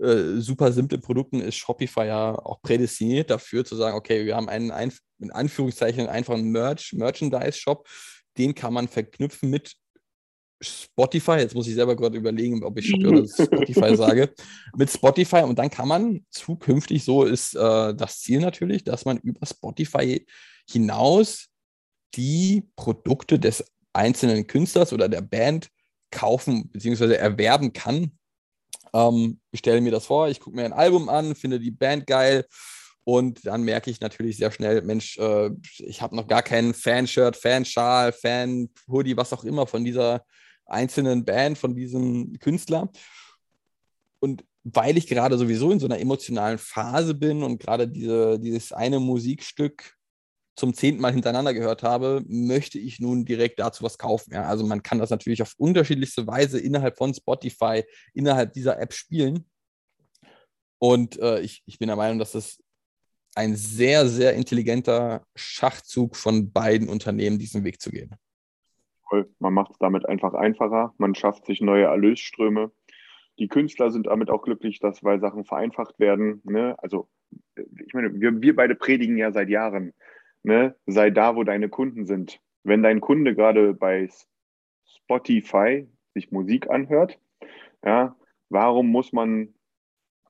äh, 0.00 0.40
super 0.40 0.72
simple 0.72 0.98
Produkten 0.98 1.40
ist 1.40 1.56
Shopify 1.56 2.06
ja 2.06 2.34
auch 2.34 2.62
prädestiniert 2.62 3.30
dafür 3.30 3.64
zu 3.64 3.76
sagen, 3.76 3.96
okay, 3.96 4.26
wir 4.26 4.36
haben 4.36 4.48
einen, 4.48 4.70
ein, 4.70 4.92
in 5.20 5.30
Anführungszeichen 5.30 6.08
einfachen 6.08 6.50
Merch, 6.50 6.92
Merchandise-Shop, 6.92 7.86
den 8.36 8.54
kann 8.54 8.74
man 8.74 8.88
verknüpfen 8.88 9.50
mit 9.50 9.76
Spotify, 10.60 11.32
jetzt 11.32 11.54
muss 11.54 11.68
ich 11.68 11.74
selber 11.74 11.94
gerade 11.94 12.16
überlegen, 12.16 12.64
ob 12.64 12.78
ich 12.78 12.86
Shopify 12.90 13.06
oder 13.06 13.28
Spotify 13.28 13.96
sage, 13.96 14.34
mit 14.76 14.90
Spotify 14.90 15.42
und 15.42 15.58
dann 15.58 15.70
kann 15.70 15.88
man 15.88 16.24
zukünftig, 16.30 17.04
so 17.04 17.24
ist 17.24 17.54
äh, 17.54 17.94
das 17.94 18.20
Ziel 18.20 18.40
natürlich, 18.40 18.84
dass 18.84 19.04
man 19.04 19.18
über 19.18 19.46
Spotify 19.46 20.26
hinaus 20.68 21.48
die 22.14 22.68
Produkte 22.76 23.38
des 23.38 23.64
einzelnen 23.94 24.46
Künstlers 24.46 24.92
oder 24.92 25.08
der 25.08 25.22
Band 25.22 25.68
kaufen 26.10 26.68
bzw. 26.68 27.14
erwerben 27.14 27.72
kann. 27.72 28.12
Ähm, 28.92 29.40
ich 29.50 29.60
stelle 29.60 29.80
mir 29.80 29.92
das 29.92 30.06
vor, 30.06 30.28
ich 30.28 30.40
gucke 30.40 30.56
mir 30.56 30.64
ein 30.64 30.72
Album 30.72 31.08
an, 31.08 31.34
finde 31.34 31.58
die 31.58 31.70
Band 31.70 32.06
geil 32.06 32.44
und 33.04 33.46
dann 33.46 33.62
merke 33.62 33.90
ich 33.90 34.00
natürlich 34.00 34.38
sehr 34.38 34.50
schnell, 34.50 34.80
Mensch, 34.82 35.18
äh, 35.18 35.50
ich 35.78 36.00
habe 36.00 36.16
noch 36.16 36.26
gar 36.26 36.42
keinen 36.42 36.72
Fanshirt, 36.72 37.36
Fanschal, 37.36 38.12
Fan-Hoodie, 38.12 39.16
was 39.16 39.32
auch 39.32 39.44
immer 39.44 39.66
von 39.66 39.84
dieser 39.84 40.24
einzelnen 40.64 41.24
Band, 41.24 41.58
von 41.58 41.74
diesem 41.74 42.38
Künstler. 42.38 42.90
Und 44.20 44.44
weil 44.62 44.96
ich 44.96 45.06
gerade 45.06 45.36
sowieso 45.36 45.70
in 45.70 45.78
so 45.78 45.84
einer 45.84 46.00
emotionalen 46.00 46.56
Phase 46.56 47.14
bin 47.14 47.42
und 47.42 47.58
gerade 47.58 47.86
diese, 47.86 48.40
dieses 48.40 48.72
eine 48.72 48.98
Musikstück 48.98 49.94
zum 50.56 50.72
zehnten 50.74 51.00
Mal 51.00 51.12
hintereinander 51.12 51.52
gehört 51.52 51.82
habe, 51.82 52.22
möchte 52.26 52.78
ich 52.78 53.00
nun 53.00 53.24
direkt 53.24 53.58
dazu 53.58 53.82
was 53.82 53.98
kaufen. 53.98 54.32
Ja, 54.34 54.44
also 54.44 54.64
man 54.64 54.82
kann 54.82 54.98
das 54.98 55.10
natürlich 55.10 55.42
auf 55.42 55.54
unterschiedlichste 55.56 56.26
Weise 56.26 56.60
innerhalb 56.60 56.96
von 56.96 57.12
Spotify, 57.12 57.82
innerhalb 58.12 58.52
dieser 58.52 58.80
App 58.80 58.92
spielen. 58.92 59.46
Und 60.78 61.18
äh, 61.18 61.40
ich, 61.40 61.62
ich 61.66 61.78
bin 61.78 61.88
der 61.88 61.96
Meinung, 61.96 62.18
dass 62.18 62.32
das 62.32 62.58
ein 63.34 63.56
sehr, 63.56 64.06
sehr 64.06 64.34
intelligenter 64.34 65.24
Schachzug 65.34 66.16
von 66.16 66.52
beiden 66.52 66.88
Unternehmen, 66.88 67.38
diesen 67.38 67.64
Weg 67.64 67.80
zu 67.80 67.90
gehen. 67.90 68.14
Man 69.38 69.54
macht 69.54 69.72
es 69.72 69.78
damit 69.78 70.06
einfach 70.08 70.34
einfacher, 70.34 70.92
man 70.98 71.14
schafft 71.14 71.46
sich 71.46 71.60
neue 71.60 71.84
Erlösströme. 71.84 72.72
Die 73.38 73.48
Künstler 73.48 73.90
sind 73.90 74.06
damit 74.06 74.28
auch 74.28 74.42
glücklich, 74.42 74.80
dass 74.80 75.04
weil 75.04 75.20
Sachen 75.20 75.44
vereinfacht 75.44 75.98
werden. 76.00 76.40
Ne? 76.44 76.74
Also 76.78 77.08
ich 77.56 77.94
meine, 77.94 78.12
wir, 78.20 78.40
wir 78.40 78.56
beide 78.56 78.74
predigen 78.74 79.16
ja 79.16 79.32
seit 79.32 79.48
Jahren, 79.48 79.92
ne? 80.44 80.76
sei 80.86 81.10
da, 81.10 81.36
wo 81.36 81.42
deine 81.42 81.68
Kunden 81.68 82.06
sind. 82.06 82.40
Wenn 82.62 82.82
dein 82.82 83.00
Kunde 83.00 83.34
gerade 83.34 83.74
bei 83.74 84.08
Spotify 84.86 85.88
sich 86.14 86.30
Musik 86.30 86.70
anhört, 86.70 87.18
ja, 87.84 88.16
warum 88.48 88.88
muss 88.88 89.12
man 89.12 89.54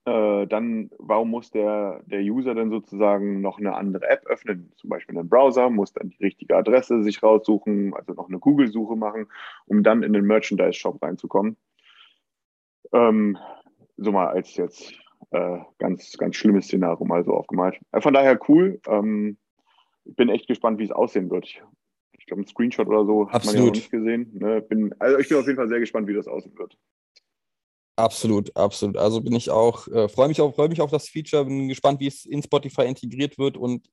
äh, 0.07 0.47
dann, 0.47 0.91
warum 0.99 1.31
muss 1.31 1.51
der, 1.51 2.03
der 2.05 2.21
User 2.21 2.55
dann 2.55 2.71
sozusagen 2.71 3.41
noch 3.41 3.59
eine 3.59 3.75
andere 3.75 4.09
App 4.09 4.27
öffnen, 4.27 4.73
zum 4.77 4.91
Beispiel 4.91 5.17
einen 5.17 5.29
Browser, 5.29 5.71
muss 5.71 5.93
dann 5.93 6.11
die 6.11 6.23
richtige 6.23 6.57
Adresse 6.57 7.03
sich 7.03 7.23
raussuchen, 7.23 7.95
also 7.95 8.13
noch 8.13 8.29
eine 8.29 8.39
Google-Suche 8.39 8.97
machen, 8.97 9.29
um 9.67 9.83
dann 9.83 10.03
in 10.03 10.13
den 10.13 10.27
Merchandise-Shop 10.27 11.03
reinzukommen. 11.03 11.57
Ähm, 12.93 13.39
so 13.97 14.13
mal 14.13 14.29
als 14.29 14.57
jetzt 14.57 14.93
äh, 15.31 15.59
ganz, 15.79 16.17
ganz 16.19 16.37
schlimmes 16.37 16.67
Szenario 16.67 17.05
mal 17.07 17.25
so 17.25 17.33
aufgemalt. 17.33 17.81
Äh, 17.93 18.01
von 18.03 18.13
daher 18.13 18.39
cool. 18.49 18.81
Ähm, 18.87 19.39
ich 20.05 20.17
bin 20.17 20.29
echt 20.29 20.47
gespannt, 20.47 20.79
wie 20.79 20.85
es 20.85 20.91
aussehen 20.91 21.31
wird. 21.31 21.47
Ich, 21.47 21.63
ich 22.19 22.27
glaube, 22.27 22.43
ein 22.43 22.47
Screenshot 22.47 22.87
oder 22.87 23.05
so 23.05 23.27
hat 23.29 23.37
Absolut. 23.37 23.57
man 23.57 23.65
ja 23.65 23.67
noch 23.67 23.75
nicht 23.75 23.91
gesehen. 23.91 24.31
Ne? 24.35 24.63
Bin, 24.63 24.95
also 24.99 25.19
ich 25.19 25.29
bin 25.29 25.39
auf 25.39 25.47
jeden 25.47 25.57
Fall 25.57 25.69
sehr 25.69 25.81
gespannt, 25.81 26.09
wie 26.09 26.15
das 26.15 26.29
aussehen 26.29 26.57
wird. 26.59 26.77
Absolut, 27.97 28.55
absolut. 28.57 28.97
Also 28.97 29.21
bin 29.21 29.35
ich 29.35 29.51
auch, 29.51 29.87
äh, 29.89 30.09
freue 30.09 30.29
mich, 30.29 30.41
auf, 30.41 30.57
freu 30.57 30.69
mich 30.69 30.81
auf 30.81 30.91
das 30.91 31.09
Feature, 31.09 31.45
bin 31.45 31.69
gespannt, 31.69 32.01
wie 32.01 32.09
es 32.09 32.25
in 32.25 32.43
Spotify 32.43 32.83
integriert 32.83 33.39
wird 33.39 33.57
und 33.57 33.89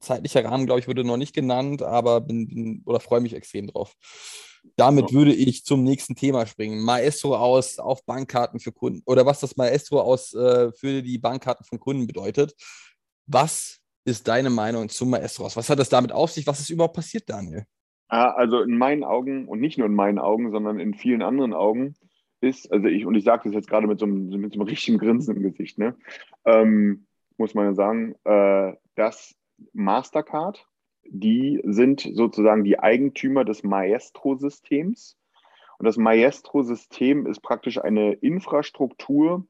zeitlicher 0.00 0.44
Rahmen, 0.44 0.66
glaube 0.66 0.80
ich, 0.80 0.88
wurde 0.88 1.04
noch 1.04 1.16
nicht 1.16 1.34
genannt, 1.34 1.82
aber 1.82 2.20
bin, 2.20 2.48
bin 2.48 2.82
oder 2.84 3.00
freue 3.00 3.20
mich 3.20 3.34
extrem 3.34 3.68
drauf. 3.68 3.94
Damit 4.76 5.10
ja. 5.10 5.16
würde 5.16 5.34
ich 5.34 5.64
zum 5.64 5.84
nächsten 5.84 6.16
Thema 6.16 6.46
springen. 6.46 6.82
Maestro 6.82 7.36
aus 7.36 7.78
auf 7.78 8.04
Bankkarten 8.04 8.60
für 8.60 8.72
Kunden 8.72 9.02
oder 9.06 9.24
was 9.24 9.40
das 9.40 9.56
Maestro 9.56 10.00
aus 10.00 10.34
äh, 10.34 10.72
für 10.72 11.02
die 11.02 11.18
Bankkarten 11.18 11.64
von 11.64 11.78
Kunden 11.80 12.06
bedeutet. 12.06 12.54
Was 13.26 13.80
ist 14.04 14.28
deine 14.28 14.50
Meinung 14.50 14.88
zum 14.88 15.10
Maestro 15.10 15.44
aus? 15.44 15.56
Was 15.56 15.70
hat 15.70 15.78
das 15.78 15.88
damit 15.88 16.12
auf 16.12 16.30
sich? 16.30 16.46
Was 16.46 16.60
ist 16.60 16.70
überhaupt 16.70 16.96
passiert, 16.96 17.28
Daniel? 17.28 17.66
Also 18.08 18.60
in 18.60 18.76
meinen 18.76 19.02
Augen 19.02 19.48
und 19.48 19.60
nicht 19.60 19.78
nur 19.78 19.86
in 19.86 19.94
meinen 19.94 20.18
Augen, 20.18 20.50
sondern 20.50 20.78
in 20.78 20.94
vielen 20.94 21.22
anderen 21.22 21.54
Augen 21.54 21.94
ist, 22.40 22.70
also 22.70 22.86
ich, 22.86 23.06
und 23.06 23.14
ich 23.14 23.24
sage 23.24 23.44
das 23.44 23.54
jetzt 23.54 23.68
gerade 23.68 23.86
mit 23.86 23.98
so, 23.98 24.06
einem, 24.06 24.28
mit 24.28 24.52
so 24.52 24.60
einem 24.60 24.68
richtigen 24.68 24.98
Grinsen 24.98 25.36
im 25.36 25.42
Gesicht, 25.42 25.78
ne? 25.78 25.96
Ähm, 26.44 27.06
muss 27.38 27.54
man 27.54 27.64
ja 27.64 27.74
sagen, 27.74 28.14
äh, 28.24 28.74
dass 28.94 29.34
Mastercard, 29.72 30.66
die 31.06 31.60
sind 31.64 32.08
sozusagen 32.12 32.64
die 32.64 32.78
Eigentümer 32.78 33.44
des 33.44 33.62
Maestro-Systems. 33.62 35.16
Und 35.78 35.86
das 35.86 35.96
Maestro-System 35.96 37.26
ist 37.26 37.40
praktisch 37.40 37.78
eine 37.78 38.12
Infrastruktur 38.12 39.46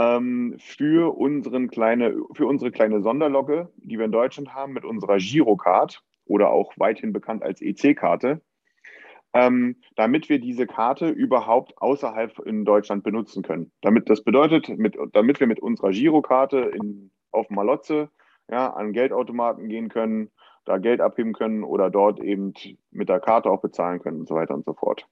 ähm, 0.00 0.56
für, 0.58 1.16
unseren 1.16 1.68
kleine, 1.68 2.16
für 2.32 2.46
unsere 2.46 2.70
kleine 2.70 3.02
Sonderlogge, 3.02 3.68
die 3.76 3.98
wir 3.98 4.06
in 4.06 4.12
Deutschland 4.12 4.54
haben, 4.54 4.72
mit 4.72 4.84
unserer 4.84 5.18
Girocard 5.18 6.02
oder 6.24 6.50
auch 6.50 6.72
weithin 6.76 7.12
bekannt 7.12 7.42
als 7.42 7.60
EC-Karte 7.60 8.40
ähm, 9.32 9.76
damit 9.96 10.28
wir 10.28 10.40
diese 10.40 10.66
Karte 10.66 11.08
überhaupt 11.08 11.80
außerhalb 11.80 12.38
in 12.40 12.64
Deutschland 12.64 13.04
benutzen 13.04 13.42
können. 13.42 13.70
Damit 13.80 14.10
das 14.10 14.22
bedeutet, 14.22 14.68
mit, 14.68 14.96
damit 15.12 15.40
wir 15.40 15.46
mit 15.46 15.60
unserer 15.60 15.90
Girokarte 15.90 16.58
in, 16.58 17.10
auf 17.30 17.48
Malotze 17.50 18.10
ja, 18.50 18.72
an 18.72 18.92
Geldautomaten 18.92 19.68
gehen 19.68 19.88
können, 19.88 20.30
da 20.64 20.78
Geld 20.78 21.00
abheben 21.00 21.32
können 21.32 21.62
oder 21.62 21.90
dort 21.90 22.20
eben 22.20 22.54
mit 22.90 23.08
der 23.08 23.20
Karte 23.20 23.50
auch 23.50 23.60
bezahlen 23.60 24.00
können 24.00 24.20
und 24.20 24.28
so 24.28 24.34
weiter 24.34 24.54
und 24.54 24.64
so 24.64 24.74
fort. 24.74 25.06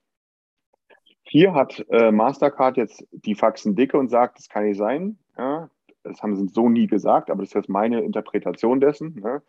Hier 1.30 1.52
hat 1.52 1.84
äh, 1.90 2.10
Mastercard 2.10 2.78
jetzt 2.78 3.06
die 3.12 3.34
Faxen 3.34 3.76
dicke 3.76 3.98
und 3.98 4.08
sagt, 4.08 4.38
das 4.38 4.48
kann 4.48 4.64
nicht 4.64 4.78
sein. 4.78 5.18
Ja, 5.36 5.68
das 6.02 6.22
haben 6.22 6.34
sie 6.36 6.48
so 6.48 6.70
nie 6.70 6.86
gesagt, 6.86 7.30
aber 7.30 7.42
das 7.42 7.50
ist 7.50 7.54
jetzt 7.54 7.68
meine 7.68 8.00
Interpretation 8.00 8.80
dessen. 8.80 9.14
Ne? 9.20 9.42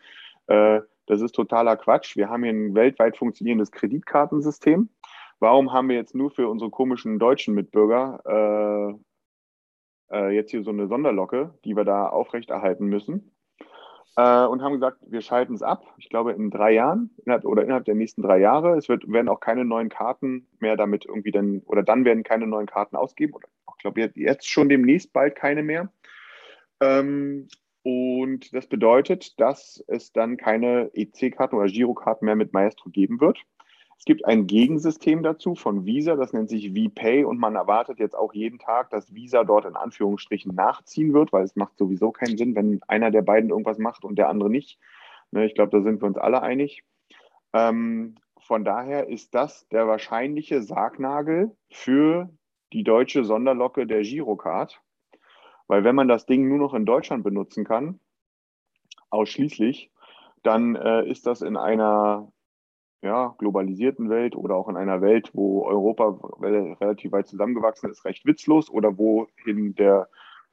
Äh, 0.47 0.81
das 1.05 1.21
ist 1.21 1.31
totaler 1.31 1.77
Quatsch. 1.77 2.17
Wir 2.17 2.29
haben 2.29 2.43
hier 2.43 2.51
ein 2.51 2.75
weltweit 2.75 3.17
funktionierendes 3.17 3.71
Kreditkartensystem. 3.71 4.89
Warum 5.39 5.71
haben 5.71 5.87
wir 5.87 5.95
jetzt 5.95 6.15
nur 6.15 6.31
für 6.31 6.49
unsere 6.49 6.69
komischen 6.69 7.17
deutschen 7.17 7.55
Mitbürger 7.55 8.97
äh, 10.11 10.17
äh, 10.17 10.35
jetzt 10.35 10.51
hier 10.51 10.63
so 10.63 10.71
eine 10.71 10.87
Sonderlocke, 10.87 11.57
die 11.63 11.77
wir 11.77 11.85
da 11.85 12.09
aufrechterhalten 12.09 12.87
müssen? 12.87 13.31
Äh, 14.19 14.47
und 14.47 14.61
haben 14.61 14.73
gesagt, 14.73 14.97
wir 15.07 15.21
schalten 15.21 15.53
es 15.53 15.61
ab. 15.61 15.85
Ich 15.97 16.09
glaube, 16.09 16.33
in 16.33 16.49
drei 16.49 16.73
Jahren 16.73 17.09
innerhalb, 17.23 17.45
oder 17.45 17.63
innerhalb 17.63 17.85
der 17.85 17.95
nächsten 17.95 18.21
drei 18.21 18.39
Jahre. 18.39 18.77
Es 18.77 18.89
wird, 18.89 19.09
werden 19.09 19.29
auch 19.29 19.39
keine 19.39 19.63
neuen 19.63 19.87
Karten 19.87 20.45
mehr 20.59 20.75
damit 20.75 21.05
irgendwie 21.05 21.31
dann, 21.31 21.61
oder 21.65 21.83
dann 21.83 22.03
werden 22.03 22.23
keine 22.23 22.45
neuen 22.45 22.67
Karten 22.67 22.97
ausgeben. 22.97 23.33
Oder 23.33 23.47
ich 23.77 23.81
glaube, 23.81 24.11
jetzt 24.15 24.49
schon 24.49 24.67
demnächst 24.67 25.13
bald 25.13 25.35
keine 25.35 25.63
mehr. 25.63 25.89
Ähm, 26.81 27.47
und 27.83 28.53
das 28.53 28.67
bedeutet, 28.67 29.39
dass 29.39 29.81
es 29.87 30.11
dann 30.11 30.35
keine 30.35 30.91
EC-Karten 30.93 31.55
oder 31.55 31.67
Girokarten 31.67 32.25
mehr 32.25 32.35
mit 32.35 32.51
Maestro 32.51 32.89
geben 32.89 33.21
wird. 33.21 33.39
Es 33.99 34.05
gibt 34.05 34.23
ein 34.23 34.47
Gegensystem 34.47 35.23
dazu 35.23 35.55
von 35.55 35.85
Visa, 35.85 36.15
das 36.15 36.31
nennt 36.31 36.49
sich 36.49 36.71
VPay 36.71 37.25
und 37.25 37.37
man 37.37 37.55
erwartet 37.55 37.99
jetzt 37.99 38.15
auch 38.15 38.33
jeden 38.33 38.57
Tag, 38.57 38.89
dass 38.91 39.13
Visa 39.13 39.43
dort 39.43 39.65
in 39.65 39.75
Anführungsstrichen 39.75 40.55
nachziehen 40.55 41.13
wird, 41.13 41.33
weil 41.33 41.43
es 41.43 41.57
macht 41.57 41.77
sowieso 41.77 42.11
keinen 42.11 42.37
Sinn, 42.37 42.55
wenn 42.55 42.79
einer 42.87 43.11
der 43.11 43.23
beiden 43.23 43.49
irgendwas 43.49 43.77
macht 43.77 44.05
und 44.05 44.15
der 44.15 44.29
andere 44.29 44.49
nicht. 44.49 44.79
Ne, 45.31 45.45
ich 45.45 45.53
glaube, 45.53 45.77
da 45.77 45.83
sind 45.83 46.01
wir 46.01 46.07
uns 46.07 46.17
alle 46.17 46.41
einig. 46.41 46.83
Ähm, 47.51 48.15
von 48.39 48.63
daher 48.63 49.09
ist 49.09 49.35
das 49.35 49.67
der 49.67 49.85
wahrscheinliche 49.85 50.63
Sargnagel 50.63 51.55
für 51.69 52.29
die 52.71 52.85
deutsche 52.85 53.25
Sonderlocke 53.25 53.85
der 53.85 54.01
Girocard. 54.03 54.81
Weil 55.67 55.83
wenn 55.83 55.95
man 55.95 56.07
das 56.07 56.25
Ding 56.25 56.47
nur 56.47 56.57
noch 56.57 56.73
in 56.73 56.85
Deutschland 56.85 57.23
benutzen 57.23 57.65
kann, 57.65 57.99
ausschließlich, 59.09 59.91
dann 60.41 60.75
äh, 60.75 61.05
ist 61.05 61.27
das 61.27 61.41
in 61.41 61.57
einer 61.57 62.31
ja, 63.01 63.33
globalisierten 63.37 64.09
Welt 64.09 64.35
oder 64.35 64.55
auch 64.55 64.67
in 64.67 64.77
einer 64.77 65.01
Welt, 65.01 65.31
wo 65.33 65.65
Europa 65.65 66.19
relativ 66.41 67.11
weit 67.11 67.27
zusammengewachsen 67.27 67.89
ist, 67.89 68.03
recht 68.05 68.25
witzlos 68.25 68.69
oder 68.69 68.97
wohin 68.97 69.73
der, 69.75 70.09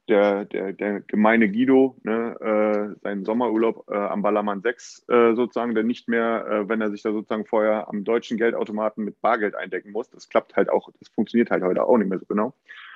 der, 0.07 0.45
der, 0.45 0.71
der 0.71 1.01
gemeine 1.01 1.51
Guido 1.51 1.97
ne, 2.03 2.35
äh, 2.39 2.99
seinen 3.01 3.25
Sommerurlaub 3.25 3.89
äh, 3.89 3.95
am 3.95 4.21
Ballermann 4.21 4.61
6 4.61 5.05
äh, 5.09 5.35
sozusagen, 5.35 5.75
der 5.75 5.83
nicht 5.83 6.07
mehr, 6.07 6.47
äh, 6.47 6.69
wenn 6.69 6.79
er 6.79 6.89
sich 6.89 7.01
da 7.01 7.11
sozusagen 7.11 7.45
vorher 7.45 7.89
am 7.89 8.05
deutschen 8.05 8.37
Geldautomaten 8.37 9.03
mit 9.03 9.19
Bargeld 9.21 9.55
eindecken 9.55 9.91
muss, 9.91 10.09
das 10.09 10.29
klappt 10.29 10.55
halt 10.55 10.69
auch, 10.69 10.89
das 10.99 11.09
funktioniert 11.09 11.51
halt 11.51 11.63
heute 11.63 11.83
auch 11.83 11.97
nicht 11.97 12.09
mehr 12.09 12.19
so 12.19 12.25
genau, 12.25 12.53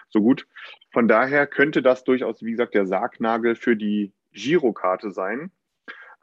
so 0.09 0.21
gut. 0.21 0.47
Von 0.91 1.09
daher 1.09 1.45
könnte 1.45 1.81
das 1.81 2.05
durchaus, 2.05 2.41
wie 2.41 2.51
gesagt, 2.51 2.73
der 2.73 2.85
Sargnagel 2.85 3.55
für 3.55 3.75
die 3.75 4.13
Girokarte 4.31 5.11
sein 5.11 5.51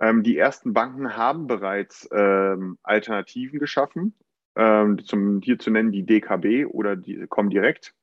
ähm, 0.01 0.23
die 0.23 0.37
ersten 0.37 0.73
Banken 0.73 1.17
haben 1.17 1.47
bereits 1.47 2.09
ähm, 2.13 2.79
Alternativen 2.83 3.59
geschaffen, 3.59 4.15
ähm, 4.57 5.03
zum 5.05 5.41
hier 5.41 5.59
zu 5.59 5.71
nennen 5.71 5.93
die 5.93 6.07
DKB 6.07 6.67
oder 6.67 6.97
die 6.97 7.27
Comdirect, 7.29 7.95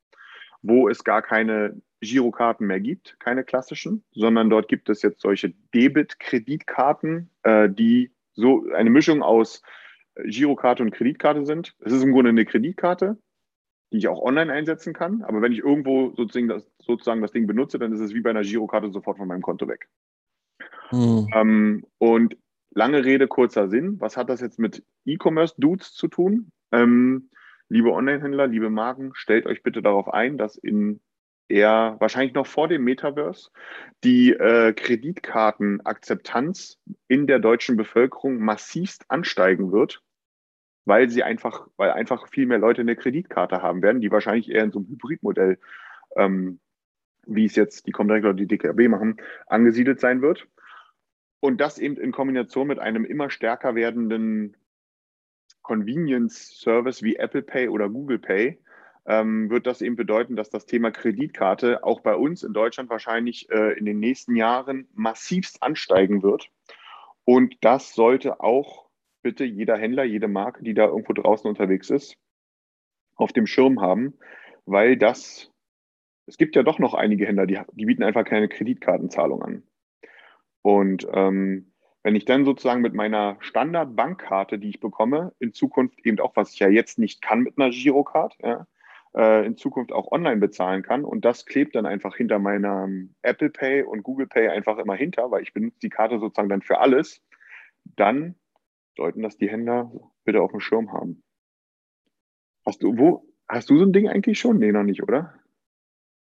wo 0.62 0.88
es 0.88 1.04
gar 1.04 1.22
keine 1.22 1.80
Girokarten 2.00 2.66
mehr 2.66 2.80
gibt, 2.80 3.18
keine 3.20 3.44
klassischen, 3.44 4.04
sondern 4.12 4.50
dort 4.50 4.68
gibt 4.68 4.88
es 4.88 5.02
jetzt 5.02 5.20
solche 5.20 5.54
Debit-Kreditkarten, 5.74 7.30
äh, 7.42 7.70
die 7.70 8.12
so 8.34 8.66
eine 8.74 8.90
Mischung 8.90 9.22
aus 9.22 9.62
Girokarte 10.24 10.82
und 10.82 10.90
Kreditkarte 10.90 11.44
sind. 11.44 11.74
Es 11.80 11.92
ist 11.92 12.02
im 12.02 12.12
Grunde 12.12 12.30
eine 12.30 12.44
Kreditkarte, 12.44 13.18
die 13.92 13.98
ich 13.98 14.08
auch 14.08 14.20
online 14.20 14.52
einsetzen 14.52 14.92
kann. 14.92 15.22
Aber 15.22 15.42
wenn 15.42 15.52
ich 15.52 15.60
irgendwo 15.60 16.10
sozusagen 16.14 16.48
das, 16.48 16.70
sozusagen 16.78 17.22
das 17.22 17.32
Ding 17.32 17.46
benutze, 17.46 17.78
dann 17.78 17.92
ist 17.92 18.00
es 18.00 18.14
wie 18.14 18.20
bei 18.20 18.30
einer 18.30 18.42
Girokarte 18.42 18.90
sofort 18.90 19.18
von 19.18 19.28
meinem 19.28 19.42
Konto 19.42 19.68
weg. 19.68 19.88
Mhm. 20.92 21.28
Ähm, 21.34 21.86
und 21.98 22.36
lange 22.70 23.04
Rede, 23.04 23.28
kurzer 23.28 23.68
Sinn. 23.68 24.00
Was 24.00 24.16
hat 24.16 24.28
das 24.28 24.40
jetzt 24.40 24.58
mit 24.58 24.82
E-Commerce-Dudes 25.04 25.92
zu 25.92 26.08
tun? 26.08 26.50
Ähm, 26.72 27.30
liebe 27.68 27.92
Online-Händler, 27.92 28.46
liebe 28.46 28.70
Marken, 28.70 29.12
stellt 29.14 29.46
euch 29.46 29.62
bitte 29.62 29.82
darauf 29.82 30.12
ein, 30.12 30.38
dass 30.38 30.56
in 30.56 31.00
eher 31.48 31.96
wahrscheinlich 32.00 32.34
noch 32.34 32.46
vor 32.46 32.68
dem 32.68 32.84
Metaverse 32.84 33.50
die 34.04 34.32
äh, 34.32 34.72
Kreditkartenakzeptanz 34.72 36.78
in 37.08 37.26
der 37.26 37.38
deutschen 37.38 37.76
Bevölkerung 37.76 38.38
massivst 38.38 39.04
ansteigen 39.08 39.72
wird, 39.72 40.02
weil 40.84 41.08
sie 41.08 41.22
einfach, 41.22 41.68
weil 41.76 41.92
einfach 41.92 42.28
viel 42.28 42.46
mehr 42.46 42.58
Leute 42.58 42.80
eine 42.80 42.96
Kreditkarte 42.96 43.62
haben 43.62 43.82
werden, 43.82 44.00
die 44.00 44.10
wahrscheinlich 44.10 44.50
eher 44.50 44.64
in 44.64 44.72
so 44.72 44.80
einem 44.80 44.88
Hybridmodell, 44.88 45.60
ähm, 46.16 46.58
wie 47.26 47.44
es 47.44 47.56
jetzt 47.56 47.86
die 47.86 47.92
Comdirect 47.92 48.24
oder 48.24 48.34
die 48.34 48.46
DKB 48.46 48.88
machen, 48.88 49.20
angesiedelt 49.46 50.00
sein 50.00 50.22
wird. 50.22 50.46
Und 51.40 51.60
das 51.60 51.78
eben 51.78 51.96
in 51.96 52.12
Kombination 52.12 52.66
mit 52.66 52.78
einem 52.78 53.04
immer 53.04 53.30
stärker 53.30 53.74
werdenden 53.74 54.56
Convenience-Service 55.62 57.02
wie 57.02 57.16
Apple 57.16 57.42
Pay 57.42 57.68
oder 57.68 57.88
Google 57.88 58.18
Pay 58.18 58.58
ähm, 59.06 59.50
wird 59.50 59.66
das 59.66 59.82
eben 59.82 59.96
bedeuten, 59.96 60.36
dass 60.36 60.50
das 60.50 60.66
Thema 60.66 60.90
Kreditkarte 60.90 61.84
auch 61.84 62.00
bei 62.00 62.14
uns 62.14 62.42
in 62.42 62.52
Deutschland 62.52 62.90
wahrscheinlich 62.90 63.48
äh, 63.50 63.78
in 63.78 63.84
den 63.84 63.98
nächsten 64.00 64.36
Jahren 64.36 64.88
massivst 64.94 65.62
ansteigen 65.62 66.22
wird. 66.22 66.50
Und 67.24 67.56
das 67.60 67.94
sollte 67.94 68.40
auch 68.40 68.86
bitte 69.22 69.44
jeder 69.44 69.76
Händler, 69.76 70.04
jede 70.04 70.28
Marke, 70.28 70.62
die 70.62 70.74
da 70.74 70.86
irgendwo 70.86 71.12
draußen 71.12 71.48
unterwegs 71.48 71.90
ist, 71.90 72.16
auf 73.16 73.32
dem 73.32 73.46
Schirm 73.46 73.80
haben, 73.80 74.14
weil 74.66 74.96
das, 74.96 75.52
es 76.26 76.36
gibt 76.36 76.56
ja 76.56 76.62
doch 76.62 76.78
noch 76.78 76.94
einige 76.94 77.26
Händler, 77.26 77.46
die, 77.46 77.58
die 77.72 77.86
bieten 77.86 78.02
einfach 78.02 78.24
keine 78.24 78.48
Kreditkartenzahlung 78.48 79.42
an. 79.42 79.62
Und 80.62 81.06
ähm, 81.12 81.72
wenn 82.02 82.16
ich 82.16 82.24
dann 82.24 82.44
sozusagen 82.44 82.82
mit 82.82 82.94
meiner 82.94 83.36
Standard-Bankkarte, 83.40 84.58
die 84.58 84.68
ich 84.68 84.80
bekomme, 84.80 85.32
in 85.38 85.52
Zukunft 85.52 86.04
eben 86.04 86.20
auch, 86.20 86.36
was 86.36 86.52
ich 86.52 86.58
ja 86.58 86.68
jetzt 86.68 86.98
nicht 86.98 87.22
kann 87.22 87.40
mit 87.40 87.58
einer 87.58 87.70
Girocard, 87.70 88.36
ja, 88.42 88.66
äh, 89.14 89.46
in 89.46 89.56
Zukunft 89.56 89.92
auch 89.92 90.12
online 90.12 90.36
bezahlen 90.36 90.82
kann 90.82 91.04
und 91.04 91.24
das 91.24 91.46
klebt 91.46 91.74
dann 91.74 91.86
einfach 91.86 92.16
hinter 92.16 92.38
meiner 92.38 92.88
Apple 93.22 93.50
Pay 93.50 93.82
und 93.82 94.02
Google 94.02 94.26
Pay 94.26 94.48
einfach 94.48 94.78
immer 94.78 94.94
hinter, 94.94 95.30
weil 95.30 95.42
ich 95.42 95.52
benutze 95.52 95.78
die 95.80 95.88
Karte 95.88 96.18
sozusagen 96.18 96.48
dann 96.48 96.62
für 96.62 96.78
alles, 96.78 97.22
dann 97.84 98.34
sollten 98.96 99.22
das 99.22 99.36
die 99.36 99.50
Händler 99.50 99.90
bitte 100.24 100.42
auf 100.42 100.50
dem 100.50 100.60
Schirm 100.60 100.92
haben. 100.92 101.22
Hast 102.64 102.82
du, 102.82 102.98
wo, 102.98 103.26
hast 103.48 103.70
du 103.70 103.78
so 103.78 103.84
ein 103.84 103.92
Ding 103.92 104.08
eigentlich 104.08 104.38
schon? 104.38 104.58
Nee, 104.58 104.72
noch 104.72 104.82
nicht, 104.82 105.02
oder? 105.02 105.34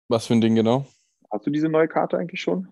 Was 0.08 0.28
für 0.28 0.34
ein 0.34 0.42
Ding 0.42 0.56
genau? 0.56 0.86
Hast 1.32 1.48
du 1.48 1.52
diese 1.52 1.70
neue 1.70 1.88
Karte 1.88 2.18
eigentlich 2.18 2.42
schon? 2.42 2.68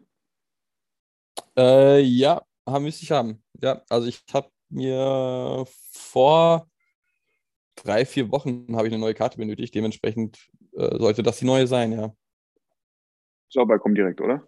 Äh, 1.58 2.02
ja, 2.02 2.42
haben 2.68 2.84
müsste 2.84 3.04
ich 3.04 3.12
haben. 3.12 3.44
Ja, 3.60 3.82
also 3.90 4.08
ich 4.08 4.24
habe 4.34 4.50
mir 4.70 5.66
vor 5.92 6.68
drei, 7.76 8.06
vier 8.06 8.32
Wochen 8.32 8.76
habe 8.76 8.88
ich 8.88 8.94
eine 8.94 9.02
neue 9.02 9.14
Karte 9.14 9.38
benötigt. 9.38 9.74
Dementsprechend 9.74 10.38
äh, 10.74 10.98
sollte 10.98 11.24
das 11.24 11.40
die 11.40 11.46
neue 11.46 11.68
sein, 11.68 11.92
ja. 11.92 12.14
Ist 13.50 13.58
auch 13.58 13.68
bei 13.68 13.78
Comdirect, 13.78 14.22
oder? 14.22 14.48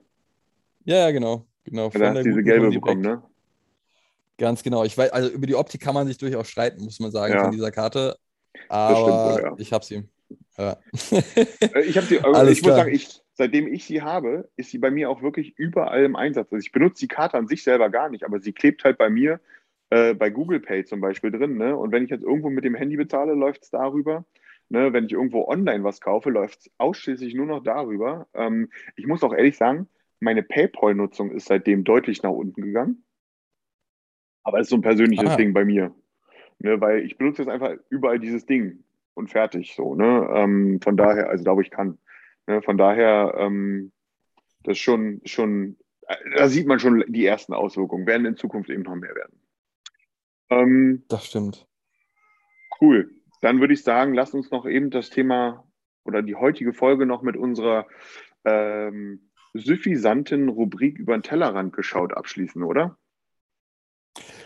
Ja, 0.85 0.97
ja, 0.97 1.11
genau. 1.11 1.45
genau. 1.63 1.89
Ja, 1.89 1.99
da 1.99 2.13
hast 2.13 2.25
diese 2.25 2.43
gelbe 2.43 2.69
bekommen, 2.69 3.01
ne? 3.01 3.23
Ganz 4.37 4.63
genau. 4.63 4.83
Ich 4.83 4.97
weiß, 4.97 5.11
also 5.11 5.29
über 5.29 5.45
die 5.45 5.55
Optik 5.55 5.81
kann 5.81 5.93
man 5.93 6.07
sich 6.07 6.17
durchaus 6.17 6.47
streiten, 6.47 6.83
muss 6.83 6.99
man 6.99 7.11
sagen, 7.11 7.33
ja. 7.33 7.43
von 7.43 7.51
dieser 7.51 7.71
Karte. 7.71 8.17
Aber 8.69 9.35
stimmt, 9.35 9.43
ja. 9.43 9.55
ich 9.57 9.73
habe 9.73 9.85
sie. 9.85 10.07
Ja. 10.57 10.77
Äh, 11.73 11.81
ich 11.85 11.97
habe 11.97 12.07
sie, 12.07 12.19
also 12.19 12.51
ich 12.51 12.61
muss 12.61 12.75
sagen, 12.75 12.93
ich, 12.93 13.21
seitdem 13.33 13.67
ich 13.71 13.85
sie 13.85 14.01
habe, 14.01 14.49
ist 14.55 14.69
sie 14.69 14.77
bei 14.77 14.91
mir 14.91 15.09
auch 15.09 15.21
wirklich 15.21 15.57
überall 15.57 16.03
im 16.03 16.15
Einsatz. 16.15 16.51
Also 16.51 16.63
ich 16.63 16.71
benutze 16.71 16.99
die 16.99 17.07
Karte 17.07 17.37
an 17.37 17.47
sich 17.47 17.63
selber 17.63 17.89
gar 17.89 18.09
nicht, 18.09 18.23
aber 18.23 18.39
sie 18.39 18.53
klebt 18.53 18.83
halt 18.83 18.97
bei 18.97 19.09
mir 19.09 19.39
äh, 19.89 20.13
bei 20.13 20.29
Google 20.29 20.59
Pay 20.59 20.85
zum 20.85 21.01
Beispiel 21.01 21.31
drin. 21.31 21.57
Ne? 21.57 21.75
Und 21.75 21.91
wenn 21.91 22.03
ich 22.03 22.09
jetzt 22.09 22.23
irgendwo 22.23 22.49
mit 22.49 22.63
dem 22.63 22.75
Handy 22.75 22.97
bezahle, 22.97 23.33
läuft 23.33 23.63
es 23.63 23.69
darüber. 23.69 24.25
Ne? 24.69 24.91
Wenn 24.93 25.05
ich 25.05 25.11
irgendwo 25.11 25.47
online 25.47 25.83
was 25.83 26.01
kaufe, 26.01 26.29
läuft 26.29 26.61
es 26.61 26.71
ausschließlich 26.77 27.35
nur 27.35 27.45
noch 27.45 27.63
darüber. 27.63 28.27
Ähm, 28.33 28.71
ich 28.95 29.05
muss 29.05 29.23
auch 29.23 29.33
ehrlich 29.33 29.57
sagen, 29.57 29.87
meine 30.19 30.41
PayPal-Nutzung 30.41 31.31
ist 31.31 31.47
seitdem 31.47 31.83
deutlich 31.83 32.23
nach 32.23 32.31
unten 32.31 32.61
gegangen. 32.61 33.03
Aber 34.43 34.59
es 34.59 34.65
ist 34.65 34.71
so 34.71 34.77
ein 34.77 34.81
persönliches 34.81 35.29
ah. 35.29 35.35
Ding 35.35 35.53
bei 35.53 35.63
mir. 35.63 35.93
Ne? 36.59 36.79
Weil 36.81 37.05
ich 37.05 37.17
benutze 37.17 37.43
jetzt 37.43 37.51
einfach 37.51 37.75
überall 37.89 38.19
dieses 38.19 38.45
Ding 38.45 38.83
und 39.13 39.29
fertig 39.29 39.75
so. 39.75 39.95
Ne? 39.95 40.29
Ähm, 40.33 40.79
von 40.81 40.97
daher, 40.97 41.29
also 41.29 41.43
da 41.43 41.55
wo 41.55 41.61
ich 41.61 41.71
kann. 41.71 41.97
Ne, 42.47 42.61
von 42.61 42.77
daher, 42.77 43.35
ähm, 43.37 43.91
das 44.63 44.77
schon, 44.77 45.21
schon, 45.25 45.77
äh, 46.07 46.15
da 46.35 46.49
sieht 46.49 46.67
man 46.67 46.79
schon 46.79 47.03
die 47.07 47.25
ersten 47.25 47.53
Auswirkungen, 47.53 48.05
werden 48.05 48.25
in 48.25 48.37
Zukunft 48.37 48.69
eben 48.69 48.83
noch 48.83 48.95
mehr 48.95 49.15
werden. 49.15 49.39
Ähm, 50.49 51.03
das 51.07 51.25
stimmt. 51.25 51.67
Cool. 52.81 53.11
Dann 53.41 53.59
würde 53.59 53.73
ich 53.73 53.83
sagen, 53.83 54.13
lasst 54.13 54.33
uns 54.33 54.51
noch 54.51 54.65
eben 54.65 54.89
das 54.89 55.09
Thema 55.09 55.65
oder 56.03 56.21
die 56.21 56.35
heutige 56.35 56.73
Folge 56.73 57.05
noch 57.05 57.21
mit 57.21 57.37
unserer 57.37 57.87
ähm, 58.45 59.29
suffisanten 59.53 60.49
Rubrik 60.49 60.97
über 60.97 61.17
den 61.17 61.23
Tellerrand 61.23 61.73
geschaut 61.73 62.13
abschließen, 62.13 62.63
oder? 62.63 62.97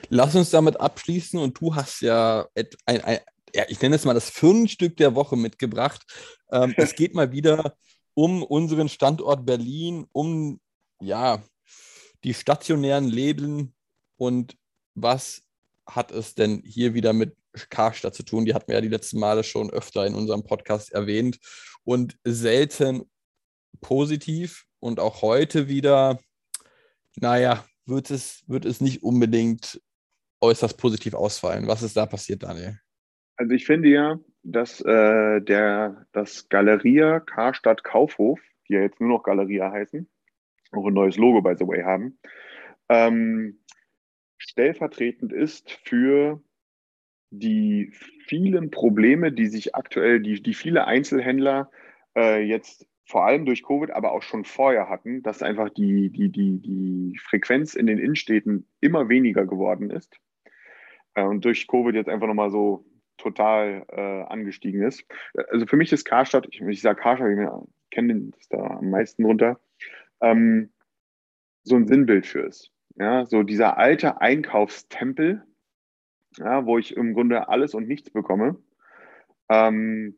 Lass 0.09 0.35
uns 0.35 0.51
damit 0.51 0.79
abschließen 0.79 1.39
und 1.39 1.59
du 1.59 1.75
hast 1.75 2.01
ja 2.01 2.47
ein, 2.85 3.01
ein, 3.01 3.19
ja, 3.53 3.65
ich 3.67 3.81
nenne 3.81 3.95
es 3.95 4.05
mal 4.05 4.13
das 4.13 4.29
Firmenstück 4.29 4.97
der 4.97 5.15
Woche 5.15 5.35
mitgebracht. 5.35 6.03
Ähm, 6.51 6.73
es 6.77 6.95
geht 6.95 7.15
mal 7.15 7.31
wieder 7.31 7.75
um 8.13 8.43
unseren 8.43 8.89
Standort 8.89 9.45
Berlin, 9.45 10.05
um 10.11 10.59
ja, 10.99 11.43
die 12.23 12.33
stationären 12.33 13.07
Läden 13.07 13.75
und 14.17 14.57
was 14.95 15.43
hat 15.85 16.11
es 16.11 16.35
denn 16.35 16.63
hier 16.65 16.93
wieder 16.93 17.13
mit 17.13 17.35
Karstadt 17.69 18.15
zu 18.15 18.23
tun? 18.23 18.45
Die 18.45 18.53
hatten 18.53 18.67
wir 18.67 18.75
ja 18.75 18.81
die 18.81 18.87
letzten 18.87 19.19
Male 19.19 19.43
schon 19.43 19.69
öfter 19.69 20.05
in 20.05 20.15
unserem 20.15 20.43
Podcast 20.43 20.91
erwähnt 20.91 21.39
und 21.83 22.17
selten 22.23 23.09
positiv 23.79 24.65
und 24.79 24.99
auch 24.99 25.21
heute 25.21 25.67
wieder, 25.67 26.19
naja, 27.15 27.65
wird 27.85 28.11
es, 28.11 28.43
wird 28.47 28.65
es 28.65 28.81
nicht 28.81 29.03
unbedingt 29.03 29.81
äußerst 30.41 30.77
positiv 30.77 31.13
ausfallen. 31.13 31.67
Was 31.67 31.83
ist 31.83 31.95
da 31.95 32.05
passiert, 32.05 32.43
Daniel? 32.43 32.79
Also 33.37 33.53
ich 33.53 33.65
finde 33.65 33.89
ja, 33.89 34.19
dass 34.43 34.81
äh, 34.81 35.41
der, 35.41 36.07
das 36.11 36.49
Galeria 36.49 37.19
Karstadt 37.19 37.83
Kaufhof, 37.83 38.41
die 38.67 38.73
ja 38.73 38.81
jetzt 38.81 38.99
nur 38.99 39.09
noch 39.09 39.23
Galeria 39.23 39.71
heißen, 39.71 40.09
auch 40.71 40.87
ein 40.87 40.93
neues 40.93 41.17
Logo, 41.17 41.41
by 41.41 41.55
the 41.57 41.67
way, 41.67 41.83
haben, 41.83 42.19
ähm, 42.89 43.59
stellvertretend 44.37 45.33
ist 45.33 45.71
für 45.83 46.41
die 47.29 47.91
vielen 48.25 48.71
Probleme, 48.71 49.31
die 49.31 49.47
sich 49.47 49.75
aktuell, 49.75 50.21
die, 50.21 50.41
die 50.41 50.53
viele 50.53 50.85
Einzelhändler 50.85 51.69
äh, 52.15 52.41
jetzt 52.41 52.87
vor 53.05 53.25
allem 53.25 53.45
durch 53.45 53.63
Covid, 53.63 53.91
aber 53.91 54.11
auch 54.11 54.21
schon 54.21 54.43
vorher 54.43 54.89
hatten, 54.89 55.23
dass 55.23 55.41
einfach 55.41 55.69
die, 55.69 56.09
die, 56.09 56.29
die, 56.29 56.59
die 56.59 57.19
Frequenz 57.19 57.73
in 57.75 57.87
den 57.87 57.99
Innenstädten 57.99 58.67
immer 58.81 59.09
weniger 59.09 59.45
geworden 59.45 59.91
ist. 59.91 60.19
Äh, 61.13 61.23
und 61.23 61.45
durch 61.45 61.67
Covid 61.67 61.95
jetzt 61.95 62.09
einfach 62.09 62.27
nochmal 62.27 62.49
so 62.49 62.85
total 63.17 63.85
äh, 63.89 64.23
angestiegen 64.31 64.83
ist. 64.83 65.05
Also 65.49 65.65
für 65.65 65.77
mich 65.77 65.91
ist 65.91 66.05
Karstadt, 66.05 66.47
ich, 66.49 66.61
ich 66.61 66.81
sage 66.81 67.01
Karstadt, 67.01 67.31
ich 67.31 67.89
kenne 67.89 68.31
das 68.31 68.47
da 68.49 68.57
am 68.57 68.89
meisten 68.89 69.25
runter, 69.25 69.59
ähm, 70.21 70.71
so 71.63 71.75
ein 71.75 71.87
Sinnbild 71.87 72.25
für 72.25 72.41
ist. 72.41 72.71
Ja, 72.95 73.25
so 73.25 73.43
dieser 73.43 73.77
alte 73.77 74.21
Einkaufstempel, 74.21 75.43
ja, 76.37 76.65
wo 76.65 76.77
ich 76.77 76.95
im 76.95 77.13
Grunde 77.13 77.49
alles 77.49 77.73
und 77.73 77.87
nichts 77.87 78.09
bekomme. 78.09 78.57
Ähm, 79.49 80.15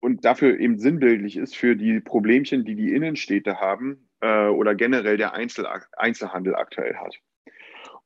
und 0.00 0.24
dafür 0.24 0.58
eben 0.58 0.78
sinnbildlich 0.78 1.36
ist 1.36 1.56
für 1.56 1.74
die 1.74 2.00
Problemchen, 2.00 2.64
die 2.64 2.76
die 2.76 2.92
Innenstädte 2.94 3.60
haben 3.60 4.08
äh, 4.20 4.46
oder 4.46 4.74
generell 4.74 5.16
der 5.16 5.34
Einzel 5.34 5.66
Einzelhandel 5.96 6.54
aktuell 6.54 6.94
hat. 6.96 7.20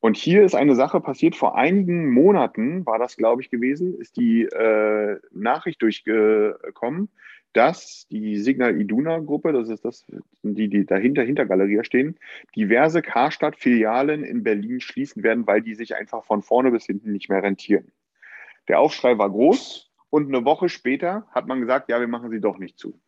Und 0.02 0.16
hier 0.16 0.42
ist 0.42 0.56
eine 0.56 0.74
Sache 0.74 1.00
passiert, 1.00 1.36
vor 1.36 1.56
einigen 1.56 2.10
Monaten 2.10 2.84
war 2.84 2.98
das, 2.98 3.16
glaube 3.16 3.40
ich, 3.40 3.50
gewesen, 3.50 3.94
ist 3.94 4.16
die 4.16 4.42
äh, 4.42 5.20
Nachricht 5.30 5.80
durchgekommen, 5.80 7.08
dass 7.52 8.08
die 8.10 8.36
Signal 8.38 8.80
Iduna 8.80 9.20
Gruppe, 9.20 9.52
das 9.52 9.68
ist 9.68 9.84
das, 9.84 10.04
die, 10.42 10.68
die 10.68 10.86
dahinter, 10.86 11.22
hinter 11.22 11.46
Galeria 11.46 11.84
stehen, 11.84 12.18
diverse 12.56 13.00
Karstadt-Filialen 13.00 14.24
in 14.24 14.42
Berlin 14.42 14.80
schließen 14.80 15.22
werden, 15.22 15.46
weil 15.46 15.62
die 15.62 15.76
sich 15.76 15.94
einfach 15.94 16.24
von 16.24 16.42
vorne 16.42 16.72
bis 16.72 16.86
hinten 16.86 17.12
nicht 17.12 17.28
mehr 17.28 17.44
rentieren. 17.44 17.92
Der 18.66 18.80
Aufschrei 18.80 19.18
war 19.18 19.30
groß 19.30 19.88
und 20.10 20.34
eine 20.34 20.44
Woche 20.44 20.68
später 20.68 21.28
hat 21.30 21.46
man 21.46 21.60
gesagt, 21.60 21.88
ja, 21.88 22.00
wir 22.00 22.08
machen 22.08 22.30
sie 22.30 22.40
doch 22.40 22.58
nicht 22.58 22.76
zu. 22.76 23.00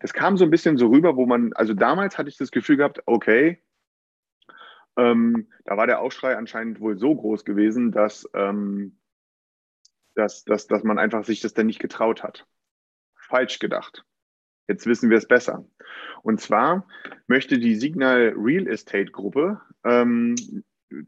Das 0.00 0.14
kam 0.14 0.38
so 0.38 0.44
ein 0.44 0.50
bisschen 0.50 0.78
so 0.78 0.86
rüber, 0.86 1.14
wo 1.14 1.26
man, 1.26 1.52
also 1.52 1.74
damals 1.74 2.16
hatte 2.16 2.30
ich 2.30 2.38
das 2.38 2.52
Gefühl 2.52 2.78
gehabt, 2.78 3.02
okay, 3.04 3.58
ähm, 4.98 5.46
da 5.64 5.76
war 5.76 5.86
der 5.86 6.00
Aufschrei 6.00 6.36
anscheinend 6.36 6.80
wohl 6.80 6.98
so 6.98 7.14
groß 7.14 7.44
gewesen, 7.44 7.92
dass, 7.92 8.28
ähm, 8.34 8.98
dass, 10.14 10.44
dass, 10.44 10.66
dass 10.66 10.82
man 10.82 10.98
einfach 10.98 11.24
sich 11.24 11.40
das 11.40 11.54
dann 11.54 11.66
nicht 11.66 11.78
getraut 11.78 12.22
hat. 12.22 12.46
Falsch 13.14 13.60
gedacht. 13.60 14.04
Jetzt 14.66 14.86
wissen 14.86 15.08
wir 15.08 15.16
es 15.16 15.28
besser. 15.28 15.64
Und 16.22 16.40
zwar 16.40 16.86
möchte 17.28 17.58
die 17.58 17.76
Signal 17.76 18.34
Real 18.36 18.66
Estate 18.66 19.12
Gruppe 19.12 19.60
ähm, 19.84 20.34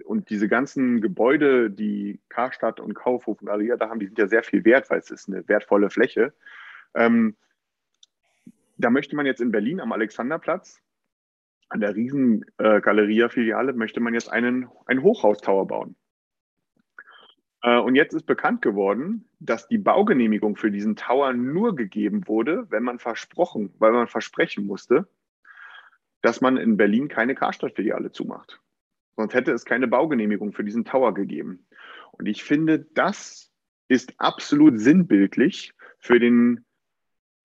und 0.05 0.30
diese 0.30 0.47
ganzen 0.47 1.01
Gebäude, 1.01 1.70
die 1.70 2.20
Karstadt 2.28 2.78
und 2.78 2.95
Kaufhof 2.95 3.43
und 3.43 3.49
alle 3.49 3.76
da 3.76 3.91
haben, 3.91 3.99
die 3.99 4.07
sind 4.07 4.18
ja 4.18 4.28
sehr 4.28 4.45
viel 4.45 4.64
wert, 4.64 4.88
weil 4.88 5.01
es 5.01 5.11
ist 5.11 5.28
eine 5.28 5.47
wertvolle 5.49 5.91
Fläche. 5.91 6.32
Ähm, 6.95 7.36
da 8.78 8.88
möchte 8.88 9.16
man 9.16 9.26
jetzt 9.26 9.41
in 9.41 9.51
Berlin 9.51 9.80
am 9.80 9.93
Alexanderplatz 9.93 10.80
an 11.71 11.81
der 11.81 11.95
riesen 11.95 12.45
äh, 12.59 12.81
Galeria-Filiale 12.81 13.73
möchte 13.73 14.01
man 14.01 14.12
jetzt 14.12 14.31
einen, 14.31 14.68
einen 14.87 15.03
Hochhaustower 15.03 15.66
bauen. 15.66 15.97
Äh, 17.62 17.79
und 17.79 17.95
jetzt 17.95 18.12
ist 18.12 18.27
bekannt 18.27 18.61
geworden, 18.61 19.29
dass 19.39 19.68
die 19.68 19.79
Baugenehmigung 19.79 20.57
für 20.57 20.71
diesen 20.71 20.97
Tower 20.97 21.33
nur 21.33 21.77
gegeben 21.77 22.27
wurde, 22.27 22.66
wenn 22.71 22.83
man 22.83 22.99
versprochen, 22.99 23.73
weil 23.79 23.93
man 23.93 24.09
versprechen 24.09 24.66
musste, 24.66 25.09
dass 26.23 26.41
man 26.41 26.57
in 26.57 26.77
Berlin 26.77 27.09
keine 27.09 27.35
Karstadt-Filiale 27.35 28.11
zumacht. 28.11 28.61
Sonst 29.16 29.35
hätte 29.35 29.53
es 29.53 29.64
keine 29.64 29.87
Baugenehmigung 29.87 30.53
für 30.53 30.64
diesen 30.64 30.85
Tower 30.85 31.14
gegeben. 31.14 31.66
Und 32.12 32.27
ich 32.27 32.43
finde, 32.43 32.81
das 32.95 33.53
ist 33.89 34.14
absolut 34.18 34.79
sinnbildlich 34.81 35.73
für 35.99 36.18
den 36.18 36.64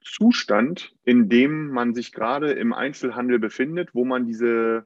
Zustand, 0.06 0.94
in 1.04 1.30
dem 1.30 1.70
man 1.70 1.94
sich 1.94 2.12
gerade 2.12 2.52
im 2.52 2.74
Einzelhandel 2.74 3.40
befindet, 3.40 3.94
wo 3.94 4.06
man 4.06 4.26
diese, 4.26 4.86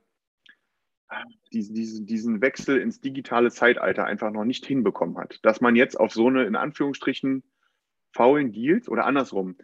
diesen, 1.52 1.76
diesen, 1.76 2.06
diesen 2.06 2.42
Wechsel 2.42 2.80
ins 2.80 3.02
digitale 3.02 3.52
Zeitalter 3.52 4.06
einfach 4.06 4.32
noch 4.32 4.46
nicht 4.46 4.66
hinbekommen 4.66 5.18
hat. 5.18 5.40
Dass 5.44 5.62
man 5.62 5.76
jetzt 5.76 6.00
auf 6.00 6.14
so 6.14 6.28
eine, 6.28 6.46
in 6.46 6.56
Anführungsstrichen, 6.56 7.44
faulen 8.12 8.52
Deals 8.52 8.90
oder 8.90 9.06
andersrum, 9.06 9.58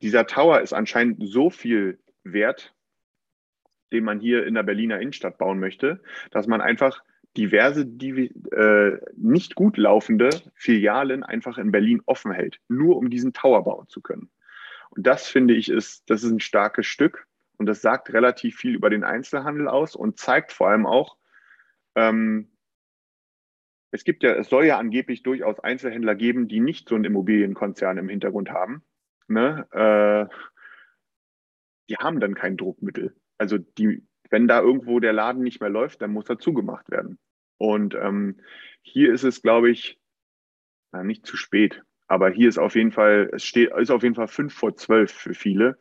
dieser 0.00 0.26
Tower 0.26 0.60
ist 0.60 0.72
anscheinend 0.72 1.18
so 1.20 1.50
viel 1.50 2.00
wert, 2.24 2.74
den 3.92 4.04
man 4.04 4.18
hier 4.18 4.46
in 4.46 4.54
der 4.54 4.64
Berliner 4.64 4.98
Innenstadt 4.98 5.38
bauen 5.38 5.60
möchte, 5.60 6.02
dass 6.30 6.46
man 6.46 6.60
einfach 6.60 7.02
diverse, 7.36 7.86
die, 7.86 8.32
äh, 8.50 8.98
nicht 9.16 9.54
gut 9.54 9.76
laufende 9.76 10.30
Filialen 10.54 11.22
einfach 11.22 11.58
in 11.58 11.70
Berlin 11.70 12.02
offen 12.06 12.32
hält, 12.32 12.60
nur 12.68 12.96
um 12.96 13.10
diesen 13.10 13.32
Tower 13.32 13.64
bauen 13.64 13.88
zu 13.88 14.00
können. 14.00 14.30
Und 14.94 15.06
das 15.06 15.26
finde 15.26 15.54
ich 15.54 15.70
ist, 15.70 16.08
das 16.10 16.22
ist 16.22 16.30
ein 16.30 16.40
starkes 16.40 16.86
Stück 16.86 17.26
und 17.56 17.66
das 17.66 17.80
sagt 17.80 18.12
relativ 18.12 18.56
viel 18.56 18.74
über 18.74 18.90
den 18.90 19.04
Einzelhandel 19.04 19.68
aus 19.68 19.96
und 19.96 20.18
zeigt 20.18 20.52
vor 20.52 20.68
allem 20.68 20.86
auch, 20.86 21.16
ähm, 21.94 22.52
es 23.90 24.04
gibt 24.04 24.22
ja, 24.22 24.34
es 24.34 24.48
soll 24.48 24.66
ja 24.66 24.78
angeblich 24.78 25.22
durchaus 25.22 25.60
Einzelhändler 25.60 26.14
geben, 26.14 26.48
die 26.48 26.60
nicht 26.60 26.88
so 26.88 26.94
einen 26.94 27.04
Immobilienkonzern 27.04 27.98
im 27.98 28.08
Hintergrund 28.08 28.50
haben. 28.50 28.82
Ne? 29.28 29.66
Äh, 29.72 30.34
die 31.88 31.96
haben 31.96 32.20
dann 32.20 32.34
kein 32.34 32.56
Druckmittel. 32.56 33.14
Also 33.38 33.58
die, 33.58 34.06
wenn 34.30 34.48
da 34.48 34.60
irgendwo 34.60 34.98
der 35.00 35.12
Laden 35.12 35.42
nicht 35.42 35.60
mehr 35.60 35.70
läuft, 35.70 36.00
dann 36.00 36.12
muss 36.12 36.28
er 36.28 36.38
zugemacht 36.38 36.90
werden. 36.90 37.18
Und 37.58 37.94
ähm, 37.94 38.40
hier 38.82 39.12
ist 39.12 39.24
es, 39.24 39.42
glaube 39.42 39.70
ich, 39.70 40.00
na, 40.90 41.02
nicht 41.02 41.26
zu 41.26 41.36
spät. 41.36 41.82
Aber 42.12 42.28
hier 42.28 42.50
ist 42.50 42.58
auf 42.58 42.74
jeden 42.74 42.92
Fall, 42.92 43.30
es 43.32 43.42
steht, 43.42 43.70
ist 43.74 43.90
auf 43.90 44.02
jeden 44.02 44.14
Fall 44.14 44.28
fünf 44.28 44.52
vor 44.52 44.76
zwölf 44.76 45.10
für 45.10 45.32
viele. 45.32 45.78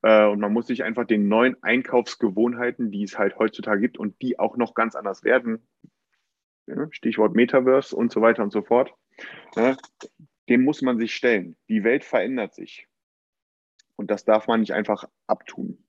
Äh, 0.00 0.24
und 0.24 0.40
man 0.40 0.50
muss 0.50 0.66
sich 0.66 0.82
einfach 0.82 1.06
den 1.06 1.28
neuen 1.28 1.62
Einkaufsgewohnheiten, 1.62 2.90
die 2.90 3.02
es 3.02 3.18
halt 3.18 3.38
heutzutage 3.38 3.82
gibt 3.82 3.98
und 3.98 4.22
die 4.22 4.38
auch 4.38 4.56
noch 4.56 4.72
ganz 4.72 4.94
anders 4.94 5.24
werden, 5.24 5.68
Stichwort 6.88 7.34
Metaverse 7.34 7.94
und 7.94 8.10
so 8.10 8.22
weiter 8.22 8.42
und 8.42 8.50
so 8.50 8.62
fort, 8.62 8.94
dem 10.48 10.64
muss 10.64 10.80
man 10.80 10.98
sich 10.98 11.14
stellen. 11.14 11.54
Die 11.68 11.84
Welt 11.84 12.02
verändert 12.02 12.54
sich. 12.54 12.88
Und 13.96 14.10
das 14.10 14.24
darf 14.24 14.46
man 14.46 14.60
nicht 14.60 14.72
einfach 14.72 15.04
abtun. 15.26 15.84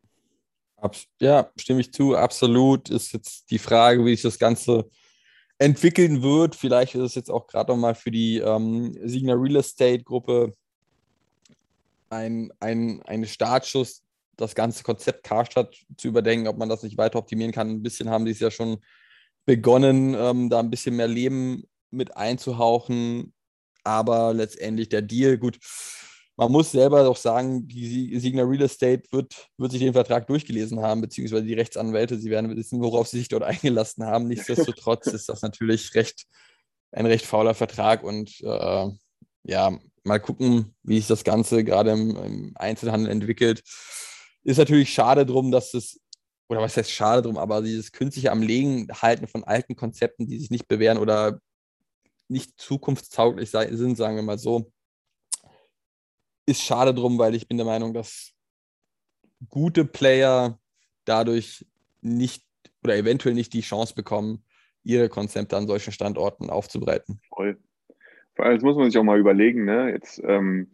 Ja, 1.21 1.53
stimme 1.55 1.79
ich 1.79 1.93
zu, 1.93 2.17
absolut. 2.17 2.89
Ist 2.89 3.13
jetzt 3.13 3.49
die 3.49 3.59
Frage, 3.59 4.03
wie 4.03 4.09
sich 4.09 4.23
das 4.23 4.39
Ganze 4.39 4.89
entwickeln 5.57 6.21
wird. 6.21 6.55
Vielleicht 6.55 6.95
ist 6.95 7.01
es 7.01 7.15
jetzt 7.15 7.31
auch 7.31 7.47
gerade 7.47 7.71
nochmal 7.71 7.95
für 7.95 8.11
die 8.11 8.39
ähm, 8.39 8.97
Signa 9.03 9.33
Real 9.33 9.57
Estate 9.57 10.03
Gruppe 10.03 10.53
ein, 12.09 12.51
ein, 12.59 13.01
ein 13.03 13.25
Startschuss, 13.25 14.03
das 14.37 14.55
ganze 14.55 14.83
Konzept 14.83 15.23
Karstadt 15.23 15.75
zu 15.97 16.07
überdenken, 16.07 16.47
ob 16.47 16.57
man 16.57 16.69
das 16.69 16.83
nicht 16.83 16.97
weiter 16.97 17.19
optimieren 17.19 17.51
kann. 17.51 17.69
Ein 17.69 17.83
bisschen 17.83 18.09
haben 18.09 18.25
die 18.25 18.31
es 18.31 18.39
ja 18.39 18.51
schon 18.51 18.77
begonnen, 19.45 20.13
ähm, 20.15 20.49
da 20.49 20.59
ein 20.59 20.69
bisschen 20.69 20.95
mehr 20.95 21.07
Leben 21.07 21.63
mit 21.91 22.17
einzuhauchen. 22.17 23.33
Aber 23.83 24.33
letztendlich 24.33 24.89
der 24.89 25.03
Deal, 25.03 25.37
gut, 25.37 25.59
man 26.37 26.51
muss 26.51 26.71
selber 26.71 27.03
doch 27.03 27.15
sagen, 27.15 27.67
die 27.67 28.19
Signa 28.19 28.43
Real 28.43 28.63
Estate 28.63 29.03
wird, 29.11 29.47
wird 29.57 29.71
sich 29.71 29.79
den 29.79 29.93
Vertrag 29.93 30.27
durchgelesen 30.27 30.81
haben, 30.81 31.01
beziehungsweise 31.01 31.45
die 31.45 31.53
Rechtsanwälte, 31.53 32.17
sie 32.17 32.29
werden 32.29 32.55
wissen, 32.55 32.81
worauf 32.81 33.07
sie 33.07 33.19
sich 33.19 33.29
dort 33.29 33.43
eingelassen 33.43 34.05
haben. 34.05 34.27
Nichtsdestotrotz 34.27 35.07
ist 35.07 35.29
das 35.29 35.41
natürlich 35.41 35.95
recht, 35.95 36.25
ein 36.91 37.05
recht 37.05 37.25
fauler 37.25 37.53
Vertrag 37.53 38.03
und 38.03 38.41
äh, 38.41 38.87
ja, 39.43 39.79
mal 40.03 40.19
gucken, 40.19 40.75
wie 40.83 40.97
sich 40.97 41.07
das 41.07 41.23
Ganze 41.23 41.63
gerade 41.63 41.91
im, 41.91 42.15
im, 42.17 42.51
Einzelhandel 42.55 43.11
entwickelt. 43.11 43.63
Ist 44.43 44.57
natürlich 44.57 44.93
schade 44.93 45.25
drum, 45.25 45.51
dass 45.51 45.73
es, 45.73 45.99
oder 46.49 46.61
was 46.61 46.75
heißt 46.77 46.91
schade 46.91 47.21
drum, 47.21 47.37
aber 47.37 47.61
dieses 47.61 47.91
künstliche 47.91 48.31
am 48.31 48.41
Legen 48.41 48.87
halten 48.91 49.27
von 49.27 49.43
alten 49.43 49.75
Konzepten, 49.75 50.27
die 50.27 50.37
sich 50.37 50.51
nicht 50.51 50.67
bewähren 50.67 50.97
oder 50.97 51.39
nicht 52.27 52.59
zukunftstauglich 52.59 53.51
sind, 53.51 53.95
sagen 53.95 54.15
wir 54.15 54.23
mal 54.23 54.37
so, 54.37 54.71
ist 56.45 56.61
schade 56.61 56.93
drum, 56.93 57.17
weil 57.17 57.35
ich 57.35 57.47
bin 57.47 57.57
der 57.57 57.65
Meinung, 57.65 57.93
dass 57.93 58.33
gute 59.49 59.85
Player 59.85 60.59
dadurch 61.05 61.65
nicht 62.01 62.45
oder 62.83 62.95
eventuell 62.95 63.35
nicht 63.35 63.53
die 63.53 63.61
Chance 63.61 63.95
bekommen, 63.95 64.43
ihre 64.83 65.09
Konzepte 65.09 65.57
an 65.57 65.67
solchen 65.67 65.91
Standorten 65.91 66.49
aufzubreiten. 66.49 67.19
Voll. 67.29 67.57
Vor 68.35 68.45
allem, 68.45 68.55
das 68.55 68.63
muss 68.63 68.75
man 68.75 68.91
sich 68.91 68.99
auch 68.99 69.03
mal 69.03 69.19
überlegen, 69.19 69.65
ne? 69.65 69.89
Jetzt, 69.91 70.21
ähm, 70.23 70.71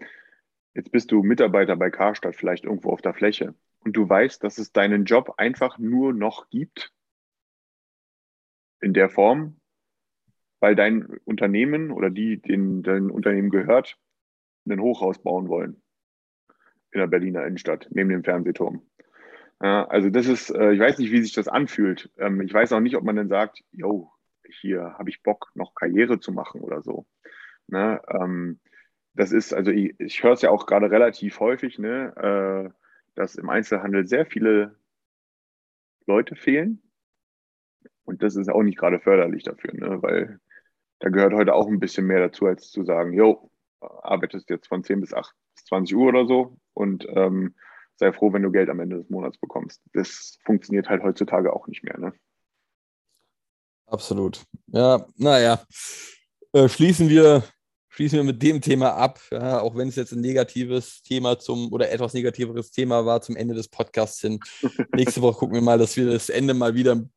jetzt 0.73 0.91
bist 0.91 1.11
du 1.11 1.23
Mitarbeiter 1.23 1.75
bei 1.75 1.89
Karstadt, 1.89 2.35
vielleicht 2.35 2.65
irgendwo 2.65 2.91
auf 2.91 3.01
der 3.01 3.13
Fläche. 3.13 3.55
Und 3.79 3.93
du 3.93 4.07
weißt, 4.07 4.43
dass 4.43 4.57
es 4.57 4.71
deinen 4.71 5.05
Job 5.05 5.35
einfach 5.37 5.77
nur 5.77 6.13
noch 6.13 6.49
gibt 6.49 6.91
in 8.81 8.93
der 8.93 9.09
Form, 9.09 9.59
weil 10.59 10.75
dein 10.75 11.05
Unternehmen 11.23 11.91
oder 11.91 12.09
die, 12.09 12.41
denen 12.41 12.83
dein 12.83 13.09
Unternehmen 13.09 13.49
gehört, 13.49 13.97
ein 14.65 14.79
Hochhaus 14.79 15.21
bauen 15.21 15.49
wollen 15.49 15.81
in 16.91 16.99
der 16.99 17.07
Berliner 17.07 17.45
Innenstadt, 17.45 17.87
neben 17.91 18.09
dem 18.09 18.23
Fernsehturm. 18.23 18.81
Ja, 19.61 19.87
also 19.87 20.09
das 20.09 20.27
ist, 20.27 20.49
äh, 20.49 20.73
ich 20.73 20.79
weiß 20.79 20.97
nicht, 20.97 21.11
wie 21.11 21.21
sich 21.21 21.33
das 21.33 21.47
anfühlt. 21.47 22.11
Ähm, 22.17 22.41
ich 22.41 22.53
weiß 22.53 22.73
auch 22.73 22.79
nicht, 22.79 22.95
ob 22.95 23.03
man 23.03 23.15
dann 23.15 23.29
sagt, 23.29 23.63
yo, 23.71 24.11
hier 24.59 24.95
habe 24.97 25.09
ich 25.09 25.23
Bock, 25.23 25.51
noch 25.55 25.75
Karriere 25.75 26.19
zu 26.19 26.31
machen 26.31 26.61
oder 26.61 26.81
so. 26.81 27.05
Ne? 27.67 28.01
Ähm, 28.07 28.59
das 29.13 29.31
ist, 29.31 29.53
also 29.53 29.71
ich, 29.71 29.93
ich 29.99 30.23
höre 30.23 30.33
es 30.33 30.41
ja 30.41 30.49
auch 30.49 30.65
gerade 30.65 30.89
relativ 30.89 31.39
häufig, 31.39 31.77
ne, 31.79 32.15
äh, 32.15 32.73
dass 33.15 33.35
im 33.35 33.49
Einzelhandel 33.49 34.07
sehr 34.07 34.25
viele 34.25 34.77
Leute 36.07 36.35
fehlen. 36.35 36.81
Und 38.03 38.23
das 38.23 38.35
ist 38.35 38.49
auch 38.49 38.63
nicht 38.63 38.77
gerade 38.77 38.99
förderlich 38.99 39.43
dafür, 39.43 39.73
ne? 39.73 40.01
weil 40.01 40.39
da 40.99 41.09
gehört 41.09 41.33
heute 41.33 41.53
auch 41.53 41.67
ein 41.67 41.79
bisschen 41.79 42.07
mehr 42.07 42.19
dazu, 42.19 42.45
als 42.45 42.71
zu 42.71 42.83
sagen, 42.83 43.13
jo, 43.13 43.51
arbeitest 43.81 44.49
jetzt 44.49 44.67
von 44.67 44.83
10 44.83 45.01
bis 45.01 45.13
8 45.13 45.33
bis 45.55 45.65
20 45.65 45.95
Uhr 45.95 46.07
oder 46.07 46.25
so 46.25 46.57
und 46.73 47.05
ähm, 47.09 47.55
sei 47.95 48.11
froh, 48.13 48.33
wenn 48.33 48.43
du 48.43 48.51
Geld 48.51 48.69
am 48.69 48.79
Ende 48.79 48.97
des 48.97 49.09
Monats 49.09 49.37
bekommst. 49.37 49.81
Das 49.93 50.37
funktioniert 50.45 50.89
halt 50.89 51.03
heutzutage 51.03 51.53
auch 51.53 51.67
nicht 51.67 51.83
mehr. 51.83 51.97
Ne? 51.99 52.13
Absolut. 53.85 54.43
Ja, 54.67 55.05
naja. 55.17 55.63
Äh, 56.53 56.67
schließen 56.67 57.09
wir 57.09 57.43
schließen 57.91 58.17
wir 58.17 58.23
mit 58.23 58.41
dem 58.41 58.61
Thema 58.61 58.95
ab, 58.95 59.19
ja, 59.31 59.59
auch 59.59 59.75
wenn 59.75 59.89
es 59.89 59.97
jetzt 59.97 60.13
ein 60.13 60.21
negatives 60.21 61.03
Thema 61.03 61.37
zum 61.37 61.71
oder 61.71 61.91
etwas 61.91 62.13
negativeres 62.13 62.71
Thema 62.71 63.05
war 63.05 63.21
zum 63.21 63.35
Ende 63.35 63.53
des 63.53 63.67
Podcasts 63.67 64.21
hin. 64.21 64.39
Nächste 64.95 65.21
Woche 65.21 65.39
gucken 65.39 65.55
wir 65.55 65.61
mal, 65.61 65.77
dass 65.77 65.97
wir 65.97 66.09
das 66.09 66.29
Ende 66.29 66.53
mal 66.53 66.73
wieder 66.73 66.93
ein 66.93 67.11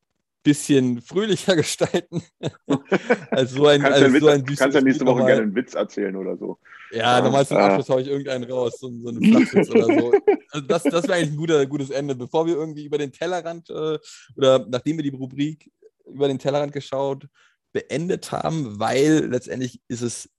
bisschen 0.45 1.01
fröhlicher 1.01 1.55
gestalten. 1.57 2.23
also 3.31 3.57
so 3.57 3.67
ein, 3.67 3.81
kannst 3.81 4.01
also 4.01 4.19
so 4.19 4.27
ein 4.27 4.45
kannst 4.45 4.75
ja 4.75 4.81
nächste 4.81 5.05
Woche 5.05 5.25
gerne 5.25 5.41
einen 5.41 5.55
Witz 5.55 5.73
erzählen 5.73 6.15
oder 6.15 6.37
so. 6.37 6.59
Ja, 6.91 7.19
normal 7.19 7.45
zum 7.45 7.57
Abschluss 7.57 7.89
haue 7.89 8.01
ich 8.01 8.07
irgendeinen 8.07 8.49
raus, 8.49 8.77
so, 8.79 8.89
so 9.01 9.09
einen 9.09 9.21
Flachwitz 9.23 9.69
oder 9.69 9.85
so. 9.85 10.13
Also 10.51 10.67
das, 10.67 10.83
das 10.83 11.03
wäre 11.07 11.15
eigentlich 11.15 11.31
ein 11.31 11.37
guter, 11.37 11.65
gutes 11.65 11.89
Ende. 11.89 12.15
Bevor 12.15 12.45
wir 12.45 12.55
irgendwie 12.55 12.85
über 12.85 12.97
den 12.97 13.11
Tellerrand 13.11 13.69
äh, 13.69 13.97
oder 14.37 14.65
nachdem 14.69 14.97
wir 14.97 15.03
die 15.03 15.09
Rubrik 15.09 15.69
über 16.05 16.27
den 16.29 16.39
Tellerrand 16.39 16.71
geschaut 16.71 17.27
beendet 17.73 18.31
haben, 18.31 18.79
weil 18.79 19.25
letztendlich 19.25 19.81
ist 19.89 20.01
es 20.01 20.29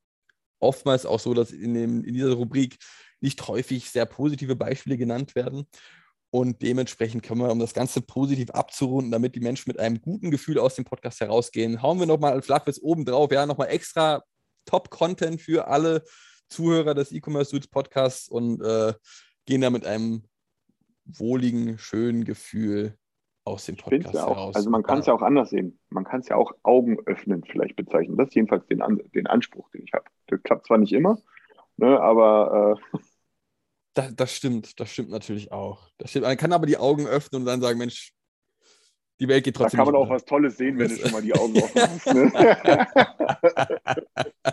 oftmals 0.58 1.04
auch 1.04 1.20
so, 1.20 1.34
dass 1.34 1.50
in, 1.50 1.74
dem, 1.74 2.04
in 2.04 2.14
dieser 2.14 2.32
Rubrik 2.32 2.78
nicht 3.20 3.46
häufig 3.48 3.90
sehr 3.90 4.06
positive 4.06 4.56
Beispiele 4.56 4.96
genannt 4.96 5.34
werden. 5.34 5.66
Und 6.36 6.60
dementsprechend 6.60 7.22
können 7.22 7.40
wir, 7.40 7.50
um 7.50 7.58
das 7.58 7.72
Ganze 7.72 8.02
positiv 8.02 8.50
abzurunden, 8.50 9.10
damit 9.10 9.34
die 9.34 9.40
Menschen 9.40 9.70
mit 9.70 9.80
einem 9.80 10.02
guten 10.02 10.30
Gefühl 10.30 10.58
aus 10.58 10.74
dem 10.74 10.84
Podcast 10.84 11.22
herausgehen, 11.22 11.80
hauen 11.80 11.98
wir 11.98 12.04
nochmal 12.04 12.42
Flachwitz 12.42 12.78
oben 12.78 13.06
drauf. 13.06 13.32
Ja, 13.32 13.46
nochmal 13.46 13.68
extra 13.68 14.22
Top-Content 14.66 15.40
für 15.40 15.66
alle 15.66 16.02
Zuhörer 16.50 16.92
des 16.92 17.10
E-Commerce 17.10 17.52
Suits 17.52 17.68
Podcasts 17.68 18.28
und 18.28 18.60
äh, 18.60 18.92
gehen 19.46 19.62
da 19.62 19.70
mit 19.70 19.86
einem 19.86 20.24
wohligen, 21.06 21.78
schönen 21.78 22.24
Gefühl 22.24 22.98
aus 23.44 23.64
dem 23.64 23.78
Podcast 23.78 24.14
ja 24.14 24.26
heraus. 24.28 24.56
Also 24.56 24.68
man 24.68 24.82
kann 24.82 24.98
es 24.98 25.06
ja. 25.06 25.14
ja 25.14 25.18
auch 25.18 25.22
anders 25.22 25.48
sehen. 25.48 25.78
Man 25.88 26.04
kann 26.04 26.20
es 26.20 26.28
ja 26.28 26.36
auch 26.36 26.52
Augen 26.64 26.98
öffnen 27.06 27.44
vielleicht 27.44 27.76
bezeichnen. 27.76 28.18
Das 28.18 28.28
ist 28.28 28.34
jedenfalls 28.34 28.66
den, 28.66 28.82
den 29.14 29.26
Anspruch, 29.26 29.70
den 29.70 29.84
ich 29.84 29.94
habe. 29.94 30.04
Das 30.26 30.42
klappt 30.42 30.66
zwar 30.66 30.76
nicht 30.76 30.92
immer, 30.92 31.16
ne, 31.78 31.98
aber 31.98 32.78
äh, 32.94 32.98
das, 33.96 34.14
das, 34.14 34.32
stimmt, 34.32 34.78
das 34.78 34.90
stimmt 34.90 35.10
natürlich 35.10 35.50
auch. 35.52 35.88
Das 35.98 36.10
stimmt. 36.10 36.26
Man 36.26 36.36
kann 36.36 36.52
aber 36.52 36.66
die 36.66 36.76
Augen 36.76 37.06
öffnen 37.06 37.42
und 37.42 37.46
dann 37.46 37.60
sagen, 37.60 37.78
Mensch, 37.78 38.12
die 39.18 39.28
Welt 39.28 39.44
geht 39.44 39.56
trotzdem. 39.56 39.78
Da 39.78 39.84
kann 39.84 39.94
man 39.94 40.02
auch 40.02 40.10
was 40.10 40.24
Tolles 40.24 40.58
sehen, 40.58 40.78
wenn 40.78 40.88
du 40.88 40.96
schon 40.96 41.10
mal 41.12 41.22
die 41.22 41.34
Augen 41.34 41.56
offen 41.62 41.80
hast. 41.80 42.06
Ne? 42.06 42.86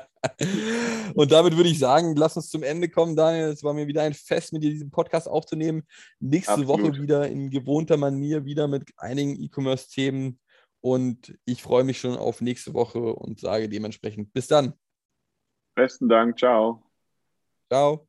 Und 1.15 1.31
damit 1.31 1.55
würde 1.55 1.69
ich 1.69 1.79
sagen, 1.79 2.15
lass 2.15 2.37
uns 2.37 2.49
zum 2.49 2.63
Ende 2.63 2.89
kommen, 2.89 3.15
Daniel. 3.15 3.49
Es 3.49 3.63
war 3.63 3.73
mir 3.73 3.87
wieder 3.87 4.03
ein 4.03 4.13
Fest, 4.13 4.53
mit 4.53 4.63
dir 4.63 4.69
diesen 4.69 4.89
Podcast 4.89 5.27
aufzunehmen. 5.27 5.83
Nächste 6.19 6.53
Absolut. 6.53 6.93
Woche 6.93 7.01
wieder 7.01 7.27
in 7.27 7.49
gewohnter 7.49 7.97
Manier, 7.97 8.45
wieder 8.45 8.67
mit 8.67 8.89
einigen 8.97 9.35
E-Commerce-Themen. 9.41 10.39
Und 10.81 11.37
ich 11.45 11.61
freue 11.61 11.83
mich 11.83 11.99
schon 11.99 12.15
auf 12.15 12.41
nächste 12.41 12.73
Woche 12.73 12.99
und 12.99 13.39
sage 13.39 13.69
dementsprechend 13.69 14.33
bis 14.33 14.47
dann. 14.47 14.73
Besten 15.75 16.07
Dank. 16.09 16.39
Ciao. 16.39 16.83
Ciao. 17.69 18.07